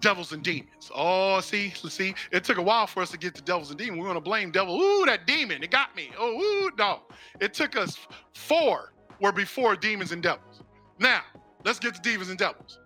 devils 0.04 0.32
and 0.32 0.42
demons. 0.44 0.90
Oh, 0.94 1.40
see, 1.40 1.72
let's 1.82 1.96
see, 1.96 2.14
it 2.30 2.44
took 2.44 2.58
a 2.58 2.62
while 2.62 2.86
for 2.86 3.02
us 3.02 3.10
to 3.12 3.18
get 3.18 3.34
to 3.36 3.42
devils 3.42 3.70
and 3.70 3.78
demons. 3.78 4.02
We 4.02 4.06
want 4.06 4.18
to 4.18 4.20
blame 4.20 4.50
devil. 4.50 4.78
Ooh, 4.78 5.06
that 5.06 5.26
demon, 5.26 5.62
it 5.62 5.70
got 5.70 5.96
me. 5.96 6.10
Oh, 6.18 6.38
ooh, 6.38 6.70
no. 6.76 7.00
It 7.40 7.54
took 7.54 7.74
us 7.74 7.98
four 8.34 8.92
were 9.18 9.32
before 9.32 9.76
demons 9.76 10.12
and 10.12 10.22
devils. 10.22 10.62
Now, 10.98 11.22
let's 11.64 11.78
get 11.78 11.94
to 11.94 12.02
demons 12.02 12.28
and 12.28 12.38
devils. 12.38 12.78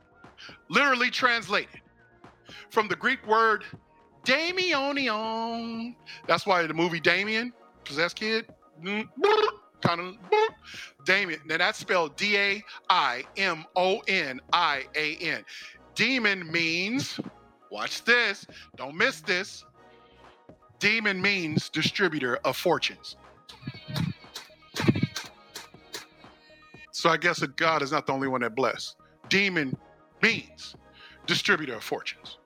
Literally 0.71 1.11
translated 1.11 1.81
from 2.71 2.87
the 2.87 2.95
Greek 2.95 3.27
word 3.27 3.65
Damionion. 4.25 5.95
That's 6.27 6.47
why 6.47 6.67
the 6.67 6.75
movie 6.75 7.01
Damien, 7.01 7.53
possessed 7.85 8.17
kid, 8.17 8.47
mm, 8.83 9.09
kind 9.81 10.01
of 10.01 10.17
Damien. 11.05 11.41
Now 11.47 11.59
that's 11.59 11.79
spelled 11.79 12.17
D 12.17 12.37
A 12.37 12.65
I 12.91 13.25
M 13.37 13.65
O 13.77 14.01
N 14.09 14.41
I 14.53 14.85
A 14.95 15.17
N. 15.17 15.45
Demon 15.95 16.51
means, 16.51 17.19
watch 17.71 18.05
this, 18.05 18.47
don't 18.77 18.97
miss 18.97 19.21
this. 19.21 19.65
Demon 20.79 21.21
means 21.21 21.69
distributor 21.69 22.37
of 22.45 22.57
fortunes. 22.57 23.17
So 26.93 27.11
I 27.11 27.17
guess 27.17 27.41
that 27.41 27.57
God 27.57 27.83
is 27.83 27.93
not 27.93 28.07
the 28.07 28.13
only 28.13 28.29
one 28.29 28.41
that 28.43 28.55
bless. 28.55 28.95
Demon 29.29 29.77
means 30.23 30.75
distributor 31.27 31.75
of 31.75 31.85
fortunes. 31.85 32.39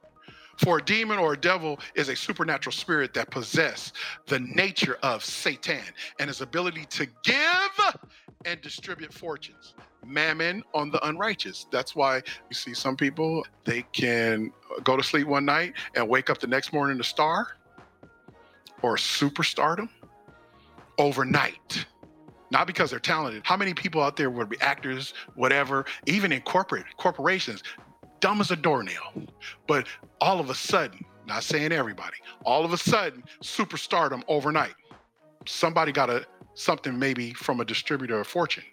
For 0.62 0.78
a 0.78 0.82
demon 0.82 1.18
or 1.18 1.32
a 1.32 1.36
devil 1.36 1.80
is 1.96 2.08
a 2.08 2.14
supernatural 2.14 2.72
spirit 2.72 3.12
that 3.14 3.30
possess 3.30 3.92
the 4.28 4.38
nature 4.38 4.96
of 5.02 5.24
Satan 5.24 5.80
and 6.20 6.28
his 6.28 6.40
ability 6.40 6.84
to 6.90 7.06
give 7.24 7.96
and 8.44 8.60
distribute 8.60 9.12
fortunes. 9.12 9.74
Mammon 10.06 10.62
on 10.72 10.90
the 10.90 11.04
unrighteous. 11.06 11.66
That's 11.72 11.96
why 11.96 12.16
you 12.48 12.54
see 12.54 12.74
some 12.74 12.96
people, 12.96 13.44
they 13.64 13.82
can 13.92 14.52
go 14.84 14.96
to 14.96 15.02
sleep 15.02 15.26
one 15.26 15.44
night 15.44 15.74
and 15.96 16.08
wake 16.08 16.30
up 16.30 16.38
the 16.38 16.46
next 16.46 16.72
morning 16.72 17.00
a 17.00 17.04
star 17.04 17.48
or 18.82 18.96
superstardom 18.96 19.88
overnight 20.98 21.86
not 22.52 22.66
because 22.66 22.90
they're 22.90 23.00
talented. 23.00 23.42
How 23.46 23.56
many 23.56 23.72
people 23.72 24.02
out 24.02 24.14
there 24.14 24.28
would 24.28 24.50
be 24.50 24.60
actors, 24.60 25.14
whatever, 25.36 25.86
even 26.06 26.32
in 26.32 26.42
corporate 26.42 26.84
corporations, 26.98 27.62
dumb 28.22 28.40
as 28.40 28.50
a 28.50 28.56
doornail. 28.56 29.26
But 29.66 29.86
all 30.22 30.40
of 30.40 30.48
a 30.48 30.54
sudden, 30.54 31.04
not 31.26 31.44
saying 31.44 31.72
everybody, 31.72 32.16
all 32.46 32.64
of 32.64 32.72
a 32.72 32.78
sudden, 32.78 33.22
superstardom 33.42 34.22
overnight. 34.28 34.74
Somebody 35.44 35.92
got 35.92 36.08
a 36.08 36.24
something 36.54 36.98
maybe 36.98 37.34
from 37.34 37.60
a 37.60 37.64
distributor 37.64 38.20
of 38.20 38.26
fortune. 38.26 38.64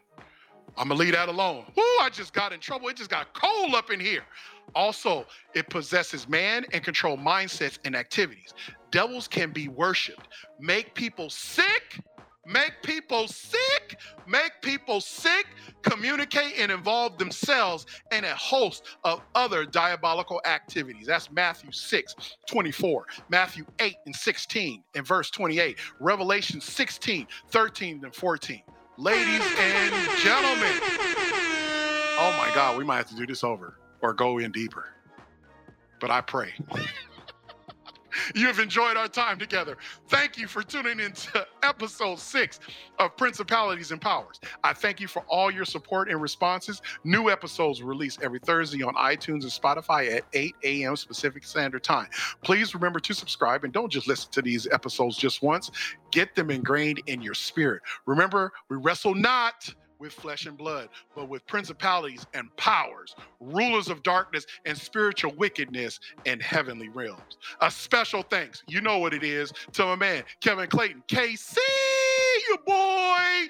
I'm 0.77 0.87
gonna 0.87 0.99
leave 0.99 1.13
that 1.13 1.29
alone. 1.29 1.65
Ooh, 1.77 1.97
I 2.01 2.09
just 2.11 2.31
got 2.31 2.53
in 2.53 2.59
trouble. 2.59 2.87
It 2.89 2.95
just 2.95 3.09
got 3.09 3.33
cold 3.33 3.73
up 3.73 3.89
in 3.89 3.99
here. 3.99 4.23
Also, 4.75 5.25
it 5.55 5.67
possesses 5.69 6.29
man 6.29 6.65
and 6.71 6.83
control 6.83 7.17
mindsets 7.17 7.79
and 7.85 7.95
activities. 7.95 8.53
Devils 8.91 9.27
can 9.27 9.51
be 9.51 9.67
worshipped, 9.67 10.27
make 10.59 10.93
people 10.93 11.29
sick, 11.29 11.99
make 12.49 12.81
people 12.81 13.27
sick, 13.27 13.97
make 14.27 14.51
people 14.61 14.99
sick, 14.99 15.45
communicate 15.81 16.53
and 16.57 16.71
involve 16.71 17.17
themselves 17.17 17.85
in 18.11 18.23
a 18.23 18.35
host 18.35 18.85
of 19.03 19.21
other 19.35 19.65
diabolical 19.65 20.41
activities. 20.45 21.05
That's 21.07 21.31
Matthew 21.31 21.71
6, 21.71 22.15
24, 22.47 23.05
Matthew 23.29 23.65
8 23.79 23.95
and 24.05 24.15
16, 24.15 24.83
and 24.95 25.07
verse 25.07 25.29
28, 25.29 25.77
Revelation 25.99 26.59
16, 26.59 27.27
13 27.49 28.01
and 28.03 28.15
14. 28.15 28.61
Ladies 28.97 29.41
and 29.57 29.93
gentlemen, 30.19 30.73
oh 32.17 32.35
my 32.37 32.51
God, 32.53 32.77
we 32.77 32.83
might 32.83 32.97
have 32.97 33.09
to 33.09 33.15
do 33.15 33.25
this 33.25 33.43
over 33.43 33.77
or 34.01 34.13
go 34.13 34.39
in 34.39 34.51
deeper. 34.51 34.89
But 35.99 36.09
I 36.11 36.21
pray. 36.21 36.53
You 38.35 38.47
have 38.47 38.59
enjoyed 38.59 38.97
our 38.97 39.07
time 39.07 39.39
together. 39.39 39.77
Thank 40.07 40.37
you 40.37 40.47
for 40.47 40.63
tuning 40.63 40.99
in 40.99 41.11
to 41.13 41.47
episode 41.63 42.19
six 42.19 42.59
of 42.99 43.15
Principalities 43.17 43.91
and 43.91 44.01
Powers. 44.01 44.39
I 44.63 44.73
thank 44.73 44.99
you 44.99 45.07
for 45.07 45.23
all 45.27 45.51
your 45.51 45.65
support 45.65 46.09
and 46.09 46.21
responses. 46.21 46.81
New 47.03 47.29
episodes 47.29 47.81
released 47.81 48.21
every 48.21 48.39
Thursday 48.39 48.83
on 48.83 48.93
iTunes 48.95 49.43
and 49.43 49.51
Spotify 49.51 50.15
at 50.17 50.23
8 50.33 50.55
a.m. 50.63 50.95
Pacific 51.07 51.43
Standard 51.43 51.83
Time. 51.83 52.07
Please 52.41 52.73
remember 52.73 52.99
to 52.99 53.13
subscribe 53.13 53.63
and 53.63 53.73
don't 53.73 53.91
just 53.91 54.07
listen 54.07 54.31
to 54.31 54.41
these 54.41 54.67
episodes 54.71 55.17
just 55.17 55.41
once. 55.41 55.71
Get 56.11 56.35
them 56.35 56.49
ingrained 56.49 57.01
in 57.07 57.21
your 57.21 57.33
spirit. 57.33 57.81
Remember, 58.05 58.51
we 58.69 58.77
wrestle 58.77 59.15
not 59.15 59.73
with 59.99 60.13
flesh 60.13 60.45
and 60.45 60.57
blood, 60.57 60.89
but 61.15 61.29
with 61.29 61.45
principalities 61.45 62.25
and 62.33 62.55
powers, 62.55 63.15
rulers 63.39 63.89
of 63.89 64.01
darkness 64.03 64.45
and 64.65 64.77
spiritual 64.77 65.33
wickedness 65.35 65.99
in 66.25 66.39
heavenly 66.39 66.89
realms. 66.89 67.37
A 67.61 67.69
special 67.69 68.23
thanks, 68.23 68.63
you 68.67 68.81
know 68.81 68.97
what 68.97 69.13
it 69.13 69.23
is, 69.23 69.51
to 69.73 69.85
my 69.85 69.95
man, 69.95 70.23
Kevin 70.41 70.67
Clayton, 70.67 71.03
KC, 71.07 71.57
you 72.47 72.57
boy 72.65 73.47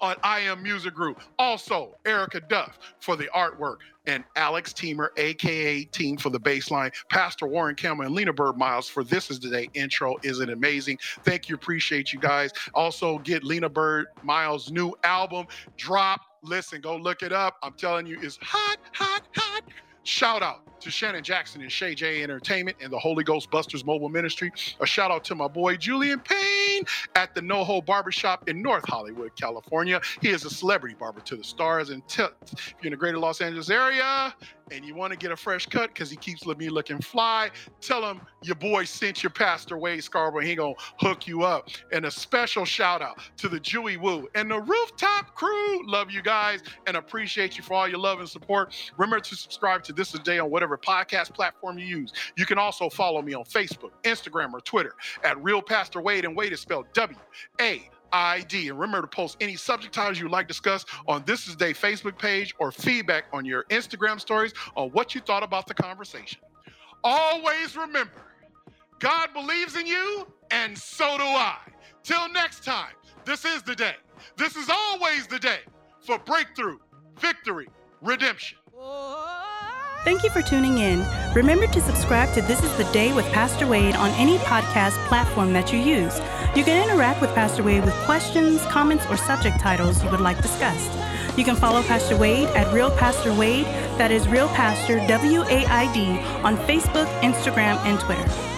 on 0.00 0.16
I 0.22 0.40
Am 0.40 0.62
Music 0.62 0.94
Group. 0.94 1.20
Also, 1.38 1.96
Erica 2.04 2.40
Duff 2.40 2.78
for 3.00 3.16
the 3.16 3.28
artwork, 3.34 3.78
and 4.06 4.24
Alex 4.36 4.72
Teamer, 4.72 5.08
aka 5.16 5.84
Team 5.84 6.16
for 6.16 6.30
the 6.30 6.40
baseline, 6.40 6.92
Pastor 7.10 7.46
Warren 7.46 7.74
Campbell, 7.74 8.06
and 8.06 8.14
Lena 8.14 8.32
Byrd 8.32 8.56
Miles 8.56 8.88
for 8.88 9.04
This 9.04 9.30
Is 9.30 9.38
the 9.38 9.50
Day 9.50 9.68
intro. 9.74 10.16
Isn't 10.22 10.50
amazing? 10.50 10.98
Thank 11.24 11.48
you, 11.48 11.54
appreciate 11.54 12.12
you 12.12 12.18
guys. 12.18 12.50
Also, 12.74 13.18
get 13.18 13.44
Lena 13.44 13.68
Byrd 13.68 14.06
Miles' 14.22 14.70
new 14.70 14.94
album 15.04 15.46
drop. 15.76 16.20
Listen, 16.42 16.80
go 16.80 16.96
look 16.96 17.22
it 17.22 17.32
up. 17.32 17.56
I'm 17.62 17.74
telling 17.74 18.06
you, 18.06 18.18
it's 18.22 18.38
hot, 18.40 18.78
hot, 18.92 19.22
hot. 19.34 19.62
Shout 20.08 20.42
out 20.42 20.80
to 20.80 20.90
Shannon 20.90 21.22
Jackson 21.22 21.60
and 21.60 21.70
Shay 21.70 21.94
J 21.94 22.22
Entertainment 22.22 22.78
and 22.80 22.90
the 22.90 22.98
Holy 22.98 23.22
Ghost 23.22 23.50
Busters 23.50 23.84
Mobile 23.84 24.08
Ministry. 24.08 24.50
A 24.80 24.86
shout 24.86 25.10
out 25.10 25.22
to 25.24 25.34
my 25.34 25.48
boy 25.48 25.76
Julian 25.76 26.18
Payne 26.20 26.84
at 27.14 27.34
the 27.34 27.42
NoHo 27.42 27.84
Barbershop 27.84 28.48
in 28.48 28.62
North 28.62 28.88
Hollywood, 28.88 29.36
California. 29.36 30.00
He 30.22 30.30
is 30.30 30.46
a 30.46 30.50
celebrity 30.50 30.96
barber 30.98 31.20
to 31.20 31.36
the 31.36 31.44
stars. 31.44 31.90
And 31.90 32.08
t- 32.08 32.22
if 32.22 32.74
you're 32.80 32.86
in 32.86 32.90
the 32.92 32.96
greater 32.96 33.18
Los 33.18 33.42
Angeles 33.42 33.68
area 33.68 34.34
and 34.72 34.84
you 34.84 34.94
want 34.94 35.12
to 35.12 35.18
get 35.18 35.32
a 35.32 35.36
fresh 35.36 35.66
cut 35.66 35.92
because 35.92 36.10
he 36.10 36.16
keeps 36.16 36.46
me 36.46 36.68
looking 36.68 37.00
fly, 37.00 37.50
tell 37.80 38.08
him 38.08 38.20
your 38.42 38.56
boy 38.56 38.84
sent 38.84 39.22
your 39.22 39.30
Pastor 39.30 39.76
Waid 39.76 40.02
Scarborough. 40.02 40.42
He 40.42 40.54
gonna 40.54 40.74
hook 40.98 41.26
you 41.26 41.42
up. 41.42 41.68
And 41.92 42.06
a 42.06 42.10
special 42.10 42.64
shout 42.64 43.02
out 43.02 43.18
to 43.38 43.48
the 43.48 43.60
Jewy 43.60 44.00
Woo 44.00 44.28
and 44.34 44.50
the 44.50 44.60
Rooftop 44.60 45.34
Crew. 45.34 45.86
Love 45.86 46.10
you 46.10 46.22
guys 46.22 46.60
and 46.86 46.96
appreciate 46.96 47.56
you 47.56 47.62
for 47.62 47.74
all 47.74 47.88
your 47.88 47.98
love 47.98 48.20
and 48.20 48.28
support. 48.28 48.74
Remember 48.96 49.20
to 49.20 49.36
subscribe 49.36 49.82
to 49.84 49.92
This 49.92 50.14
a 50.14 50.18
Day 50.18 50.38
on 50.38 50.50
whatever 50.50 50.78
podcast 50.78 51.34
platform 51.34 51.78
you 51.78 51.86
use. 51.86 52.12
You 52.36 52.46
can 52.46 52.58
also 52.58 52.88
follow 52.88 53.22
me 53.22 53.34
on 53.34 53.44
Facebook, 53.44 53.90
Instagram, 54.04 54.52
or 54.52 54.60
Twitter 54.60 54.94
at 55.24 55.42
Real 55.42 55.62
Pastor 55.62 56.00
Waid, 56.00 56.24
and 56.24 56.36
Waid 56.36 56.52
is 56.52 56.60
spelled 56.60 56.86
W 56.94 57.18
A. 57.60 57.90
ID. 58.12 58.68
And 58.68 58.78
remember 58.78 59.02
to 59.02 59.08
post 59.08 59.36
any 59.40 59.56
subject 59.56 59.94
titles 59.94 60.20
you'd 60.20 60.30
like 60.30 60.48
discussed 60.48 60.88
on 61.06 61.22
This 61.26 61.48
Is 61.48 61.56
Day 61.56 61.72
Facebook 61.72 62.18
page 62.18 62.54
or 62.58 62.72
feedback 62.72 63.24
on 63.32 63.44
your 63.44 63.64
Instagram 63.64 64.20
stories 64.20 64.52
on 64.76 64.90
what 64.90 65.14
you 65.14 65.20
thought 65.20 65.42
about 65.42 65.66
the 65.66 65.74
conversation. 65.74 66.40
Always 67.04 67.76
remember, 67.76 68.22
God 68.98 69.32
believes 69.32 69.76
in 69.76 69.86
you, 69.86 70.26
and 70.50 70.76
so 70.76 71.16
do 71.16 71.24
I. 71.24 71.58
Till 72.02 72.28
next 72.30 72.64
time, 72.64 72.92
this 73.24 73.44
is 73.44 73.62
the 73.62 73.74
day. 73.74 73.94
This 74.36 74.56
is 74.56 74.68
always 74.68 75.26
the 75.26 75.38
day 75.38 75.60
for 76.00 76.18
breakthrough, 76.18 76.78
victory, 77.20 77.68
redemption. 78.00 78.58
Oh. 78.76 79.57
Thank 80.04 80.22
you 80.22 80.30
for 80.30 80.42
tuning 80.42 80.78
in. 80.78 81.04
Remember 81.34 81.66
to 81.66 81.80
subscribe 81.80 82.32
to 82.34 82.40
This 82.40 82.62
is 82.62 82.74
the 82.76 82.84
Day 82.92 83.12
with 83.12 83.26
Pastor 83.32 83.66
Waid 83.66 83.96
on 83.96 84.10
any 84.10 84.38
podcast 84.38 84.96
platform 85.08 85.52
that 85.52 85.72
you 85.72 85.80
use. 85.80 86.20
You 86.54 86.62
can 86.62 86.88
interact 86.88 87.20
with 87.20 87.34
Pastor 87.34 87.64
Waid 87.64 87.84
with 87.84 87.94
questions, 88.04 88.62
comments, 88.66 89.04
or 89.10 89.16
subject 89.16 89.58
titles 89.60 90.02
you 90.02 90.10
would 90.10 90.20
like 90.20 90.40
discussed. 90.40 90.92
You 91.36 91.44
can 91.44 91.56
follow 91.56 91.82
Pastor 91.82 92.14
Waid 92.14 92.46
at 92.54 92.72
Real 92.72 92.92
Pastor 92.92 93.30
Waid, 93.30 93.64
that 93.98 94.12
is 94.12 94.28
Real 94.28 94.48
Pastor 94.50 95.04
W 95.08 95.42
A 95.42 95.66
I 95.66 95.92
D, 95.92 96.06
on 96.44 96.56
Facebook, 96.58 97.06
Instagram, 97.20 97.76
and 97.84 97.98
Twitter. 97.98 98.57